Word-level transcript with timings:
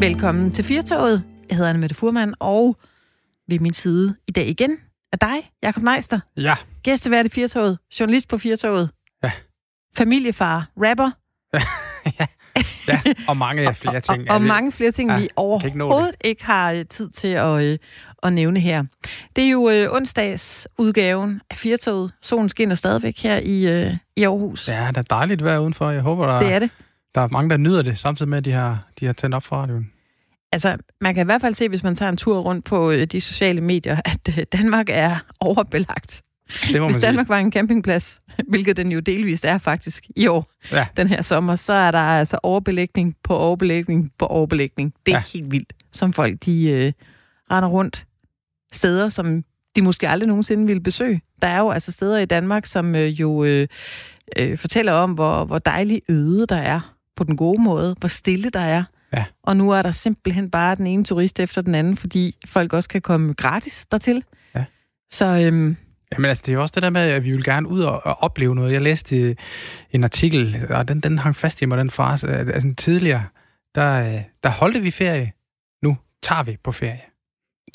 Velkommen 0.00 0.50
til 0.50 0.64
Firtoget. 0.64 1.22
Jeg 1.48 1.56
hedder 1.56 1.70
Anne 1.70 1.80
Mette 1.80 1.94
Furman, 1.94 2.34
og 2.38 2.76
ved 3.48 3.58
min 3.58 3.72
side 3.72 4.16
i 4.28 4.32
dag 4.32 4.48
igen 4.48 4.70
er 5.12 5.16
dig, 5.16 5.50
Jakob 5.62 5.82
Meister. 5.82 6.20
Ja. 6.36 6.54
Gæstevært 6.82 7.26
i 7.26 7.28
Firtoget, 7.28 7.78
journalist 8.00 8.28
på 8.28 8.38
Firtoget. 8.38 8.90
Ja. 9.24 9.30
Familiefar, 9.96 10.68
rapper. 10.76 11.10
ja. 12.20 12.26
ja, 12.88 13.00
og 13.28 13.36
mange 13.36 13.74
flere 13.74 14.00
ting. 14.00 14.20
Og, 14.20 14.34
og, 14.34 14.34
og 14.34 14.42
mange 14.42 14.72
flere 14.72 14.90
ting, 14.90 15.10
Ja, 15.10 15.14
vi 15.14 15.20
kan 15.20 15.24
ikke 15.24 15.38
overhovedet 15.38 16.16
ikke 16.24 16.44
har 16.44 16.72
øh, 16.72 16.84
tid 16.84 17.10
til 17.10 17.28
at, 17.28 17.62
øh, 17.64 17.78
at 18.22 18.32
nævne 18.32 18.60
her. 18.60 18.84
Det 19.36 19.44
er 19.44 19.50
jo 19.50 19.70
øh, 19.70 19.92
onsdags 19.92 20.68
udgaven 20.78 21.40
af 21.50 21.56
Firtoget. 21.56 22.12
Solen 22.22 22.48
skinner 22.48 22.74
stadigvæk 22.74 23.18
her 23.18 23.36
i, 23.36 23.66
øh, 23.66 23.96
i 24.16 24.22
Aarhus. 24.24 24.68
Ja, 24.68 24.88
det 24.88 24.96
er 24.96 25.02
dejligt 25.02 25.44
vejr 25.44 25.58
udenfor. 25.58 25.90
Jeg 25.90 26.02
håber, 26.02 26.26
der, 26.26 26.38
Det 26.38 26.52
er 26.52 26.58
det. 26.58 26.70
Der 27.14 27.20
er 27.20 27.28
mange, 27.28 27.50
der 27.50 27.56
nyder 27.56 27.82
det, 27.82 27.98
samtidig 27.98 28.28
med, 28.28 28.38
at 28.38 28.44
de 28.44 28.52
har, 28.52 28.88
de 29.00 29.06
har 29.06 29.12
tændt 29.12 29.34
op 29.34 29.42
for 29.44 29.56
radioen. 29.56 29.92
Altså, 30.52 30.76
man 31.00 31.14
kan 31.14 31.24
i 31.24 31.24
hvert 31.24 31.40
fald 31.40 31.54
se, 31.54 31.68
hvis 31.68 31.82
man 31.82 31.96
tager 31.96 32.08
en 32.08 32.16
tur 32.16 32.38
rundt 32.38 32.64
på 32.64 32.90
øh, 32.90 33.04
de 33.06 33.20
sociale 33.20 33.60
medier, 33.60 34.00
at 34.12 34.38
øh, 34.38 34.44
Danmark 34.52 34.86
er 34.90 35.16
overbelagt. 35.40 36.22
Det 36.66 36.72
må 36.72 36.78
man 36.78 36.86
Hvis 36.86 36.94
sige. 36.94 37.06
Danmark 37.06 37.28
var 37.28 37.38
en 37.38 37.52
campingplads, 37.52 38.20
hvilket 38.48 38.76
den 38.76 38.92
jo 38.92 39.00
delvist 39.00 39.44
er 39.44 39.58
faktisk 39.58 40.06
i 40.16 40.26
år, 40.26 40.50
Ja. 40.72 40.86
den 40.96 41.08
her 41.08 41.22
sommer, 41.22 41.56
så 41.56 41.72
er 41.72 41.90
der 41.90 41.98
altså 41.98 42.38
overbelægning 42.42 43.16
på 43.24 43.36
overbelægning 43.36 44.10
på 44.18 44.26
overbelægning. 44.26 44.94
Det 45.06 45.12
er 45.12 45.16
ja. 45.16 45.22
Helt 45.32 45.52
vildt, 45.52 45.72
som 45.92 46.12
folk 46.12 46.36
de 46.44 46.70
øh, 46.70 46.92
render 47.50 47.68
rundt 47.68 48.06
steder, 48.72 49.08
som 49.08 49.44
de 49.76 49.82
måske 49.82 50.08
aldrig 50.08 50.28
nogensinde 50.28 50.66
ville 50.66 50.82
besøge. 50.82 51.22
Der 51.42 51.48
er 51.48 51.58
jo 51.58 51.70
altså 51.70 51.92
steder 51.92 52.18
i 52.18 52.24
Danmark, 52.24 52.66
som 52.66 52.94
øh, 52.94 53.20
jo 53.20 53.44
øh, 53.44 53.68
øh, 54.36 54.58
fortæller 54.58 54.92
om, 54.92 55.12
hvor, 55.12 55.44
hvor 55.44 55.58
dejligt 55.58 56.10
øde 56.10 56.46
der 56.46 56.56
er 56.56 56.94
på 57.20 57.24
den 57.24 57.36
gode 57.36 57.62
måde, 57.62 57.96
hvor 57.98 58.08
stille 58.08 58.50
der 58.50 58.60
er. 58.60 58.84
Ja. 59.12 59.24
Og 59.42 59.56
nu 59.56 59.70
er 59.70 59.82
der 59.82 59.90
simpelthen 59.90 60.50
bare 60.50 60.74
den 60.74 60.86
ene 60.86 61.04
turist 61.04 61.40
efter 61.40 61.62
den 61.62 61.74
anden, 61.74 61.96
fordi 61.96 62.36
folk 62.46 62.72
også 62.72 62.88
kan 62.88 63.00
komme 63.00 63.34
gratis 63.34 63.86
dertil. 63.86 64.24
Ja. 64.54 64.64
Så 65.10 65.26
øhm, 65.26 65.76
Jamen 66.12 66.28
altså, 66.28 66.42
det 66.46 66.52
er 66.52 66.54
jo 66.54 66.62
også 66.62 66.72
det 66.74 66.82
der 66.82 66.90
med, 66.90 67.00
at 67.00 67.24
vi 67.24 67.30
vil 67.32 67.44
gerne 67.44 67.68
ud 67.68 67.80
og, 67.80 68.06
og 68.06 68.22
opleve 68.22 68.54
noget. 68.54 68.72
Jeg 68.72 68.82
læste 68.82 69.16
øh, 69.16 69.34
en 69.90 70.04
artikel, 70.04 70.66
og 70.70 70.88
den, 70.88 71.00
den 71.00 71.18
hang 71.18 71.36
fast 71.36 71.62
i 71.62 71.64
mig, 71.64 71.78
den 71.78 71.90
frase. 71.90 72.28
at- 72.28 72.48
Altså, 72.50 72.74
tidligere, 72.76 73.24
der, 73.74 74.14
øh, 74.14 74.20
der 74.42 74.48
holdte 74.50 74.80
vi 74.80 74.90
ferie. 74.90 75.32
Nu 75.82 75.96
tager 76.22 76.42
vi 76.42 76.56
på 76.64 76.72
ferie. 76.72 77.00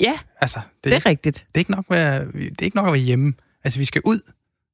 ja, 0.00 0.18
Altså, 0.40 0.60
det, 0.84 0.90
det 0.90 0.92
er 0.92 1.06
rigtigt. 1.06 1.36
det, 1.48 1.54
er 1.54 1.58
ikke 1.58 1.70
nok 1.70 1.84
at 1.90 1.96
være, 1.96 2.24
det 2.32 2.60
er 2.60 2.64
ikke 2.64 2.76
nok 2.76 2.86
at 2.86 2.92
være 2.92 3.02
hjemme. 3.02 3.34
Altså, 3.64 3.78
vi 3.78 3.84
skal 3.84 4.02
ud 4.04 4.20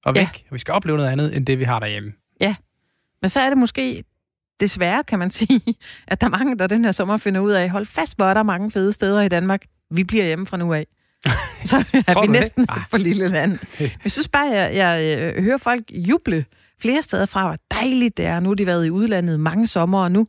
og 0.04 0.14
Ja. 0.16 0.20
væk, 0.20 0.44
og 0.50 0.54
vi 0.54 0.58
skal 0.58 0.74
opleve 0.74 0.96
noget 0.98 1.10
andet, 1.10 1.36
end 1.36 1.46
det, 1.46 1.58
vi 1.58 1.64
har 1.64 1.78
derhjemme. 1.78 2.12
Men 3.22 3.28
så 3.28 3.40
er 3.40 3.48
det 3.48 3.58
måske 3.58 4.04
desværre, 4.62 5.04
kan 5.04 5.18
man 5.18 5.30
sige, 5.40 5.60
at 6.08 6.20
der 6.20 6.26
er 6.26 6.30
mange, 6.30 6.58
der 6.58 6.66
den 6.66 6.84
her 6.84 6.92
sommer 6.92 7.16
finder 7.16 7.40
ud 7.40 7.50
af, 7.52 7.70
hold 7.70 7.86
fast, 7.86 8.16
hvor 8.16 8.26
er 8.26 8.34
der 8.34 8.42
mange 8.42 8.70
fede 8.70 8.92
steder 8.92 9.20
i 9.20 9.28
Danmark. 9.28 9.62
Vi 9.90 10.04
bliver 10.04 10.24
hjemme 10.24 10.46
fra 10.46 10.56
nu 10.56 10.72
af. 10.72 10.86
Så 11.64 11.76
er 11.76 11.82
vi 11.92 12.14
du 12.14 12.20
det? 12.22 12.30
næsten 12.30 12.66
Ej. 12.68 12.76
et 12.76 12.82
for 12.90 12.98
lille 12.98 13.28
land. 13.28 13.58
Jeg 13.80 14.12
synes 14.12 14.28
bare, 14.28 14.46
jeg, 14.52 14.74
jeg 14.76 15.18
øh, 15.18 15.44
hører 15.44 15.58
folk 15.58 15.84
juble 15.90 16.44
flere 16.80 17.02
steder 17.02 17.26
fra, 17.26 17.46
hvor 17.46 17.56
dejligt 17.70 18.16
det 18.16 18.24
er. 18.26 18.40
Nu 18.40 18.48
har 18.48 18.54
de 18.54 18.66
været 18.66 18.86
i 18.86 18.90
udlandet 18.90 19.40
mange 19.40 19.66
sommer, 19.66 19.98
og 20.04 20.12
nu 20.12 20.26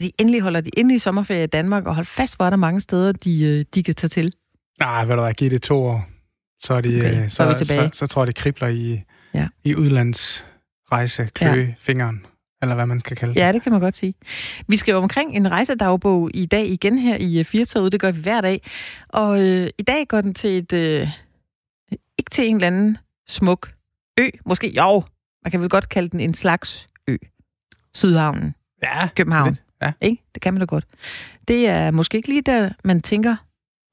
de 0.00 0.12
endelig 0.18 0.40
holder 0.40 0.60
de 0.60 0.70
endelig 0.76 1.00
sommerferie 1.00 1.44
i 1.44 1.46
Danmark, 1.46 1.86
og 1.86 1.94
hold 1.94 2.06
fast, 2.06 2.36
hvor 2.36 2.46
er 2.46 2.50
der 2.50 2.56
mange 2.56 2.80
steder, 2.80 3.12
de, 3.12 3.44
øh, 3.44 3.64
de 3.74 3.82
kan 3.82 3.94
tage 3.94 4.08
til. 4.08 4.32
Nej, 4.80 5.04
hvad 5.04 5.16
der 5.16 5.26
er, 5.26 5.32
giv 5.32 5.50
det 5.50 5.62
to 5.62 5.82
år, 5.84 6.04
så 6.62 6.74
er, 6.74 6.80
de, 6.80 6.88
Okay, 6.96 7.22
øh, 7.24 7.30
så 7.30 7.42
er 7.42 7.48
vi 7.48 7.54
så, 7.54 7.64
tilbage. 7.64 7.90
så, 7.92 7.98
så, 7.98 8.06
tror 8.06 8.22
jeg, 8.22 8.26
det 8.26 8.34
kribler 8.36 8.68
i, 8.68 9.00
Ja. 9.34 9.48
i 9.64 9.74
udlandsrejse, 9.74 11.28
klø, 11.34 11.46
ja. 11.60 11.66
fingeren, 11.80 12.26
eller 12.62 12.74
hvad 12.74 12.86
man 12.86 13.00
skal 13.00 13.16
kalde 13.16 13.34
det. 13.34 13.40
Ja, 13.40 13.52
det 13.52 13.62
kan 13.62 13.72
man 13.72 13.80
godt 13.80 13.94
sige. 13.94 14.14
Vi 14.68 14.76
skal 14.76 14.92
jo 14.92 14.98
omkring 14.98 15.36
en 15.36 15.50
rejsedagbog 15.50 16.30
i 16.34 16.46
dag 16.46 16.66
igen 16.66 16.98
her 16.98 17.16
i 17.16 17.38
øh, 17.38 17.44
Firtoget. 17.44 17.92
Det 17.92 18.00
gør 18.00 18.10
vi 18.10 18.20
hver 18.20 18.40
dag. 18.40 18.62
Og 19.08 19.40
øh, 19.42 19.70
i 19.78 19.82
dag 19.82 20.08
går 20.08 20.20
den 20.20 20.34
til 20.34 20.58
et... 20.58 20.72
Øh, 20.72 21.08
ikke 22.18 22.30
til 22.30 22.48
en 22.48 22.54
eller 22.56 22.66
anden 22.66 22.98
smuk 23.28 23.72
ø. 24.18 24.28
Måske, 24.46 24.68
jo, 24.76 25.02
man 25.44 25.50
kan 25.50 25.60
vel 25.60 25.68
godt 25.68 25.88
kalde 25.88 26.08
den 26.08 26.20
en 26.20 26.34
slags 26.34 26.88
ø. 27.08 27.16
Sydhavnen, 27.94 28.54
Ja, 28.82 29.08
København. 29.16 29.48
lidt. 29.48 29.62
Ja. 29.82 29.92
Ikke? 30.00 30.22
Det 30.34 30.42
kan 30.42 30.54
man 30.54 30.60
da 30.60 30.64
godt. 30.64 30.84
Det 31.48 31.68
er 31.68 31.90
måske 31.90 32.16
ikke 32.16 32.28
lige 32.28 32.42
der, 32.42 32.70
man 32.84 33.00
tænker, 33.00 33.36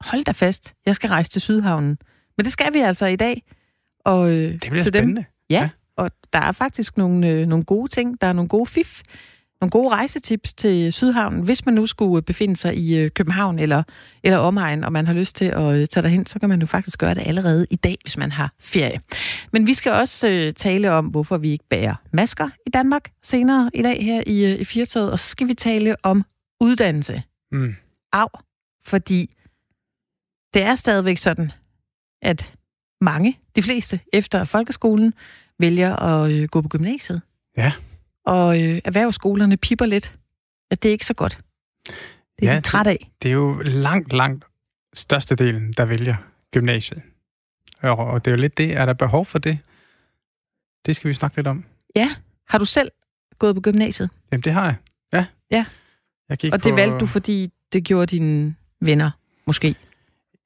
hold 0.00 0.24
da 0.24 0.30
fast, 0.32 0.74
jeg 0.86 0.94
skal 0.94 1.08
rejse 1.10 1.30
til 1.30 1.40
Sydhavnen. 1.40 1.98
Men 2.36 2.44
det 2.44 2.52
skal 2.52 2.72
vi 2.74 2.78
altså 2.78 3.06
i 3.06 3.16
dag. 3.16 3.42
Og 4.04 4.30
øh, 4.30 4.52
det 4.52 4.60
bliver 4.60 4.82
til 4.82 4.92
dem, 4.92 5.00
spændende. 5.02 5.24
Ja, 5.50 5.60
Ja. 5.60 5.68
Og 6.00 6.10
der 6.32 6.38
er 6.38 6.52
faktisk 6.52 6.96
nogle, 6.96 7.28
øh, 7.28 7.46
nogle 7.46 7.64
gode 7.64 7.88
ting. 7.88 8.20
Der 8.20 8.26
er 8.26 8.32
nogle 8.32 8.48
gode 8.48 8.66
fif, 8.66 9.00
nogle 9.60 9.70
gode 9.70 9.88
rejsetips 9.88 10.54
til 10.54 10.92
Sydhavnen. 10.92 11.42
Hvis 11.42 11.66
man 11.66 11.74
nu 11.74 11.86
skulle 11.86 12.16
øh, 12.16 12.22
befinde 12.22 12.56
sig 12.56 12.76
i 12.76 12.98
øh, 12.98 13.10
København 13.10 13.58
eller, 13.58 13.82
eller 14.22 14.38
omegn, 14.38 14.84
og 14.84 14.92
man 14.92 15.06
har 15.06 15.14
lyst 15.14 15.36
til 15.36 15.44
at 15.44 15.74
øh, 15.74 15.86
tage 15.86 16.02
derhen, 16.02 16.26
så 16.26 16.38
kan 16.38 16.48
man 16.48 16.60
jo 16.60 16.66
faktisk 16.66 16.98
gøre 16.98 17.14
det 17.14 17.22
allerede 17.26 17.66
i 17.70 17.76
dag, 17.76 17.96
hvis 18.02 18.16
man 18.16 18.32
har 18.32 18.52
ferie. 18.60 19.00
Men 19.52 19.66
vi 19.66 19.74
skal 19.74 19.92
også 19.92 20.28
øh, 20.28 20.52
tale 20.52 20.92
om, 20.92 21.06
hvorfor 21.06 21.38
vi 21.38 21.50
ikke 21.50 21.64
bærer 21.70 21.94
masker 22.12 22.48
i 22.66 22.70
Danmark 22.70 23.10
senere 23.22 23.70
i 23.74 23.82
dag 23.82 24.04
her 24.04 24.22
i, 24.26 24.44
øh, 24.44 24.60
i 24.60 24.64
Firtoget. 24.64 25.12
Og 25.12 25.18
så 25.18 25.28
skal 25.28 25.48
vi 25.48 25.54
tale 25.54 25.96
om 26.02 26.24
uddannelse. 26.60 27.22
Mm. 27.52 27.74
Af, 28.12 28.28
fordi 28.84 29.30
det 30.54 30.62
er 30.62 30.74
stadigvæk 30.74 31.18
sådan, 31.18 31.52
at 32.22 32.54
mange, 33.00 33.38
de 33.56 33.62
fleste, 33.62 34.00
efter 34.12 34.44
folkeskolen, 34.44 35.14
vælger 35.60 35.96
at 35.96 36.32
øh, 36.32 36.48
gå 36.48 36.60
på 36.60 36.68
gymnasiet. 36.68 37.22
Ja. 37.56 37.72
Og 38.26 38.62
øh, 38.62 38.80
erhvervsskolerne 38.84 39.56
pipper 39.56 39.86
lidt, 39.86 40.14
at 40.70 40.82
det 40.82 40.88
er 40.88 40.92
ikke 40.92 41.06
så 41.06 41.14
godt. 41.14 41.38
Det 41.86 42.48
er 42.48 42.52
Ja, 42.52 42.56
de 42.56 42.60
træt 42.60 42.86
af. 42.86 43.10
Det 43.22 43.28
er 43.28 43.32
jo 43.32 43.58
langt, 43.64 44.12
langt 44.12 44.44
størstedelen, 44.94 45.72
der 45.72 45.84
vælger 45.84 46.16
gymnasiet. 46.50 47.02
Og, 47.82 47.96
og 47.96 48.24
det 48.24 48.30
er 48.30 48.36
jo 48.36 48.40
lidt 48.40 48.58
det, 48.58 48.76
er 48.76 48.86
der 48.86 48.92
behov 48.92 49.24
for 49.24 49.38
det? 49.38 49.58
Det 50.86 50.96
skal 50.96 51.08
vi 51.08 51.14
snakke 51.14 51.36
lidt 51.36 51.46
om. 51.46 51.64
Ja, 51.96 52.10
har 52.48 52.58
du 52.58 52.64
selv 52.64 52.90
gået 53.38 53.54
på 53.54 53.60
gymnasiet? 53.60 54.10
Jamen, 54.32 54.42
det 54.42 54.52
har 54.52 54.64
jeg. 54.64 54.74
Ja. 55.12 55.26
Ja. 55.50 55.66
Jeg 56.28 56.38
gik 56.38 56.52
Og 56.52 56.64
det 56.64 56.72
på, 56.72 56.76
valgte 56.76 56.98
du, 56.98 57.06
fordi 57.06 57.50
det 57.72 57.84
gjorde 57.84 58.06
dine 58.06 58.54
venner, 58.80 59.10
måske? 59.46 59.74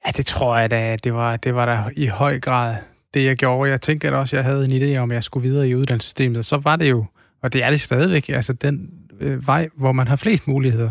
Ja, 0.06 0.10
det 0.10 0.26
tror 0.26 0.56
jeg 0.58 0.70
da. 0.70 0.96
Det 0.96 1.14
var, 1.14 1.36
det 1.36 1.54
var 1.54 1.66
da 1.66 1.90
i 1.96 2.06
høj 2.06 2.40
grad 2.40 2.76
det, 3.14 3.24
jeg 3.24 3.36
gjorde. 3.36 3.70
Jeg 3.70 3.80
tænkte 3.80 4.08
at 4.08 4.14
også, 4.14 4.36
jeg 4.36 4.44
havde 4.44 4.64
en 4.64 4.82
idé 4.82 4.98
om, 4.98 5.10
at 5.10 5.14
jeg 5.14 5.24
skulle 5.24 5.48
videre 5.48 5.68
i 5.68 5.74
uddannelsessystemet. 5.74 6.46
Så 6.46 6.56
var 6.56 6.76
det 6.76 6.90
jo, 6.90 7.04
og 7.42 7.52
det 7.52 7.64
er 7.64 7.70
det 7.70 7.80
stadigvæk, 7.80 8.28
altså 8.28 8.52
den 8.52 8.90
øh, 9.20 9.46
vej, 9.46 9.68
hvor 9.76 9.92
man 9.92 10.08
har 10.08 10.16
flest 10.16 10.48
muligheder. 10.48 10.90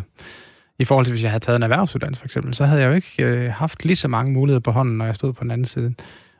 I 0.79 0.85
forhold 0.85 1.05
til, 1.05 1.11
hvis 1.11 1.23
jeg 1.23 1.31
havde 1.31 1.43
taget 1.43 1.55
en 1.55 1.63
erhvervsuddannelse 1.63 2.19
for 2.19 2.25
eksempel, 2.25 2.53
så 2.53 2.65
havde 2.65 2.81
jeg 2.81 2.89
jo 2.89 2.93
ikke 2.93 3.25
øh, 3.25 3.51
haft 3.51 3.85
lige 3.85 3.95
så 3.95 4.07
mange 4.07 4.31
muligheder 4.31 4.59
på 4.59 4.71
hånden, 4.71 4.97
når 4.97 5.05
jeg 5.05 5.15
stod 5.15 5.33
på 5.33 5.43
den 5.43 5.51
anden 5.51 5.65
side. 5.65 5.93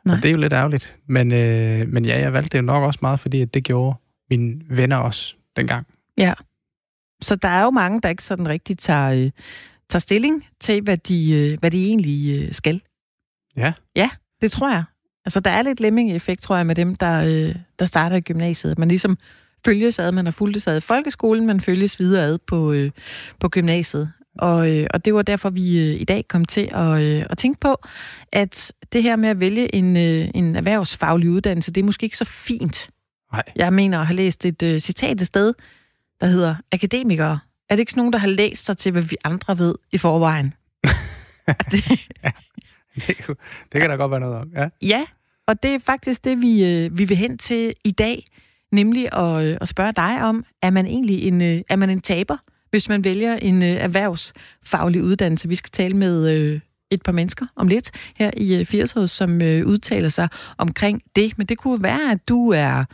Nej. 0.04 0.16
Og 0.16 0.22
det 0.22 0.28
er 0.28 0.32
jo 0.32 0.38
lidt 0.38 0.52
ærgerligt. 0.52 0.98
Men, 1.06 1.32
øh, 1.32 1.88
men 1.88 2.04
ja, 2.04 2.20
jeg 2.20 2.32
valgte 2.32 2.48
det 2.48 2.58
jo 2.58 2.62
nok 2.62 2.82
også 2.82 2.98
meget, 3.02 3.20
fordi 3.20 3.40
at 3.40 3.54
det 3.54 3.64
gjorde 3.64 3.96
mine 4.30 4.60
venner 4.68 4.96
også 4.96 5.34
dengang. 5.56 5.86
Så 7.22 7.36
der 7.36 7.48
er 7.48 7.62
jo 7.62 7.70
mange, 7.70 8.00
der 8.00 8.08
ikke 8.08 8.22
sådan 8.22 8.48
rigtig 8.48 8.78
tager, 8.78 9.10
øh, 9.10 9.30
tager 9.88 10.00
stilling 10.00 10.44
til, 10.60 10.82
hvad 10.82 10.96
de, 10.96 11.32
øh, 11.32 11.58
hvad 11.58 11.70
de 11.70 11.86
egentlig 11.86 12.42
øh, 12.42 12.52
skal. 12.52 12.82
Ja. 13.56 13.72
Ja, 13.96 14.10
det 14.40 14.52
tror 14.52 14.70
jeg. 14.70 14.84
Altså, 15.26 15.40
der 15.40 15.50
er 15.50 15.62
lidt 15.62 15.80
lemming-effekt, 15.80 16.42
tror 16.42 16.56
jeg, 16.56 16.66
med 16.66 16.74
dem, 16.74 16.94
der, 16.94 17.20
øh, 17.48 17.54
der 17.78 17.84
starter 17.84 18.16
i 18.16 18.20
gymnasiet. 18.20 18.78
Man 18.78 18.88
ligesom 18.88 19.18
følges 19.64 19.98
ad, 19.98 20.12
man 20.12 20.24
har 20.26 20.32
fulgt 20.32 20.68
ad 20.68 20.76
i 20.76 20.80
folkeskolen, 20.80 21.46
man 21.46 21.60
følges 21.60 22.00
videre 22.00 22.24
ad 22.24 22.38
på, 22.46 22.72
øh, 22.72 22.90
på 23.40 23.48
gymnasiet. 23.48 24.12
Og, 24.38 24.70
øh, 24.72 24.86
og 24.94 25.04
det 25.04 25.14
var 25.14 25.22
derfor, 25.22 25.50
vi 25.50 25.78
øh, 25.78 26.00
i 26.00 26.04
dag 26.04 26.28
kom 26.28 26.44
til 26.44 26.68
at, 26.74 27.02
øh, 27.02 27.26
at 27.30 27.38
tænke 27.38 27.60
på, 27.60 27.76
at 28.32 28.72
det 28.92 29.02
her 29.02 29.16
med 29.16 29.28
at 29.28 29.40
vælge 29.40 29.74
en, 29.74 29.96
øh, 29.96 30.28
en 30.34 30.56
erhvervsfaglig 30.56 31.30
uddannelse, 31.30 31.72
det 31.72 31.80
er 31.80 31.84
måske 31.84 32.04
ikke 32.04 32.16
så 32.18 32.24
fint. 32.24 32.90
Nej. 33.32 33.42
Jeg 33.56 33.72
mener 33.72 34.00
at 34.00 34.06
have 34.06 34.16
læst 34.16 34.46
et 34.46 34.62
øh, 34.62 34.80
citat 34.80 35.20
et 35.20 35.26
sted, 35.26 35.54
der 36.20 36.26
hedder, 36.26 36.54
akademikere, 36.72 37.38
er 37.70 37.74
det 37.76 37.80
ikke 37.80 37.92
sådan 37.92 38.00
nogen, 38.00 38.12
der 38.12 38.18
har 38.18 38.28
læst 38.28 38.64
sig 38.64 38.76
til, 38.76 38.92
hvad 38.92 39.02
vi 39.02 39.16
andre 39.24 39.58
ved 39.58 39.74
i 39.92 39.98
forvejen? 39.98 40.54
det, 41.70 41.84
Det, 43.06 43.24
kunne- 43.24 43.36
det 43.72 43.80
kan 43.80 43.90
der 43.90 43.96
godt 43.96 44.10
være 44.10 44.20
noget 44.20 44.36
om. 44.36 44.50
Ja. 44.56 44.68
ja, 44.82 45.04
og 45.48 45.62
det 45.62 45.74
er 45.74 45.78
faktisk 45.78 46.24
det, 46.24 46.40
vi, 46.42 46.64
øh, 46.64 46.98
vi 46.98 47.04
vil 47.04 47.16
hen 47.16 47.38
til 47.38 47.72
i 47.84 47.90
dag, 47.90 48.26
nemlig 48.72 49.08
at, 49.12 49.44
øh, 49.44 49.58
at 49.60 49.68
spørge 49.68 49.92
dig 49.92 50.22
om, 50.22 50.44
er 50.62 50.70
man 50.70 50.86
egentlig 50.86 51.22
en, 51.22 51.42
øh, 51.42 51.60
er 51.68 51.76
man 51.76 51.90
en 51.90 52.00
taber, 52.00 52.36
hvis 52.70 52.88
man 52.88 53.04
vælger 53.04 53.36
en 53.36 53.62
øh, 53.62 53.68
erhvervsfaglig 53.68 55.02
uddannelse? 55.02 55.48
Vi 55.48 55.54
skal 55.54 55.70
tale 55.70 55.96
med 55.96 56.30
øh, 56.30 56.60
et 56.90 57.02
par 57.02 57.12
mennesker 57.12 57.46
om 57.56 57.68
lidt 57.68 57.90
her 58.16 58.30
i 58.36 58.54
øh, 58.54 58.66
80 58.66 59.10
som 59.10 59.42
øh, 59.42 59.66
udtaler 59.66 60.08
sig 60.08 60.28
omkring 60.58 61.02
det. 61.16 61.38
Men 61.38 61.46
det 61.46 61.58
kunne 61.58 61.82
være, 61.82 62.10
at 62.12 62.28
du 62.28 62.50
er 62.50 62.84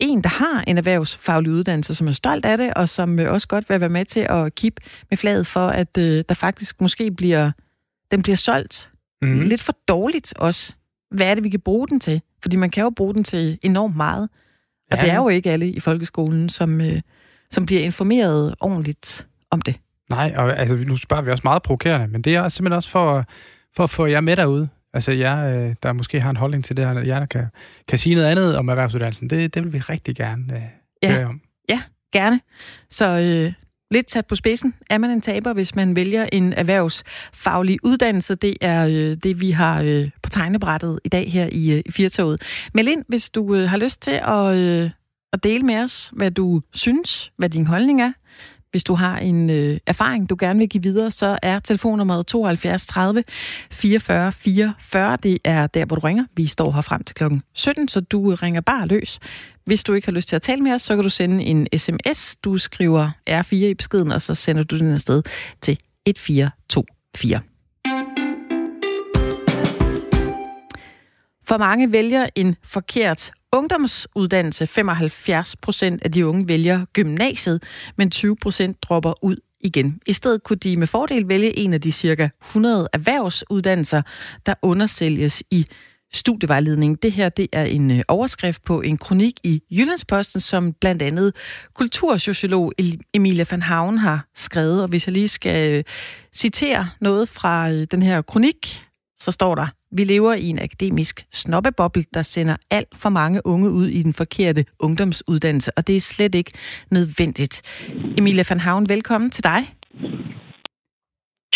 en, 0.00 0.22
der 0.22 0.28
har 0.28 0.64
en 0.66 0.78
erhvervsfaglig 0.78 1.52
uddannelse, 1.52 1.94
som 1.94 2.08
er 2.08 2.12
stolt 2.12 2.44
af 2.44 2.58
det, 2.58 2.74
og 2.74 2.88
som 2.88 3.18
øh, 3.18 3.32
også 3.32 3.48
godt 3.48 3.70
vil 3.70 3.80
være 3.80 3.88
med 3.88 4.04
til 4.04 4.20
at 4.20 4.54
kippe 4.54 4.82
med 5.10 5.18
flaget 5.18 5.46
for, 5.46 5.68
at 5.68 5.98
øh, 5.98 6.24
der 6.28 6.34
faktisk 6.34 6.80
måske 6.80 7.10
bliver, 7.10 7.50
den 8.10 8.22
bliver 8.22 8.36
solgt 8.36 8.88
Mm. 9.22 9.40
lidt 9.40 9.62
for 9.62 9.74
dårligt 9.88 10.34
også. 10.36 10.74
Hvad 11.12 11.26
er 11.26 11.34
det, 11.34 11.44
vi 11.44 11.48
kan 11.48 11.60
bruge 11.60 11.88
den 11.88 12.00
til? 12.00 12.22
Fordi 12.42 12.56
man 12.56 12.70
kan 12.70 12.84
jo 12.84 12.90
bruge 12.90 13.14
den 13.14 13.24
til 13.24 13.58
enormt 13.62 13.96
meget. 13.96 14.28
Og 14.90 14.96
Ja. 14.96 15.02
det 15.02 15.10
er 15.10 15.16
jo 15.16 15.28
ikke 15.28 15.50
alle 15.50 15.70
i 15.70 15.80
folkeskolen, 15.80 16.48
som, 16.48 16.80
øh, 16.80 17.00
som 17.50 17.66
bliver 17.66 17.80
informeret 17.82 18.54
ordentligt 18.60 19.26
om 19.50 19.62
det. 19.62 19.76
Nej, 20.10 20.34
og 20.36 20.58
altså, 20.58 20.76
nu 20.76 20.96
spørger 20.96 21.22
vi 21.22 21.30
også 21.30 21.40
meget 21.44 21.62
provokerende, 21.62 22.06
men 22.08 22.22
det 22.22 22.34
er 22.34 22.48
simpelthen 22.48 22.76
også 22.76 22.88
for, 22.90 23.24
for 23.76 23.84
at 23.84 23.90
få 23.90 24.06
jer 24.06 24.20
med 24.20 24.36
derude. 24.36 24.68
Altså 24.94 25.12
jer, 25.12 25.66
øh, 25.66 25.74
der 25.82 25.92
måske 25.92 26.20
har 26.20 26.30
en 26.30 26.36
holdning 26.36 26.64
til 26.64 26.76
det 26.76 26.86
her, 26.86 27.00
jer, 27.00 27.18
der 27.18 27.26
kan, 27.26 27.46
kan 27.88 27.98
sige 27.98 28.14
noget 28.14 28.28
andet 28.28 28.56
om 28.56 28.68
erhvervsuddannelsen, 28.68 29.30
det, 29.30 29.54
det 29.54 29.64
vil 29.64 29.72
vi 29.72 29.78
rigtig 29.78 30.16
gerne 30.16 30.56
øh, 30.56 30.62
ja. 31.02 31.12
høre 31.12 31.26
om. 31.26 31.40
Ja, 31.68 31.80
gerne. 32.12 32.40
Så 32.90 33.06
øh, 33.08 33.52
lidt 33.92 34.10
sat 34.10 34.26
på 34.26 34.34
spidsen. 34.34 34.74
Er 34.90 34.98
man 34.98 35.10
en 35.10 35.20
taber, 35.20 35.52
hvis 35.52 35.74
man 35.74 35.96
vælger 35.96 36.26
en 36.32 36.52
erhvervsfaglig 36.52 37.78
uddannelse? 37.82 38.34
Det 38.34 38.56
er 38.60 38.86
øh, 38.86 39.16
det, 39.22 39.40
vi 39.40 39.50
har 39.50 39.82
øh, 39.82 40.10
på 40.22 40.30
tegnebrættet 40.30 41.00
i 41.04 41.08
dag 41.08 41.32
her 41.32 41.48
i, 41.52 41.72
øh, 41.72 41.82
i 41.86 41.90
Firtoget. 41.90 42.42
Meld 42.74 42.88
ind, 42.88 43.04
hvis 43.08 43.30
du 43.30 43.54
øh, 43.54 43.70
har 43.70 43.76
lyst 43.76 44.02
til 44.02 44.20
at, 44.26 44.56
øh, 44.56 44.90
at 45.32 45.42
dele 45.42 45.62
med 45.64 45.76
os, 45.76 46.10
hvad 46.12 46.30
du 46.30 46.60
synes, 46.72 47.32
hvad 47.36 47.48
din 47.48 47.66
holdning 47.66 48.02
er. 48.02 48.12
Hvis 48.70 48.84
du 48.84 48.94
har 48.94 49.18
en 49.18 49.50
øh, 49.50 49.78
erfaring, 49.86 50.30
du 50.30 50.36
gerne 50.38 50.58
vil 50.58 50.68
give 50.68 50.82
videre, 50.82 51.10
så 51.10 51.38
er 51.42 51.58
telefonnummeret 51.58 52.26
72 52.26 52.86
30 52.86 53.24
44 53.70 54.32
44. 54.32 55.16
Det 55.22 55.38
er 55.44 55.66
der, 55.66 55.84
hvor 55.84 55.96
du 55.96 56.00
ringer. 56.00 56.24
Vi 56.36 56.46
står 56.46 56.72
her 56.72 56.80
frem 56.80 57.04
til 57.04 57.14
klokken 57.14 57.42
17, 57.54 57.88
så 57.88 58.00
du 58.00 58.34
ringer 58.34 58.60
bare 58.60 58.86
løs. 58.86 59.18
Hvis 59.64 59.84
du 59.84 59.92
ikke 59.94 60.06
har 60.06 60.12
lyst 60.12 60.28
til 60.28 60.36
at 60.36 60.42
tale 60.42 60.60
med 60.60 60.72
os, 60.72 60.82
så 60.82 60.94
kan 60.94 61.02
du 61.02 61.10
sende 61.10 61.44
en 61.44 61.66
sms. 61.76 62.36
Du 62.36 62.58
skriver 62.58 63.10
R4 63.30 63.54
i 63.54 63.74
beskeden, 63.74 64.12
og 64.12 64.22
så 64.22 64.34
sender 64.34 64.62
du 64.62 64.78
den 64.78 64.92
afsted 64.92 65.22
til 65.60 65.78
1424. 66.06 67.40
For 71.44 71.58
mange 71.58 71.92
vælger 71.92 72.26
en 72.34 72.56
forkert 72.64 73.32
ungdomsuddannelse. 73.52 74.66
75 74.66 75.56
procent 75.56 76.02
af 76.02 76.12
de 76.12 76.26
unge 76.26 76.48
vælger 76.48 76.84
gymnasiet, 76.92 77.62
men 77.96 78.10
20 78.10 78.36
procent 78.36 78.82
dropper 78.82 79.24
ud 79.24 79.36
igen. 79.60 80.00
I 80.06 80.12
stedet 80.12 80.42
kunne 80.42 80.56
de 80.56 80.76
med 80.76 80.86
fordel 80.86 81.28
vælge 81.28 81.58
en 81.58 81.74
af 81.74 81.80
de 81.80 81.92
cirka 81.92 82.28
100 82.42 82.88
erhvervsuddannelser, 82.92 84.02
der 84.46 84.54
undersælges 84.62 85.42
i 85.50 85.66
studievejledning. 86.14 87.02
Det 87.02 87.12
her 87.12 87.28
det 87.28 87.46
er 87.52 87.64
en 87.64 87.90
øh, 87.90 88.02
overskrift 88.08 88.64
på 88.64 88.80
en 88.80 88.98
kronik 88.98 89.34
i 89.44 89.62
Jyllandsposten, 89.70 90.40
som 90.40 90.72
blandt 90.72 91.02
andet 91.02 91.32
kultursociolog 91.74 92.72
Emilia 93.14 93.44
van 93.50 93.62
Havn 93.62 93.98
har 93.98 94.28
skrevet. 94.34 94.82
Og 94.82 94.88
hvis 94.88 95.06
jeg 95.06 95.12
lige 95.12 95.28
skal 95.28 95.72
øh, 95.72 95.84
citere 96.34 96.88
noget 97.00 97.28
fra 97.28 97.70
øh, 97.70 97.86
den 97.90 98.02
her 98.02 98.22
kronik, 98.22 98.82
så 99.18 99.32
står 99.32 99.54
der, 99.54 99.66
vi 99.92 100.04
lever 100.04 100.34
i 100.34 100.46
en 100.46 100.58
akademisk 100.58 101.26
snobbeboble, 101.32 102.04
der 102.14 102.22
sender 102.22 102.56
alt 102.70 102.88
for 102.96 103.08
mange 103.08 103.46
unge 103.46 103.70
ud 103.70 103.86
i 103.86 104.02
den 104.02 104.12
forkerte 104.12 104.64
ungdomsuddannelse, 104.78 105.78
og 105.78 105.86
det 105.86 105.96
er 105.96 106.00
slet 106.00 106.34
ikke 106.34 106.52
nødvendigt. 106.90 107.62
Emilia 108.18 108.44
van 108.48 108.60
Havn, 108.60 108.88
velkommen 108.88 109.30
til 109.30 109.44
dig. 109.44 109.74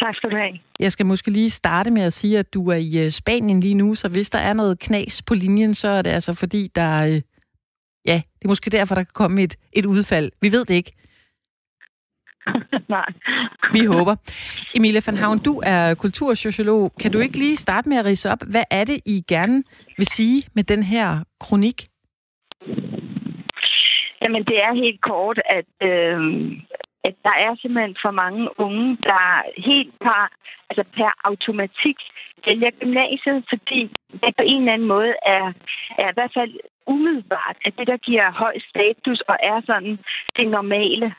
Tak 0.00 0.14
skal 0.14 0.30
du 0.30 0.36
have. 0.36 0.58
Jeg 0.78 0.92
skal 0.92 1.06
måske 1.06 1.30
lige 1.30 1.50
starte 1.50 1.90
med 1.90 2.02
at 2.02 2.12
sige, 2.12 2.38
at 2.38 2.54
du 2.54 2.68
er 2.70 2.76
i 2.76 3.04
øh, 3.04 3.10
Spanien 3.10 3.60
lige 3.60 3.74
nu, 3.74 3.94
så 3.94 4.08
hvis 4.08 4.30
der 4.30 4.38
er 4.38 4.52
noget 4.52 4.78
knas 4.78 5.22
på 5.22 5.34
linjen, 5.34 5.74
så 5.74 5.88
er 5.88 6.02
det 6.02 6.10
altså 6.10 6.34
fordi, 6.34 6.70
der 6.74 7.06
øh, 7.06 7.20
ja, 8.06 8.22
det 8.38 8.44
er 8.44 8.48
måske 8.48 8.70
derfor, 8.70 8.94
der 8.94 9.02
kan 9.02 9.12
komme 9.14 9.42
et, 9.42 9.56
et 9.72 9.86
udfald. 9.86 10.32
Vi 10.40 10.52
ved 10.52 10.64
det 10.64 10.74
ikke. 10.74 10.92
Nej. 12.88 13.08
Vi 13.72 13.84
håber. 13.84 14.16
Emilie 14.74 15.02
van 15.06 15.16
Havn, 15.16 15.38
du 15.38 15.62
er 15.64 15.94
kultursociolog. 15.94 16.92
Kan 17.00 17.12
du 17.12 17.18
ikke 17.18 17.38
lige 17.38 17.56
starte 17.56 17.88
med 17.88 17.96
at 17.96 18.04
rise 18.04 18.30
op, 18.30 18.42
hvad 18.50 18.64
er 18.70 18.84
det, 18.84 19.00
I 19.06 19.22
gerne 19.28 19.62
vil 19.96 20.06
sige 20.06 20.44
med 20.54 20.64
den 20.64 20.82
her 20.82 21.24
kronik? 21.40 21.86
Jamen, 24.22 24.44
det 24.44 24.56
er 24.66 24.74
helt 24.74 25.00
kort, 25.00 25.40
at, 25.58 25.88
øh, 25.88 26.18
at 27.08 27.14
der 27.26 27.36
er 27.46 27.52
simpelthen 27.62 27.96
for 28.04 28.10
mange 28.10 28.60
unge, 28.60 28.98
der 29.10 29.22
helt 29.68 29.94
par, 30.04 30.26
altså 30.70 30.84
per 30.96 31.10
automatik 31.30 31.98
vælger 32.46 32.70
gymnasiet, 32.80 33.44
fordi 33.48 33.80
det 34.22 34.36
på 34.36 34.44
en 34.52 34.60
eller 34.60 34.72
anden 34.72 34.88
måde 34.88 35.14
er, 35.26 35.44
er 35.98 36.08
i 36.10 36.16
hvert 36.16 36.34
fald 36.38 36.52
umiddelbart, 36.86 37.56
at 37.64 37.72
det, 37.78 37.86
der 37.86 37.96
giver 37.96 38.30
høj 38.30 38.54
status 38.70 39.20
og 39.20 39.36
er 39.42 39.60
sådan 39.66 39.98
det 40.36 40.48
normale, 40.48 41.14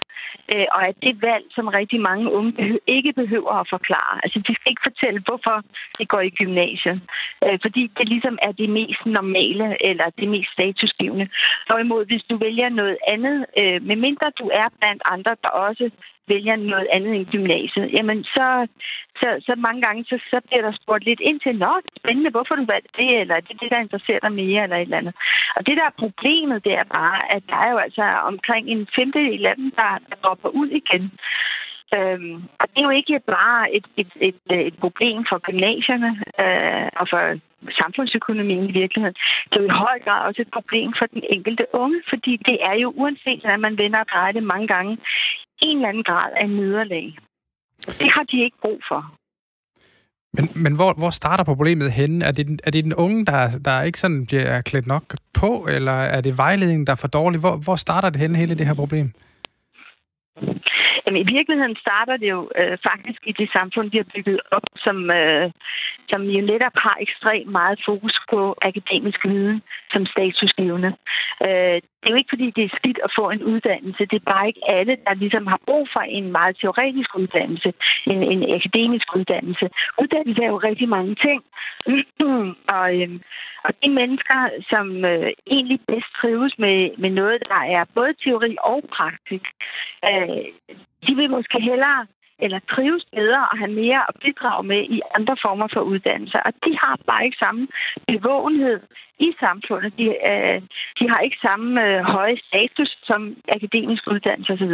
øh, 0.53 0.65
og 0.75 0.88
at 0.88 0.95
det 1.03 1.21
valg, 1.21 1.45
som 1.56 1.68
rigtig 1.68 2.00
mange 2.01 2.31
unge 2.31 2.51
behøver, 2.53 2.79
ikke 2.88 3.13
behøver 3.13 3.53
at 3.62 3.69
forklare. 3.69 4.15
Altså, 4.24 4.39
de 4.39 4.56
skal 4.56 4.69
ikke 4.71 4.88
fortælle, 4.89 5.19
hvorfor 5.27 5.57
de 6.00 6.06
går 6.06 6.21
i 6.21 6.29
gymnasiet, 6.29 7.01
øh, 7.45 7.59
fordi 7.62 7.83
det 7.97 8.07
ligesom 8.07 8.38
er 8.41 8.51
det 8.51 8.69
mest 8.69 9.06
normale 9.06 9.68
eller 9.89 10.06
det 10.19 10.27
mest 10.29 10.50
statusgivende. 10.51 11.27
Hvorimod, 11.68 12.06
hvis 12.06 12.24
du 12.29 12.38
vælger 12.38 12.69
noget 12.69 12.97
andet, 13.07 13.45
øh, 13.59 13.81
medmindre 13.89 14.38
du 14.39 14.45
er 14.53 14.68
blandt 14.79 15.01
andre, 15.06 15.35
der 15.44 15.50
også 15.50 15.89
vælger 16.27 16.56
noget 16.56 16.88
andet 16.91 17.15
end 17.15 17.25
gymnasiet, 17.25 17.94
jamen 17.97 18.24
så, 18.24 18.68
så, 19.19 19.27
så 19.47 19.53
mange 19.57 19.81
gange, 19.81 20.06
så, 20.09 20.18
så 20.31 20.38
bliver 20.47 20.62
der 20.62 20.79
spurgt 20.81 21.03
lidt 21.06 21.19
ind 21.19 21.39
til, 21.39 21.56
nå, 21.56 21.74
spændende, 22.00 22.29
hvorfor 22.29 22.56
du 22.56 22.65
valgte 22.65 22.94
det, 23.01 23.19
eller 23.21 23.35
det 23.39 23.51
er 23.53 23.62
det, 23.62 23.71
der 23.71 23.85
interesserer 23.85 24.19
dig 24.19 24.31
mere, 24.31 24.63
eller 24.63 24.77
et 24.77 24.81
eller 24.81 24.97
andet. 24.97 25.15
Og 25.56 25.68
det, 25.68 25.77
der 25.77 25.85
er 25.85 26.01
problemet, 26.03 26.63
det 26.63 26.74
er 26.74 26.88
bare, 27.00 27.19
at 27.35 27.44
der 27.50 27.57
er 27.65 27.71
jo 27.71 27.77
altså 27.77 28.03
omkring 28.31 28.68
en 28.68 28.88
femtedel 28.95 29.45
af 29.45 29.56
dem, 29.56 29.71
der, 29.71 29.89
der 30.09 30.15
dropper 30.24 30.50
ud 30.50 30.69
igen. 30.81 31.12
Øhm, 31.95 32.35
og 32.59 32.65
det 32.69 32.79
er 32.79 32.88
jo 32.89 33.00
ikke 33.01 33.19
bare 33.27 33.75
et, 33.75 33.85
et, 33.97 34.12
et, 34.27 34.39
et 34.68 34.77
problem 34.79 35.25
for 35.29 35.38
gymnasierne 35.47 36.12
øh, 36.44 36.88
og 37.00 37.06
for 37.12 37.21
samfundsøkonomien 37.81 38.69
i 38.69 38.71
virkeligheden. 38.81 39.18
Det 39.50 39.56
er 39.57 39.62
jo 39.62 39.68
i 39.68 39.81
høj 39.85 40.00
grad 40.06 40.27
også 40.27 40.41
et 40.41 40.51
problem 40.57 40.94
for 41.00 41.06
den 41.06 41.24
enkelte 41.35 41.65
unge, 41.74 42.01
fordi 42.09 42.33
det 42.47 42.57
er 42.69 42.75
jo 42.83 42.94
uanset, 42.95 43.39
hvordan 43.41 43.62
man 43.62 43.77
vender 43.77 44.00
og 44.00 44.07
drejer 44.13 44.31
det 44.31 44.44
mange 44.44 44.68
gange, 44.68 44.97
en 45.62 45.77
eller 45.77 45.89
anden 45.89 46.04
grad 46.04 46.31
af 46.36 46.50
nederlag. 46.50 47.18
Det 47.86 48.12
har 48.12 48.24
de 48.24 48.44
ikke 48.44 48.57
brug 48.62 48.80
for. 48.88 49.13
Men, 50.33 50.50
men 50.56 50.75
hvor, 50.75 50.94
hvor 50.94 51.09
starter 51.09 51.44
problemet 51.44 51.92
henne? 51.92 52.25
Er 52.25 52.31
det, 52.31 52.62
er 52.63 52.71
det 52.71 52.83
den 52.83 52.94
unge, 52.94 53.25
der, 53.25 53.50
der 53.65 53.81
ikke 53.81 54.00
sådan 54.00 54.25
bliver 54.25 54.62
klædt 54.62 54.88
nok 54.88 55.04
på, 55.33 55.68
eller 55.69 55.92
er 55.92 56.21
det 56.21 56.38
vejledningen, 56.38 56.88
der 56.88 56.94
er 56.94 56.95
for 56.98 57.07
dårlig? 57.07 57.39
Hvor, 57.39 57.56
hvor 57.56 57.75
starter 57.75 58.09
det 58.09 58.21
henne, 58.21 58.38
hele 58.38 58.56
det 58.56 58.68
her 58.68 58.74
problem? 58.74 59.12
Jamen, 61.07 61.21
i 61.21 61.31
virkeligheden 61.38 61.75
starter 61.75 62.18
det 62.18 62.30
jo 62.30 62.50
øh, 62.59 62.77
faktisk 62.89 63.21
i 63.31 63.31
det 63.31 63.50
samfund, 63.57 63.92
vi 63.92 63.98
har 63.98 64.09
bygget 64.15 64.39
op, 64.51 64.68
som, 64.86 65.12
øh, 65.12 65.51
som 66.09 66.21
jo 66.36 66.42
netop 66.51 66.75
har 66.75 66.98
ekstremt 67.06 67.51
meget 67.51 67.80
fokus 67.86 68.15
på 68.31 68.56
akademisk 68.62 69.19
viden 69.25 69.62
som 69.94 70.06
statusgivende. 70.06 70.92
Øh, 71.45 71.77
det 72.00 72.07
er 72.07 72.13
jo 72.13 72.21
ikke, 72.21 72.33
fordi 72.33 72.48
det 72.56 72.63
er 72.63 72.77
skidt 72.80 73.00
at 73.04 73.13
få 73.19 73.30
en 73.30 73.44
uddannelse. 73.44 74.06
Det 74.12 74.18
er 74.19 74.31
bare 74.33 74.48
ikke 74.48 74.63
alle, 74.77 74.98
der 75.07 75.13
ligesom 75.13 75.48
har 75.48 75.59
brug 75.65 75.88
for 75.94 76.00
en 76.00 76.31
meget 76.31 76.57
teoretisk 76.62 77.10
uddannelse, 77.18 77.74
en, 78.12 78.24
en 78.33 78.42
akademisk 78.57 79.15
uddannelse. 79.15 79.70
Uddannelse 80.01 80.41
er 80.43 80.48
jo 80.48 80.58
rigtig 80.70 80.89
mange 80.89 81.15
ting. 81.25 81.39
og, 82.77 82.88
øh, 83.01 83.10
og 83.67 83.74
de 83.83 83.89
mennesker, 83.89 84.39
som 84.69 85.05
øh, 85.05 85.31
egentlig 85.55 85.79
bedst 85.88 86.12
trives 86.21 86.53
med, 86.63 86.97
med 86.97 87.09
noget, 87.09 87.39
der 87.53 87.62
er 87.75 87.83
både 87.95 88.13
teori 88.24 88.55
og 88.71 88.79
praktik, 88.97 89.45
øh, 90.09 90.45
de 91.05 91.12
vil 91.15 91.29
måske 91.29 91.57
hellere 91.62 92.07
eller 92.39 92.60
trives 92.74 93.06
bedre 93.15 93.41
og 93.51 93.58
have 93.58 93.74
mere 93.84 94.01
at 94.10 94.15
bidrage 94.24 94.63
med 94.72 94.82
i 94.96 95.01
andre 95.17 95.36
former 95.46 95.67
for 95.74 95.82
uddannelse. 95.82 96.38
Og 96.46 96.53
de 96.65 96.72
har 96.84 96.96
bare 97.08 97.25
ikke 97.25 97.44
samme 97.46 97.67
bevågenhed 98.08 98.79
i 99.20 99.29
samfundet. 99.39 99.91
De, 99.98 100.08
øh, 100.32 100.62
de 101.00 101.10
har 101.12 101.20
ikke 101.20 101.38
samme 101.48 101.70
øh, 101.86 102.00
høje 102.03 102.38
status 102.48 102.98
som 103.03 103.36
akademisk 103.56 104.03
uddannelse 104.13 104.53
osv. 104.53 104.74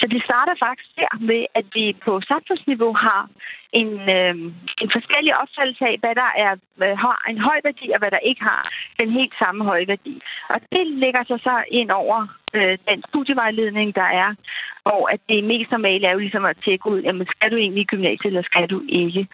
Så 0.00 0.06
det 0.12 0.20
starter 0.28 0.54
faktisk 0.66 0.90
der 0.96 1.14
med, 1.30 1.42
at 1.54 1.66
vi 1.74 1.96
på 2.04 2.20
samfundsniveau 2.20 2.92
har 2.92 3.28
en, 3.72 3.92
øh, 4.16 4.34
en 4.82 4.90
forskellig 4.96 5.32
opfattelse 5.42 5.84
af, 5.84 5.96
hvad 6.00 6.14
der 6.14 6.30
er, 6.44 6.52
øh, 6.82 6.98
har 7.04 7.18
en 7.30 7.38
høj 7.38 7.58
værdi, 7.64 7.86
og 7.94 7.98
hvad 7.98 8.10
der 8.10 8.28
ikke 8.30 8.42
har 8.42 8.62
den 9.00 9.10
helt 9.10 9.34
samme 9.42 9.64
høje 9.64 9.88
værdi. 9.88 10.22
Og 10.48 10.60
det 10.72 10.86
lægger 10.86 11.24
sig 11.24 11.40
så 11.40 11.64
ind 11.70 11.90
over 11.90 12.26
øh, 12.54 12.78
den 12.88 13.02
studievejledning, 13.08 13.94
der 13.94 14.08
er, 14.24 14.34
hvor 14.82 15.08
at 15.14 15.20
det 15.28 15.44
mest 15.44 15.70
normale 15.70 16.06
er 16.06 16.12
jo 16.12 16.18
ligesom 16.18 16.44
at 16.44 16.56
tjekke 16.64 16.86
ud, 16.90 16.97
jamen 17.06 17.26
skal 17.34 17.50
du 17.50 17.56
egentlig 17.56 17.82
i 17.82 17.90
gymnasiet, 17.92 18.26
eller 18.26 18.42
skal 18.42 18.66
du 18.66 18.82
ikke? 18.88 19.28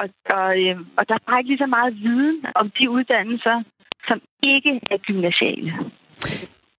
Og, 0.00 0.08
og, 0.38 0.50
øh, 0.64 0.76
og 0.98 1.08
der 1.08 1.14
er 1.14 1.24
bare 1.26 1.40
ikke 1.40 1.50
lige 1.50 1.64
så 1.64 1.66
meget 1.66 1.94
viden 2.02 2.38
om 2.54 2.70
de 2.78 2.90
uddannelser, 2.90 3.62
som 4.08 4.20
ikke 4.42 4.80
er 4.90 4.98
gymnasiale. 4.98 5.72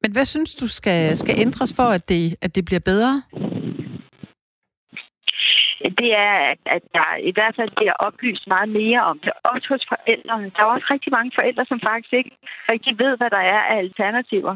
Men 0.01 0.11
hvad 0.11 0.25
synes 0.25 0.55
du 0.55 0.67
skal, 0.67 1.17
skal 1.17 1.39
ændres 1.39 1.73
for, 1.75 1.83
at 1.97 2.09
det, 2.09 2.35
at 2.41 2.55
det 2.55 2.65
bliver 2.65 2.79
bedre? 2.79 3.21
Det 6.01 6.11
er, 6.27 6.35
at 6.75 6.83
der 6.97 7.09
i 7.29 7.31
hvert 7.37 7.55
fald 7.55 7.71
bliver 7.79 7.95
oplyst 8.07 8.47
meget 8.47 8.69
mere 8.69 9.01
om 9.11 9.19
det. 9.19 9.31
Også 9.43 9.67
hos 9.73 9.83
forældrene. 9.93 10.51
Der 10.55 10.61
er 10.61 10.73
også 10.75 10.87
rigtig 10.95 11.11
mange 11.17 11.31
forældre, 11.35 11.65
som 11.65 11.79
faktisk 11.89 12.13
ikke 12.13 12.33
rigtig 12.71 12.93
ved, 12.99 13.17
hvad 13.17 13.29
der 13.29 13.43
er 13.55 13.61
af 13.71 13.77
alternativer. 13.85 14.55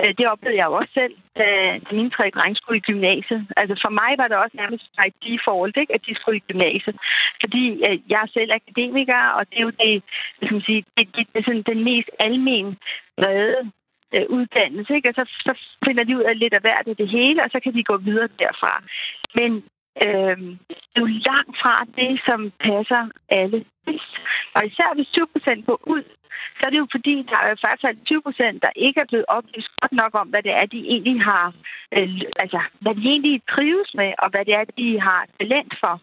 Øh, 0.00 0.12
det 0.18 0.26
oplevede 0.32 0.58
jeg 0.60 0.66
jo 0.70 0.74
også 0.80 0.92
selv, 1.00 1.14
da 1.38 1.46
mine 1.98 2.10
tre 2.10 2.26
drenge 2.34 2.56
skulle 2.56 2.78
i 2.78 2.88
gymnasiet. 2.90 3.42
Altså 3.60 3.74
for 3.84 3.92
mig 4.00 4.12
var 4.20 4.28
det 4.28 4.36
også 4.36 4.56
nærmest 4.62 4.84
et 5.06 5.14
default, 5.24 5.76
ikke, 5.76 5.94
at 5.94 6.06
de 6.06 6.14
skulle 6.14 6.38
i 6.38 6.48
gymnasiet. 6.50 6.96
Fordi 7.42 7.64
øh, 7.86 7.96
jeg 8.12 8.20
er 8.22 8.34
selv 8.36 8.50
akademiker, 8.60 9.22
og 9.38 9.42
det 9.50 9.58
er 9.58 9.66
jo 9.68 9.74
det, 9.82 10.02
det, 10.38 10.46
skal 10.48 10.62
sige, 10.68 10.84
det, 10.96 11.04
det, 11.16 11.26
det 11.32 11.38
er 11.40 11.48
sådan 11.48 11.70
den 11.72 11.84
mest 11.90 12.10
almen 12.18 12.78
brede 13.16 13.60
øh, 14.14 14.26
uddannelse, 14.36 14.94
ikke? 14.94 15.08
og 15.08 15.14
så, 15.18 15.24
så 15.46 15.52
finder 15.86 16.04
de 16.04 16.16
ud 16.18 16.22
af 16.30 16.38
lidt 16.38 16.54
af 16.54 16.60
hvert 16.60 16.86
af 16.88 16.96
det 16.96 17.08
hele, 17.08 17.44
og 17.44 17.50
så 17.50 17.60
kan 17.60 17.74
de 17.74 17.90
gå 17.90 17.96
videre 17.96 18.28
derfra. 18.38 18.72
Men 19.38 19.50
øh, 20.06 20.38
det 20.68 20.96
er 20.96 21.04
jo 21.06 21.06
langt 21.30 21.54
fra 21.62 21.74
det, 21.98 22.12
som 22.26 22.40
passer 22.66 23.02
alle 23.28 23.64
bedst. 23.86 24.14
Og 24.54 24.66
især 24.66 24.94
hvis 24.94 25.08
20 25.08 25.26
procent 25.34 25.66
går 25.66 25.80
ud, 25.94 26.04
så 26.58 26.62
er 26.66 26.70
det 26.70 26.78
jo 26.78 26.88
fordi, 26.96 27.14
der 27.30 27.38
er 27.38 27.54
faktisk 27.66 28.04
20 28.06 28.22
procent, 28.22 28.62
der 28.62 28.72
ikke 28.86 29.00
er 29.00 29.10
blevet 29.10 29.26
oplyst 29.36 29.70
godt 29.80 29.92
nok 29.92 30.12
om, 30.20 30.28
hvad 30.28 30.42
det 30.42 30.52
er, 30.60 30.66
de 30.66 30.80
egentlig 30.94 31.22
har, 31.30 31.46
øh, 31.96 32.20
altså, 32.42 32.60
hvad 32.80 32.94
de 32.94 33.04
egentlig 33.12 33.42
trives 33.54 33.90
med, 33.94 34.10
og 34.18 34.28
hvad 34.30 34.44
det 34.44 34.54
er, 34.54 34.64
de 34.80 35.00
har 35.00 35.20
talent 35.38 35.74
for. 35.82 35.94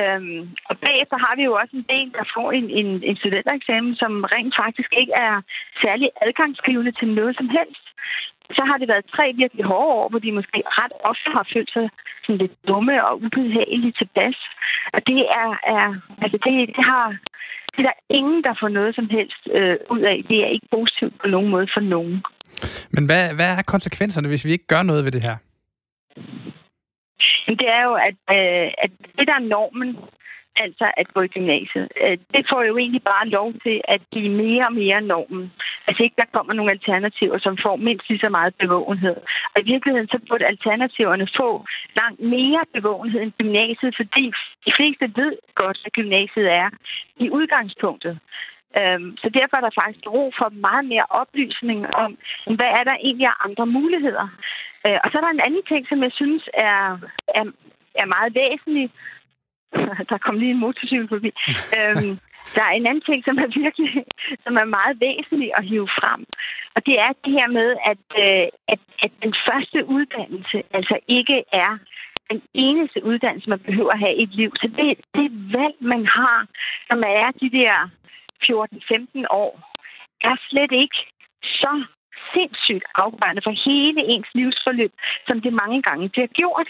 Øhm, 0.00 0.40
og 0.70 0.74
bagefter 0.86 1.16
har 1.24 1.34
vi 1.36 1.42
jo 1.48 1.52
også 1.60 1.74
en 1.76 1.86
del, 1.94 2.08
der 2.18 2.32
får 2.34 2.48
en, 2.58 2.66
en, 2.80 2.88
en 3.08 3.16
studentereksamen, 3.16 3.94
som 4.02 4.12
rent 4.34 4.54
faktisk 4.62 4.90
ikke 5.00 5.14
er 5.26 5.34
særlig 5.82 6.08
adgangsgivende 6.26 6.92
til 6.92 7.08
noget 7.08 7.36
som 7.36 7.48
helst. 7.56 7.86
Så 8.56 8.62
har 8.68 8.76
det 8.78 8.88
været 8.88 9.10
tre 9.14 9.24
virkelig 9.42 9.64
hårde 9.64 9.94
år, 10.00 10.08
hvor 10.08 10.18
de 10.18 10.32
måske 10.32 10.58
ret 10.80 10.94
ofte 11.10 11.28
har 11.36 11.46
følt 11.54 11.70
sig 11.72 11.86
sådan 12.24 12.38
lidt 12.42 12.56
dumme 12.68 13.06
og 13.08 13.14
ubehagelige 13.24 13.94
tilpas. 14.00 14.38
Og 14.94 15.00
det 15.06 15.20
er, 15.42 15.50
er 15.76 15.86
altså 16.22 16.38
det, 16.44 16.52
det 16.76 16.84
har 16.92 17.06
det 17.78 17.86
er 17.86 17.90
der 17.90 18.16
ingen, 18.18 18.44
der 18.44 18.54
får 18.60 18.68
noget 18.68 18.94
som 18.94 19.08
helst 19.10 19.42
øh, 19.54 19.76
ud 19.90 20.00
af. 20.00 20.24
Det 20.28 20.38
er 20.44 20.46
ikke 20.46 20.68
positivt 20.70 21.14
på 21.20 21.26
nogen 21.28 21.48
måde 21.48 21.68
for 21.74 21.80
nogen. 21.80 22.22
Men 22.90 23.06
hvad, 23.06 23.34
hvad 23.34 23.50
er 23.58 23.62
konsekvenserne, 23.62 24.28
hvis 24.28 24.44
vi 24.44 24.50
ikke 24.50 24.66
gør 24.66 24.82
noget 24.82 25.04
ved 25.04 25.12
det 25.12 25.22
her? 25.22 25.36
Det 27.46 27.68
er 27.78 27.82
jo, 27.88 27.94
at, 28.08 28.18
øh, 28.36 28.72
at 28.84 28.90
det, 29.18 29.26
der 29.26 29.34
er 29.34 29.48
normen, 29.54 29.96
altså 30.64 30.86
at 30.96 31.06
gå 31.14 31.20
i 31.20 31.34
gymnasiet, 31.36 31.88
øh, 32.02 32.18
det 32.34 32.46
får 32.50 32.62
jo 32.62 32.78
egentlig 32.78 33.02
bare 33.02 33.28
lov 33.28 33.52
til 33.64 33.80
at 33.94 34.00
blive 34.12 34.30
mere 34.42 34.66
og 34.66 34.72
mere 34.72 35.00
normen. 35.00 35.52
Altså 35.86 36.02
ikke, 36.02 36.20
der 36.22 36.32
kommer 36.32 36.52
nogle 36.52 36.70
alternativer, 36.76 37.38
som 37.38 37.58
får 37.64 37.76
mindst 37.76 38.08
lige 38.08 38.24
så 38.24 38.28
meget 38.28 38.54
bevågenhed. 38.54 39.16
Og 39.54 39.58
i 39.62 39.70
virkeligheden, 39.72 40.08
så 40.08 40.18
burde 40.28 40.46
alternativerne 40.46 41.28
få 41.36 41.64
langt 42.00 42.20
mere 42.20 42.62
bevågenhed 42.74 43.20
end 43.22 43.32
gymnasiet, 43.40 43.94
fordi 43.96 44.24
de 44.66 44.72
fleste 44.78 45.04
ved 45.16 45.32
godt, 45.54 45.78
hvad 45.82 45.90
gymnasiet 45.90 46.48
er 46.62 46.68
i 47.16 47.30
udgangspunktet. 47.30 48.18
Øhm, 48.78 49.16
så 49.22 49.28
derfor 49.38 49.56
er 49.56 49.64
der 49.64 49.78
faktisk 49.80 50.04
brug 50.04 50.34
for 50.38 50.48
meget 50.66 50.84
mere 50.92 51.06
oplysning 51.22 51.80
om, 52.04 52.10
hvad 52.56 52.70
er 52.78 52.84
der 52.84 52.96
egentlig 53.06 53.26
af 53.26 53.44
andre 53.46 53.66
muligheder. 53.66 54.26
Øh, 54.86 54.98
og 55.04 55.06
så 55.08 55.14
er 55.18 55.24
der 55.24 55.32
en 55.34 55.46
anden 55.46 55.64
ting, 55.70 55.82
som 55.88 56.02
jeg 56.02 56.12
synes 56.20 56.42
er, 56.54 56.80
er, 57.38 57.44
er 58.02 58.06
meget 58.14 58.30
væsentlig. 58.42 58.86
der 60.10 60.18
kom 60.18 60.38
lige 60.38 60.50
en 60.50 60.60
motorcykel 60.60 61.08
forbi. 61.08 61.30
øhm, 61.78 62.18
der 62.54 62.62
er 62.62 62.74
en 62.74 62.86
anden 62.86 63.04
ting, 63.08 63.24
som 63.24 63.38
er 63.38 63.60
virkelig 63.62 64.04
som 64.44 64.56
er 64.56 64.64
meget 64.64 65.00
væsentlig 65.00 65.50
at 65.58 65.64
hive 65.64 65.88
frem. 65.98 66.24
Og 66.74 66.86
det 66.86 66.96
er 66.98 67.12
det 67.24 67.32
her 67.38 67.48
med, 67.58 67.68
at, 67.92 68.04
øh, 68.24 68.48
at, 68.72 68.80
at 69.04 69.12
den 69.22 69.34
første 69.48 69.78
uddannelse 69.86 70.62
altså 70.78 70.98
ikke 71.08 71.44
er 71.52 71.78
den 72.30 72.42
eneste 72.54 73.04
uddannelse, 73.04 73.50
man 73.50 73.58
behøver 73.58 73.92
at 73.92 73.98
have 73.98 74.16
i 74.16 74.22
et 74.22 74.34
liv. 74.34 74.50
Så 74.56 74.66
det, 74.78 74.98
det 75.14 75.28
valg, 75.58 75.76
man 75.80 76.06
har, 76.06 76.46
som 76.88 76.98
er 77.06 77.30
de 77.40 77.50
der 77.58 77.74
14-15 78.44 79.24
år, 79.30 79.52
er 80.20 80.36
slet 80.48 80.72
ikke 80.72 81.00
så 81.42 81.84
sindssygt 82.34 82.84
afgørende 82.94 83.42
for 83.44 83.54
hele 83.68 84.00
ens 84.12 84.30
livsforløb, 84.34 84.92
som 85.26 85.40
det 85.40 85.52
mange 85.52 85.82
gange 85.82 86.08
bliver 86.08 86.30
gjort. 86.40 86.68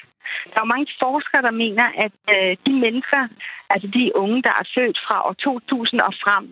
Der 0.52 0.61
er 0.61 0.73
mange 0.75 0.88
forskere, 1.05 1.43
der 1.43 1.55
mener, 1.64 1.87
at 2.05 2.17
øh, 2.35 2.57
de 2.67 2.73
mennesker, 2.85 3.23
altså 3.71 3.88
de 3.97 4.17
unge, 4.23 4.43
der 4.43 4.55
er 4.61 4.67
født 4.75 4.99
fra 5.07 5.17
år 5.28 5.33
2000 5.33 6.00
og 6.00 6.14
frem, 6.25 6.45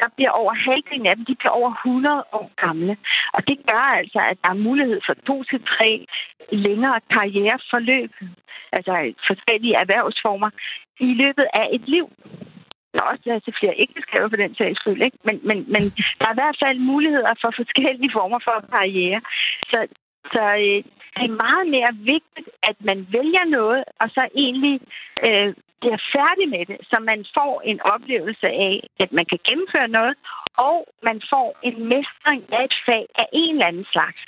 der 0.00 0.08
bliver 0.16 0.30
over 0.30 0.54
halvdelen 0.54 1.06
af 1.06 1.16
dem, 1.16 1.24
de 1.24 1.34
bliver 1.34 1.54
over 1.60 1.72
100 1.72 2.24
år 2.32 2.50
gamle. 2.64 2.96
Og 3.32 3.40
det 3.48 3.58
gør 3.70 3.84
altså, 4.00 4.20
at 4.30 4.38
der 4.42 4.50
er 4.50 4.64
mulighed 4.68 5.00
for 5.06 5.14
to 5.26 5.44
til 5.50 5.60
tre 5.74 6.06
længere 6.52 7.00
karriereforløb, 7.10 8.12
altså 8.72 8.94
forskellige 9.26 9.76
erhvervsformer, 9.82 10.50
i 11.00 11.14
løbet 11.22 11.46
af 11.52 11.66
et 11.72 11.84
liv 11.88 12.06
der 12.96 13.10
også 13.10 13.22
plads 13.22 13.44
til 13.44 13.58
flere 13.60 13.80
ægteskaber 13.84 14.28
for 14.28 14.40
den 14.44 14.54
sags 14.54 14.78
skyld, 14.80 15.02
ikke? 15.06 15.18
Men, 15.28 15.36
men, 15.48 15.58
men 15.74 15.82
der 16.18 16.26
er 16.26 16.34
i 16.34 16.40
hvert 16.42 16.60
fald 16.64 16.78
muligheder 16.92 17.34
for 17.42 17.50
forskellige 17.60 18.14
former 18.18 18.40
for 18.46 18.56
karriere. 18.76 19.20
Så, 19.70 19.78
så 20.34 20.44
øh, 20.66 20.80
det 21.16 21.24
er 21.30 21.42
meget 21.46 21.66
mere 21.76 21.92
vigtigt, 22.14 22.48
at 22.70 22.76
man 22.88 22.98
vælger 23.16 23.44
noget, 23.58 23.82
og 24.00 24.08
så 24.16 24.22
egentlig 24.44 24.76
øh, 25.26 25.50
bliver 25.80 26.00
færdig 26.16 26.46
med 26.54 26.64
det, 26.70 26.78
så 26.90 26.96
man 27.10 27.20
får 27.36 27.52
en 27.70 27.80
oplevelse 27.94 28.48
af, 28.68 28.74
at 29.04 29.10
man 29.12 29.26
kan 29.30 29.40
gennemføre 29.48 29.88
noget, 29.98 30.14
og 30.68 30.78
man 31.08 31.18
får 31.32 31.48
en 31.68 31.76
mestring 31.92 32.42
af 32.56 32.64
et 32.64 32.76
fag 32.86 33.04
af 33.22 33.26
en 33.32 33.54
eller 33.54 33.66
anden 33.66 33.86
slags 33.92 34.20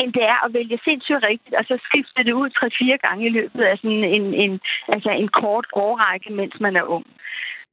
end 0.00 0.12
det 0.12 0.24
er 0.34 0.38
at 0.44 0.54
vælge 0.58 0.78
sindssygt 0.84 1.26
rigtigt, 1.30 1.54
og 1.58 1.64
så 1.70 1.74
skifte 1.88 2.24
det 2.24 2.32
ud 2.40 2.48
tre-fire 2.50 2.98
gange 3.06 3.26
i 3.26 3.34
løbet 3.38 3.62
af 3.70 3.76
sådan 3.78 4.04
en, 4.16 4.34
en, 4.34 4.60
altså 4.88 5.10
en 5.10 5.28
kort 5.28 5.66
årrække, 5.72 6.32
mens 6.32 6.54
man 6.60 6.76
er 6.76 6.82
ung. 6.96 7.06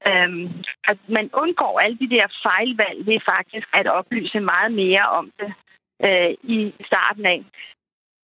Øhm, 0.10 0.46
at 0.88 0.98
man 1.08 1.30
undgår 1.34 1.80
alle 1.80 1.98
de 1.98 2.10
der 2.10 2.28
fejlvalg 2.44 3.06
ved 3.06 3.20
faktisk 3.26 3.68
at 3.74 3.88
oplyse 3.88 4.40
meget 4.40 4.72
mere 4.72 5.06
om 5.20 5.32
det 5.40 5.54
øh, 6.06 6.32
i 6.44 6.74
starten 6.86 7.26
af. 7.26 7.44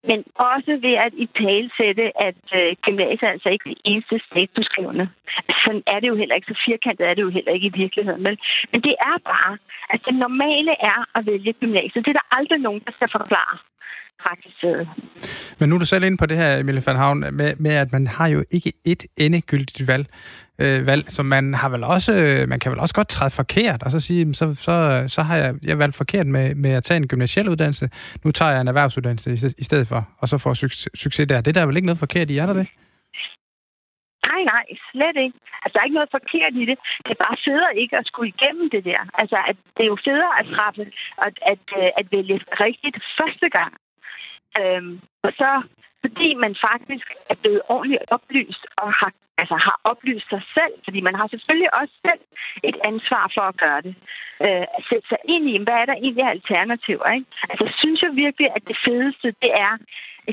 Men 0.03 0.19
også 0.35 0.71
ved 0.81 0.95
at 1.05 1.13
i 1.13 1.25
tale 1.41 1.69
sætte, 1.77 2.05
at 2.27 2.41
øh, 2.59 2.75
gymnasiet 2.85 3.23
er 3.23 3.35
altså 3.35 3.49
ikke 3.49 3.69
det 3.69 3.77
eneste 3.85 4.21
statusskrivende. 4.27 5.09
Altså, 5.47 5.61
sådan 5.65 5.83
er 5.87 5.99
det 5.99 6.07
jo 6.07 6.15
heller 6.15 6.35
ikke. 6.35 6.51
Så 6.53 6.61
firkantet 6.65 7.07
er 7.07 7.13
det 7.13 7.21
jo 7.21 7.29
heller 7.29 7.51
ikke 7.51 7.67
i 7.67 7.77
virkeligheden. 7.83 8.23
Men, 8.23 8.37
men 8.71 8.81
det 8.81 8.95
er 9.09 9.17
bare, 9.33 9.57
at 9.89 9.99
det 10.05 10.15
normale 10.15 10.71
er 10.71 10.99
at 11.17 11.25
vælge 11.25 11.53
gymnasiet. 11.53 12.05
Det 12.05 12.11
er 12.11 12.19
der 12.21 12.35
aldrig 12.37 12.59
nogen, 12.59 12.81
der 12.85 12.91
skal 12.91 13.09
forklare 13.11 13.57
praktisk 14.23 14.63
Men 15.59 15.69
nu 15.69 15.75
er 15.75 15.79
du 15.79 15.85
selv 15.85 16.03
inde 16.03 16.17
på 16.17 16.25
det 16.25 16.37
her, 16.37 16.57
Emilie 16.57 16.83
van 16.85 16.95
Havn, 16.95 17.19
med, 17.19 17.55
med 17.55 17.71
at 17.71 17.91
man 17.91 18.07
har 18.07 18.27
jo 18.27 18.43
ikke 18.51 18.73
et 18.85 19.03
endegyldigt 19.17 19.87
valg 19.87 20.07
øh, 20.59 20.87
valg, 20.87 21.11
så 21.11 21.23
man 21.23 21.53
har 21.53 21.69
vel 21.69 21.83
også, 21.83 22.13
øh, 22.13 22.49
man 22.49 22.59
kan 22.59 22.71
vel 22.71 22.79
også 22.79 22.95
godt 22.95 23.07
træde 23.07 23.31
forkert, 23.31 23.83
og 23.83 23.91
så 23.91 23.99
sige, 23.99 24.33
så, 24.33 24.55
så, 24.55 25.03
så 25.07 25.21
har 25.21 25.37
jeg, 25.37 25.55
jeg 25.63 25.79
valgt 25.79 25.95
forkert 25.95 26.27
med, 26.27 26.55
med 26.55 26.71
at 26.71 26.83
tage 26.83 26.97
en 26.97 27.07
gymnasiel 27.07 27.49
uddannelse, 27.49 27.89
nu 28.23 28.31
tager 28.31 28.51
jeg 28.51 28.61
en 28.61 28.67
erhvervsuddannelse 28.67 29.29
i, 29.31 29.51
i 29.57 29.63
stedet 29.63 29.87
for, 29.87 30.01
og 30.19 30.27
så 30.27 30.37
får 30.37 30.53
succes, 30.53 30.89
succes 30.95 31.27
der. 31.27 31.41
Det 31.41 31.55
der 31.55 31.61
er 31.61 31.65
vel 31.65 31.77
ikke 31.77 31.85
noget 31.85 31.99
forkert 31.99 32.29
i, 32.29 32.37
er 32.37 32.45
der 32.45 32.53
det? 32.53 32.67
Nej, 34.29 34.41
nej, 34.53 34.65
slet 34.91 35.17
ikke. 35.25 35.37
Altså, 35.61 35.73
der 35.73 35.79
er 35.79 35.87
ikke 35.87 35.99
noget 35.99 36.15
forkert 36.17 36.53
i 36.61 36.65
det. 36.69 36.77
Det 37.05 37.11
er 37.15 37.23
bare 37.27 37.37
federe 37.47 37.77
ikke 37.81 37.95
at 37.97 38.05
skulle 38.09 38.29
igennem 38.35 38.69
det 38.75 38.83
der. 38.89 39.01
Altså, 39.21 39.37
at 39.49 39.57
det 39.75 39.83
er 39.83 39.91
jo 39.93 39.97
federe 40.07 40.33
at 40.39 40.45
træffe, 40.55 40.83
at, 41.27 41.35
at, 41.51 41.63
øh, 41.79 41.89
at 41.99 42.05
vælge 42.15 42.37
rigtigt 42.65 42.97
første 43.19 43.47
gang. 43.57 43.73
Øhm, 44.59 44.99
og 45.23 45.31
så 45.41 45.61
fordi 46.03 46.29
man 46.45 46.55
faktisk 46.69 47.07
er 47.29 47.35
blevet 47.41 47.61
ordentligt 47.73 48.03
oplyst 48.07 48.63
og 48.77 48.93
har, 48.99 49.11
altså, 49.37 49.55
har 49.55 49.77
oplyst 49.83 50.29
sig 50.29 50.43
selv, 50.57 50.73
fordi 50.83 50.99
man 51.01 51.15
har 51.15 51.27
selvfølgelig 51.27 51.73
også 51.81 51.95
selv 52.07 52.21
et 52.63 52.77
ansvar 52.91 53.31
for 53.35 53.41
at 53.41 53.57
gøre 53.57 53.81
det. 53.81 53.95
Øh, 54.45 54.65
at 54.77 54.83
sætte 54.89 55.07
sig 55.07 55.21
ind 55.33 55.45
i, 55.49 55.63
hvad 55.63 55.77
er 55.81 55.85
der 55.85 55.97
egentlig 56.05 56.25
alternativer, 56.25 57.07
ikke? 57.17 57.27
Altså, 57.51 57.65
synes 57.81 58.01
jeg 58.01 58.11
virkelig, 58.25 58.47
at 58.55 58.63
det 58.67 58.77
fedeste, 58.85 59.27
det 59.43 59.51
er 59.67 59.73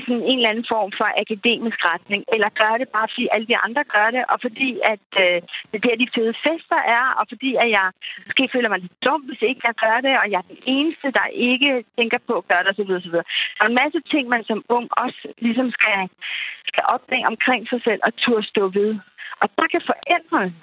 sådan 0.05 0.27
en 0.31 0.37
eller 0.39 0.51
anden 0.51 0.69
form 0.73 0.91
for 0.99 1.07
akademisk 1.23 1.79
retning, 1.91 2.21
eller 2.33 2.49
gør 2.61 2.73
det 2.81 2.89
bare, 2.95 3.07
fordi 3.13 3.27
alle 3.33 3.47
de 3.51 3.57
andre 3.65 3.83
gør 3.95 4.07
det, 4.15 4.23
og 4.31 4.37
fordi 4.45 4.69
at 4.93 5.07
øh, 5.23 5.37
det 5.69 5.77
er 5.77 5.85
der, 5.87 6.01
de 6.03 6.13
fede 6.15 6.33
fester 6.45 6.81
er, 6.97 7.05
og 7.19 7.25
fordi 7.31 7.51
at 7.63 7.69
jeg 7.77 7.87
måske 8.27 8.49
føler 8.53 8.69
mig 8.69 8.79
lidt 8.79 9.03
dum, 9.05 9.21
hvis 9.27 9.41
ikke 9.49 9.61
jeg 9.67 9.75
gør 9.85 9.97
det, 10.05 10.13
og 10.21 10.25
jeg 10.31 10.39
er 10.43 10.51
den 10.53 10.61
eneste, 10.75 11.07
der 11.19 11.25
ikke 11.49 11.71
tænker 11.97 12.19
på 12.27 12.33
at 12.37 12.47
gøre 12.49 12.63
det, 12.63 12.71
osv. 12.73 12.91
osv. 12.99 13.17
Der 13.57 13.63
er 13.63 13.71
en 13.71 13.81
masse 13.83 13.99
ting, 14.13 14.23
man 14.33 14.43
som 14.49 14.59
ung 14.75 14.87
også 15.03 15.21
ligesom 15.45 15.67
skal, 15.77 15.99
skal 16.69 16.83
opdage 16.95 17.27
omkring 17.31 17.61
sig 17.71 17.79
selv 17.87 18.01
og 18.07 18.11
turde 18.23 18.47
stå 18.51 18.63
ved. 18.79 18.91
Og 19.41 19.47
der 19.57 19.67
kan 19.73 19.81
forældrene 19.91 20.53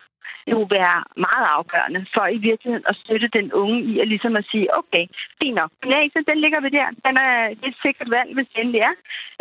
jo 0.52 0.58
være 0.76 0.98
meget 1.26 1.46
afgørende 1.56 2.06
for 2.14 2.26
i 2.36 2.38
virkeligheden 2.48 2.86
at 2.88 2.96
støtte 3.02 3.28
den 3.38 3.52
unge 3.52 3.78
i 3.90 4.00
at 4.00 4.08
ligesom 4.08 4.36
at 4.36 4.44
sige, 4.50 4.66
okay, 4.80 5.04
fint 5.42 5.56
nok, 5.60 5.70
gymnasiet, 5.80 6.28
den 6.30 6.38
ligger 6.40 6.60
vi 6.60 6.68
der. 6.68 6.88
Den 7.06 7.16
er, 7.26 7.34
et 7.68 7.76
sikkert 7.82 8.10
valg, 8.10 8.30
hvis 8.34 8.48
det 8.52 8.60
endelig 8.60 8.80
er. 8.90 8.94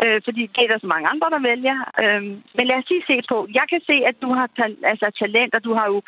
Øh, 0.03 0.21
fordi 0.25 0.41
det 0.53 0.61
er 0.63 0.71
der 0.71 0.79
så 0.79 0.87
mange 0.93 1.07
andre, 1.13 1.29
der 1.35 1.41
vælger. 1.51 1.77
Øh, 2.03 2.23
men 2.57 2.67
lad 2.67 2.77
os 2.81 2.89
lige 2.89 3.07
se 3.09 3.15
på. 3.31 3.37
Jeg 3.59 3.65
kan 3.71 3.81
se, 3.89 3.95
at 4.09 4.15
du 4.23 4.29
har 4.37 4.47
ta- 4.57 4.81
altså, 4.91 5.07
talent, 5.21 5.55
og 5.55 5.63
du 5.63 5.73
har 5.73 5.87
jo 5.93 6.01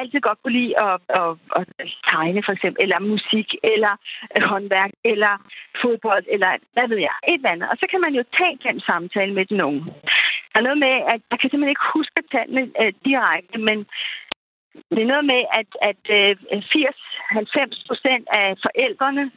altid 0.00 0.20
godt 0.20 0.38
kunne 0.42 0.58
lide 0.60 0.74
at, 0.86 0.96
at, 1.20 1.30
at 1.58 1.66
tegne, 2.10 2.42
for 2.46 2.52
eksempel, 2.52 2.82
eller 2.82 2.98
musik, 3.14 3.48
eller 3.72 3.92
håndværk, 4.50 4.92
eller 5.04 5.32
fodbold, 5.82 6.24
eller 6.34 6.50
hvad 6.74 6.86
ved 6.88 7.00
jeg, 7.08 7.16
et 7.28 7.34
eller 7.34 7.50
andet. 7.54 7.68
Og 7.72 7.76
så 7.80 7.86
kan 7.90 8.00
man 8.00 8.14
jo 8.18 8.22
tage 8.38 8.58
den 8.68 8.80
samtale 8.80 9.32
med 9.34 9.44
den 9.44 9.60
unge. 9.68 9.84
Der 10.52 10.58
er 10.58 10.68
noget 10.68 10.78
med, 10.86 10.94
at 11.12 11.20
jeg 11.30 11.38
kan 11.38 11.50
simpelthen 11.50 11.74
ikke 11.74 11.92
huske 11.94 12.20
tallene 12.32 12.64
øh, 12.80 12.92
direkte, 13.04 13.58
men 13.68 13.78
det 14.94 15.02
er 15.02 15.12
noget 15.12 15.24
med, 15.32 15.42
at, 15.60 15.70
at 15.90 16.02
øh, 16.18 16.36
80-90 16.52 17.86
procent 17.88 18.24
af 18.40 18.46
forældrene 18.64 19.30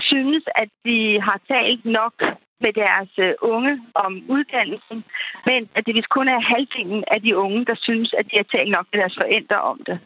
synes, 0.00 0.44
at 0.54 0.68
de 0.84 1.20
har 1.20 1.40
talt 1.48 1.84
nok 1.84 2.14
med 2.60 2.72
deres 2.72 3.10
øh, 3.18 3.34
unge 3.42 3.74
om 3.94 4.12
uddannelsen, 4.28 5.04
men 5.46 5.68
at 5.74 5.86
det 5.86 5.94
vist 5.94 6.08
kun 6.08 6.28
er 6.28 6.40
halvdelen 6.52 7.04
af 7.14 7.22
de 7.22 7.36
unge, 7.36 7.64
der 7.64 7.76
synes, 7.86 8.14
at 8.18 8.24
de 8.30 8.36
har 8.36 8.48
talt 8.58 8.70
nok 8.70 8.86
med 8.92 9.00
deres 9.00 9.16
forældre 9.20 9.60
om 9.60 9.78
det. 9.86 9.98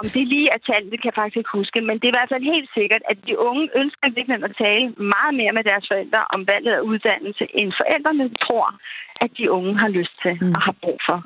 Om 0.00 0.06
det 0.14 0.24
lige 0.34 0.48
er 0.56 0.60
talt, 0.70 0.90
det 0.92 0.98
kan 1.00 1.10
jeg 1.10 1.18
faktisk 1.20 1.38
ikke 1.40 1.56
huske, 1.58 1.78
men 1.88 1.94
det 1.98 2.06
er 2.06 2.12
i 2.14 2.18
hvert 2.18 2.32
fald 2.32 2.52
helt 2.54 2.70
sikkert, 2.78 3.02
at 3.10 3.18
de 3.26 3.34
unge 3.48 3.64
ønsker 3.80 4.14
virkelig 4.16 4.44
at 4.48 4.56
tale 4.66 4.86
meget 5.14 5.34
mere 5.40 5.52
med 5.56 5.64
deres 5.70 5.84
forældre 5.90 6.20
om 6.34 6.40
valget 6.52 6.74
af 6.78 6.82
uddannelse, 6.90 7.44
end 7.58 7.68
forældrene 7.80 8.26
tror, 8.44 8.68
at 9.24 9.30
de 9.38 9.44
unge 9.58 9.74
har 9.82 9.90
lyst 9.98 10.14
til 10.22 10.34
mm. 10.40 10.54
og 10.56 10.60
har 10.66 10.74
brug 10.82 10.98
for. 11.08 11.18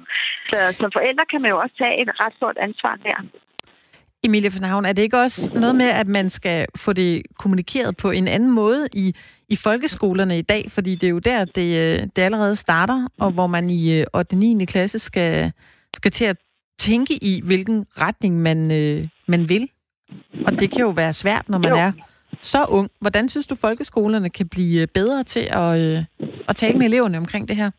Så 0.51 0.59
som 0.81 0.91
forældre 0.99 1.25
kan 1.31 1.41
man 1.43 1.51
jo 1.51 1.59
også 1.65 1.75
tage 1.83 1.95
et 2.03 2.11
ret 2.23 2.35
stort 2.39 2.59
ansvar 2.67 2.95
der. 3.07 3.19
Emilie 4.25 4.51
van 4.55 4.69
Havn, 4.71 4.85
er 4.85 4.93
det 4.93 5.03
ikke 5.03 5.19
også 5.19 5.53
noget 5.55 5.77
med, 5.77 5.91
at 6.03 6.07
man 6.07 6.31
skal 6.31 6.67
få 6.77 6.93
det 6.93 7.23
kommunikeret 7.39 7.97
på 7.97 8.11
en 8.11 8.29
anden 8.29 8.51
måde 8.51 8.89
i, 8.93 9.15
i 9.49 9.57
folkeskolerne 9.57 10.39
i 10.39 10.43
dag? 10.43 10.71
Fordi 10.71 10.95
det 10.95 11.07
er 11.07 11.11
jo 11.11 11.19
der, 11.19 11.45
det, 11.45 11.79
øh, 11.79 11.99
det 12.17 12.23
allerede 12.23 12.57
starter, 12.57 13.09
og 13.21 13.31
hvor 13.31 13.47
man 13.47 13.71
i 13.71 14.01
8. 14.01 14.09
og 14.15 14.25
9. 14.33 14.65
klasse 14.65 14.99
skal, 14.99 15.53
skal 15.97 16.11
til 16.11 16.25
at 16.25 16.37
tænke 16.79 17.15
i, 17.15 17.43
hvilken 17.45 17.87
retning 18.05 18.43
man, 18.43 18.71
øh, 18.71 19.05
man 19.27 19.49
vil. 19.49 19.69
Og 20.47 20.53
det 20.61 20.71
kan 20.71 20.81
jo 20.81 20.91
være 20.91 21.13
svært, 21.13 21.49
når 21.49 21.59
man 21.59 21.71
jo. 21.71 21.77
er 21.77 21.93
så 22.43 22.65
ung. 22.69 22.91
Hvordan 23.01 23.29
synes 23.29 23.47
du, 23.47 23.55
folkeskolerne 23.55 24.31
kan 24.31 24.49
blive 24.49 24.87
bedre 24.87 25.23
til 25.25 25.45
at, 25.51 25.71
øh, 25.81 26.05
at 26.49 26.57
tale 26.57 26.79
med 26.79 26.87
eleverne 26.87 27.19
omkring 27.19 27.49
det 27.49 27.57
her? 27.57 27.71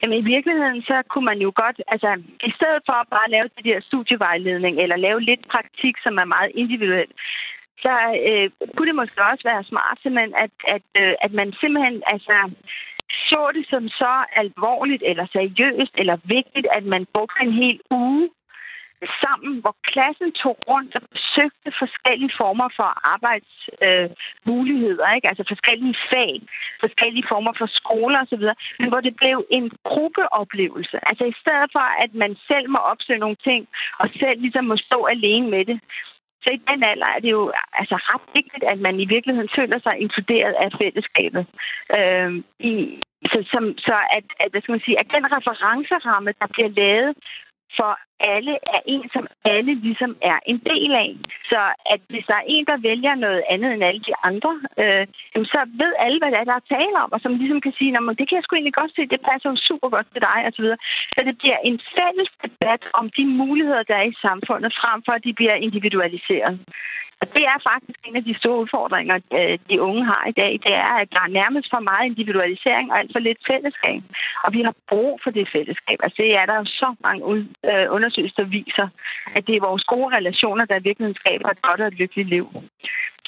Jamen 0.00 0.18
i 0.18 0.24
virkeligheden, 0.34 0.82
så 0.82 0.96
kunne 1.10 1.24
man 1.24 1.38
jo 1.46 1.52
godt, 1.62 1.78
altså 1.88 2.10
i 2.48 2.52
stedet 2.58 2.80
for 2.86 2.96
at 3.02 3.08
bare 3.16 3.30
lave 3.34 3.48
det 3.56 3.64
der 3.64 3.78
studievejledning, 3.80 4.74
eller 4.82 4.96
lave 4.96 5.20
lidt 5.20 5.44
praktik, 5.54 5.94
som 6.04 6.14
er 6.22 6.24
meget 6.24 6.50
individuelt, 6.54 7.14
så 7.84 7.94
øh, 8.28 8.46
kunne 8.74 8.88
det 8.90 9.00
måske 9.00 9.20
også 9.30 9.44
være 9.50 9.64
smart, 9.70 9.96
simpelthen, 10.02 10.34
at, 10.44 10.54
at, 10.74 10.86
øh, 11.02 11.14
at 11.24 11.32
man 11.38 11.48
simpelthen 11.60 11.96
altså, 12.14 12.36
så 13.10 13.50
det 13.54 13.66
som 13.70 13.88
så 13.88 14.24
alvorligt 14.36 15.02
eller 15.06 15.26
seriøst 15.32 15.94
eller 15.94 16.16
vigtigt, 16.24 16.66
at 16.72 16.84
man 16.84 17.06
brugte 17.14 17.42
en 17.42 17.52
hel 17.52 17.80
uge 17.90 18.30
sammen, 19.24 19.54
hvor 19.62 19.76
klassen 19.90 20.32
tog 20.42 20.56
rundt 20.70 20.92
og 20.96 21.02
besøgte 21.14 21.70
forskellige 21.82 22.36
former 22.40 22.68
for 22.78 22.90
arbejdsmuligheder, 23.14 25.08
øh, 25.08 25.16
ikke? 25.16 25.28
altså 25.30 25.44
forskellige 25.52 25.96
fag, 26.12 26.34
forskellige 26.84 27.26
former 27.32 27.52
for 27.58 27.68
skoler 27.80 28.20
osv., 28.24 28.44
men 28.78 28.88
hvor 28.90 29.00
det 29.06 29.14
blev 29.16 29.46
en 29.50 29.66
gruppeoplevelse. 29.90 30.96
Altså 31.08 31.24
i 31.32 31.34
stedet 31.42 31.68
for, 31.76 31.86
at 32.04 32.12
man 32.22 32.32
selv 32.50 32.66
må 32.70 32.78
opsøge 32.92 33.24
nogle 33.24 33.40
ting, 33.48 33.62
og 34.00 34.06
selv 34.20 34.40
ligesom 34.40 34.64
må 34.64 34.76
stå 34.76 34.98
alene 35.14 35.46
med 35.54 35.64
det, 35.64 35.78
så 36.44 36.50
i 36.52 36.60
den 36.70 36.80
alder 36.92 37.08
er 37.16 37.20
det 37.24 37.30
jo 37.38 37.52
altså 37.80 37.96
ret 38.10 38.26
vigtigt, 38.38 38.64
at 38.72 38.78
man 38.86 39.00
i 39.00 39.06
virkeligheden 39.14 39.50
føler 39.58 39.78
sig 39.80 39.94
inkluderet 40.04 40.54
af 40.64 40.68
fællesskabet. 40.80 41.44
Øh, 41.98 42.30
i, 42.68 42.72
så, 43.30 43.38
som, 43.52 43.64
så 43.86 43.96
at, 44.16 44.24
at, 44.42 44.48
hvad 44.50 44.60
skal 44.60 44.72
man 44.72 44.86
sige, 44.86 45.00
at 45.00 45.12
den 45.14 45.24
referenceramme, 45.36 46.30
der 46.40 46.46
bliver 46.54 46.70
lavet 46.82 47.12
for 47.78 47.92
alle 48.32 48.54
er 48.74 48.80
en, 48.94 49.04
som 49.14 49.24
alle 49.44 49.74
ligesom 49.86 50.16
er 50.22 50.38
en 50.50 50.58
del 50.70 50.92
af. 51.04 51.12
Så 51.50 51.60
at 51.92 52.00
hvis 52.10 52.26
der 52.30 52.36
er 52.38 52.46
en, 52.54 52.64
der 52.70 52.84
vælger 52.88 53.14
noget 53.14 53.42
andet 53.52 53.70
end 53.72 53.84
alle 53.84 54.02
de 54.08 54.14
andre, 54.28 54.52
øh, 54.82 55.06
så 55.52 55.60
ved 55.82 55.92
alle, 56.04 56.18
hvad 56.18 56.30
det 56.30 56.38
er, 56.40 56.50
der 56.50 56.58
er 56.58 56.72
tale 56.76 56.96
om, 57.04 57.12
og 57.12 57.20
som 57.20 57.36
ligesom 57.42 57.60
kan 57.60 57.74
sige, 57.78 57.92
det 58.18 58.26
kan 58.28 58.36
jeg 58.36 58.44
sgu 58.44 58.52
egentlig 58.56 58.78
godt 58.80 58.92
se, 58.94 59.12
det 59.14 59.26
passer 59.30 59.48
jo 59.50 59.56
super 59.68 59.88
godt 59.94 60.08
til 60.12 60.22
dig, 60.28 60.38
osv. 60.48 60.66
Så, 60.70 60.76
så 61.14 61.20
det 61.28 61.34
bliver 61.38 61.58
en 61.68 61.78
fælles 61.94 62.30
debat 62.44 62.82
om 63.00 63.06
de 63.16 63.24
muligheder, 63.40 63.82
der 63.90 63.96
er 64.02 64.06
i 64.12 64.20
samfundet, 64.26 64.70
frem 64.80 64.98
for 65.06 65.12
at 65.12 65.24
de 65.26 65.32
bliver 65.38 65.56
individualiseret. 65.66 66.54
Og 67.20 67.26
det 67.34 67.44
er 67.52 67.58
faktisk 67.70 67.98
en 68.08 68.16
af 68.16 68.24
de 68.24 68.38
store 68.40 68.60
udfordringer, 68.62 69.16
øh, 69.38 69.58
de 69.70 69.80
unge 69.88 70.04
har 70.04 70.22
i 70.28 70.36
dag. 70.42 70.52
Det 70.66 70.74
er, 70.74 70.92
at 71.02 71.08
der 71.12 71.22
er 71.24 71.36
nærmest 71.40 71.68
for 71.70 71.80
meget 71.90 72.06
individualisering 72.06 72.92
og 72.92 72.98
alt 72.98 73.12
for 73.12 73.18
lidt 73.18 73.40
fællesskab. 73.50 74.02
Og 74.44 74.52
vi 74.52 74.60
har 74.62 74.74
brug 74.88 75.20
for 75.22 75.30
det 75.30 75.48
fællesskab. 75.54 75.98
Altså, 76.04 76.16
det 76.22 76.30
er 76.40 76.46
der 76.46 76.56
jo 76.62 76.64
så 76.64 76.88
mange 77.06 77.22
øh, 77.70 77.86
undersøgelser, 77.96 78.42
der 78.42 78.48
viser, 78.58 78.88
at 79.36 79.46
det 79.46 79.54
er 79.56 79.66
vores 79.68 79.84
gode 79.84 80.16
relationer, 80.16 80.64
der 80.64 80.86
virkelig 80.88 81.16
skaber 81.22 81.48
et 81.50 81.62
godt 81.62 81.80
og 81.80 81.86
et 81.86 82.00
lykkeligt 82.00 82.28
liv. 82.28 82.46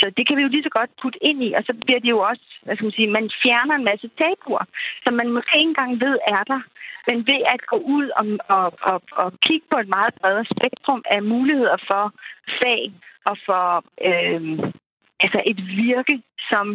Så 0.00 0.06
det 0.16 0.26
kan 0.26 0.36
vi 0.36 0.42
jo 0.42 0.48
lige 0.48 0.66
så 0.68 0.74
godt 0.78 0.90
putte 1.02 1.18
ind 1.28 1.42
i, 1.48 1.52
og 1.52 1.62
så 1.66 1.72
bliver 1.84 2.00
det 2.00 2.10
jo 2.10 2.20
også, 2.30 2.44
hvad 2.62 2.74
skal 2.74 2.84
man 2.84 2.98
sige, 2.98 3.16
man 3.18 3.30
fjerner 3.42 3.74
en 3.74 3.88
masse 3.90 4.08
tabuer, 4.18 4.64
som 5.04 5.12
man 5.14 5.28
måske 5.36 5.58
ikke 5.58 5.68
engang 5.68 6.00
ved 6.00 6.18
er 6.36 6.42
der. 6.52 6.60
Men 7.08 7.18
ved 7.30 7.40
at 7.54 7.60
gå 7.72 7.76
ud 7.76 8.06
og, 8.20 8.26
og, 8.56 8.66
og, 8.90 9.02
og 9.22 9.28
kigge 9.46 9.66
på 9.70 9.76
et 9.78 9.88
meget 9.88 10.14
bredere 10.20 10.46
spektrum 10.54 11.02
af 11.10 11.22
muligheder 11.22 11.76
for 11.88 12.04
fag 12.60 12.92
og 13.30 13.36
for 13.46 13.62
øh, 14.08 14.42
altså 15.20 15.40
et 15.50 15.60
virke 15.66 16.22
som, 16.50 16.66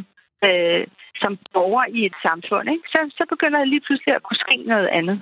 øh, 0.48 0.84
som 1.22 1.38
borger 1.54 1.86
i 1.98 2.06
et 2.06 2.18
samfund, 2.28 2.70
ikke? 2.76 2.88
Så, 2.94 3.00
så 3.18 3.24
begynder 3.30 3.60
det 3.60 3.68
lige 3.68 3.86
pludselig 3.88 4.16
at 4.16 4.24
kunne 4.24 4.44
ske 4.46 4.58
noget 4.74 4.88
andet. 4.88 5.18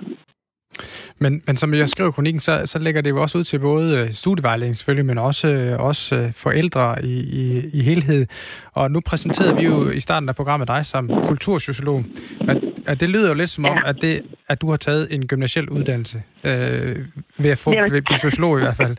Men, 1.18 1.42
men 1.46 1.56
som 1.56 1.74
jeg 1.74 1.88
skriver 1.88 2.10
kronikken, 2.10 2.40
så, 2.40 2.62
så 2.64 2.78
lægger 2.78 3.00
det 3.00 3.10
jo 3.10 3.22
også 3.22 3.38
ud 3.38 3.44
til 3.44 3.58
både 3.58 3.98
øh, 3.98 4.12
studievejledning 4.12 4.76
selvfølgelig, 4.76 5.06
men 5.06 5.18
også, 5.18 5.48
øh, 5.48 5.80
også 5.80 6.16
øh, 6.16 6.32
forældre 6.32 7.04
i, 7.04 7.20
i, 7.20 7.70
i 7.72 7.82
helhed. 7.82 8.26
Og 8.72 8.90
nu 8.90 9.00
præsenterede 9.00 9.56
vi 9.56 9.62
jo 9.62 9.90
i 9.90 10.00
starten 10.00 10.28
af 10.28 10.36
programmet 10.36 10.68
dig 10.68 10.86
som 10.86 11.08
kultursociolog. 11.08 12.04
At, 12.48 12.56
at 12.86 13.00
det 13.00 13.08
lyder 13.08 13.28
jo 13.28 13.34
lidt 13.34 13.50
som 13.50 13.64
om, 13.64 13.78
at, 13.86 13.96
det, 14.00 14.22
at 14.48 14.60
du 14.60 14.70
har 14.70 14.76
taget 14.76 15.14
en 15.14 15.26
gymnasiel 15.26 15.68
uddannelse 15.68 16.22
øh, 16.44 17.06
ved 17.38 17.50
at 17.50 17.58
få 17.58 17.70
ved, 17.70 18.02
blive 18.02 18.18
sociolog 18.18 18.58
i 18.58 18.62
hvert 18.62 18.76
fald. 18.76 18.96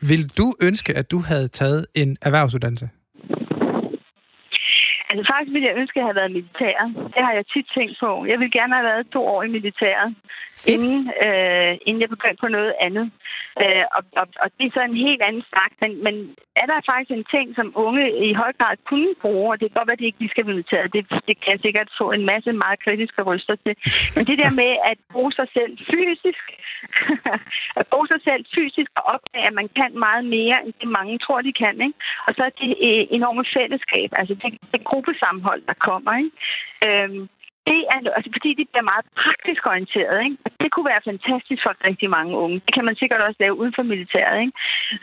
Vil 0.00 0.28
du 0.28 0.54
ønske, 0.60 0.96
at 0.96 1.10
du 1.10 1.18
havde 1.18 1.48
taget 1.48 1.86
en 1.94 2.16
erhvervsuddannelse? 2.22 2.88
Faktisk 5.30 5.52
ville 5.54 5.68
jeg 5.68 5.76
ønske, 5.80 5.96
at 5.96 6.00
jeg 6.00 6.06
havde 6.08 6.20
været 6.20 6.36
militær. 6.38 6.76
Det 7.14 7.22
har 7.26 7.32
jeg 7.38 7.46
tit 7.46 7.66
tænkt 7.76 7.96
på. 8.00 8.10
Jeg 8.30 8.38
ville 8.38 8.56
gerne 8.58 8.74
have 8.74 8.88
været 8.90 9.10
to 9.16 9.20
år 9.34 9.42
i 9.42 9.54
militæret, 9.56 10.08
inden, 10.72 11.00
øh, 11.26 11.72
inden 11.86 12.00
jeg 12.02 12.14
begyndte 12.16 12.40
på 12.40 12.48
noget 12.48 12.74
andet. 12.86 13.06
Øh, 13.62 13.84
og, 13.96 14.02
og, 14.20 14.26
og 14.42 14.48
det 14.56 14.64
er 14.66 14.74
så 14.74 14.82
en 14.84 15.04
helt 15.06 15.22
anden 15.28 15.44
snak. 15.50 15.72
Men, 15.82 15.92
men 16.06 16.14
er 16.62 16.66
der 16.70 16.88
faktisk 16.90 17.10
en 17.10 17.26
ting, 17.34 17.46
som 17.58 17.72
unge 17.74 18.04
i 18.28 18.32
høj 18.42 18.52
grad 18.60 18.76
kunne 18.90 19.14
bruge, 19.24 19.52
og 19.52 19.60
det 19.60 19.66
kan 19.66 19.78
godt 19.78 19.88
være, 19.88 19.98
at 19.98 20.02
de 20.02 20.08
ikke 20.10 20.20
lige 20.22 20.34
skal 20.34 20.46
militæret. 20.46 20.92
Det, 20.92 21.02
det 21.28 21.34
kan 21.40 21.52
jeg 21.54 21.60
sikkert 21.62 21.88
få 22.00 22.06
en 22.12 22.24
masse 22.32 22.52
meget 22.52 22.78
kritiske 22.84 23.22
røster 23.22 23.56
til. 23.64 23.74
Men 24.14 24.26
det 24.28 24.36
der 24.42 24.50
med 24.62 24.72
at 24.90 24.98
bruge 25.12 25.32
sig 25.38 25.48
selv 25.56 25.72
fysisk, 25.92 26.44
at 27.80 27.86
bruge 27.92 28.08
sig 28.12 28.20
selv 28.28 28.42
fysisk 28.56 28.90
og 28.98 29.04
opdage, 29.14 29.46
at 29.50 29.54
man 29.60 29.68
kan 29.78 29.90
meget 30.06 30.24
mere, 30.36 30.56
end 30.64 30.72
det 30.80 30.88
mange 30.98 31.18
tror, 31.18 31.40
de 31.40 31.52
kan. 31.62 31.74
Ikke? 31.86 31.98
Og 32.26 32.32
så 32.36 32.42
er 32.48 32.52
det 32.60 32.70
øh, 32.86 33.02
enorme 33.18 33.44
fællesskab, 33.56 34.10
altså 34.20 34.34
det, 34.42 34.50
det 34.72 34.84
gruppesammenhold, 35.12 35.62
der 35.70 35.76
kommer. 35.88 36.12
Ikke? 36.22 36.30
Øhm, 36.86 37.28
det 37.70 37.80
er, 37.92 37.98
altså 38.16 38.30
fordi 38.36 38.50
det 38.58 38.66
bliver 38.72 38.90
meget 38.92 39.06
praktisk 39.22 39.62
orienteret. 39.72 40.18
Ikke? 40.24 40.36
Og 40.44 40.50
det 40.60 40.68
kunne 40.70 40.90
være 40.92 41.08
fantastisk 41.10 41.60
for 41.62 41.72
rigtig 41.88 42.08
mange 42.18 42.32
unge. 42.44 42.58
Det 42.66 42.72
kan 42.74 42.84
man 42.88 42.96
sikkert 42.96 43.20
også 43.26 43.38
lave 43.40 43.58
uden 43.60 43.74
for 43.76 43.84
militæret. 43.92 44.36
Ikke? 44.44 44.54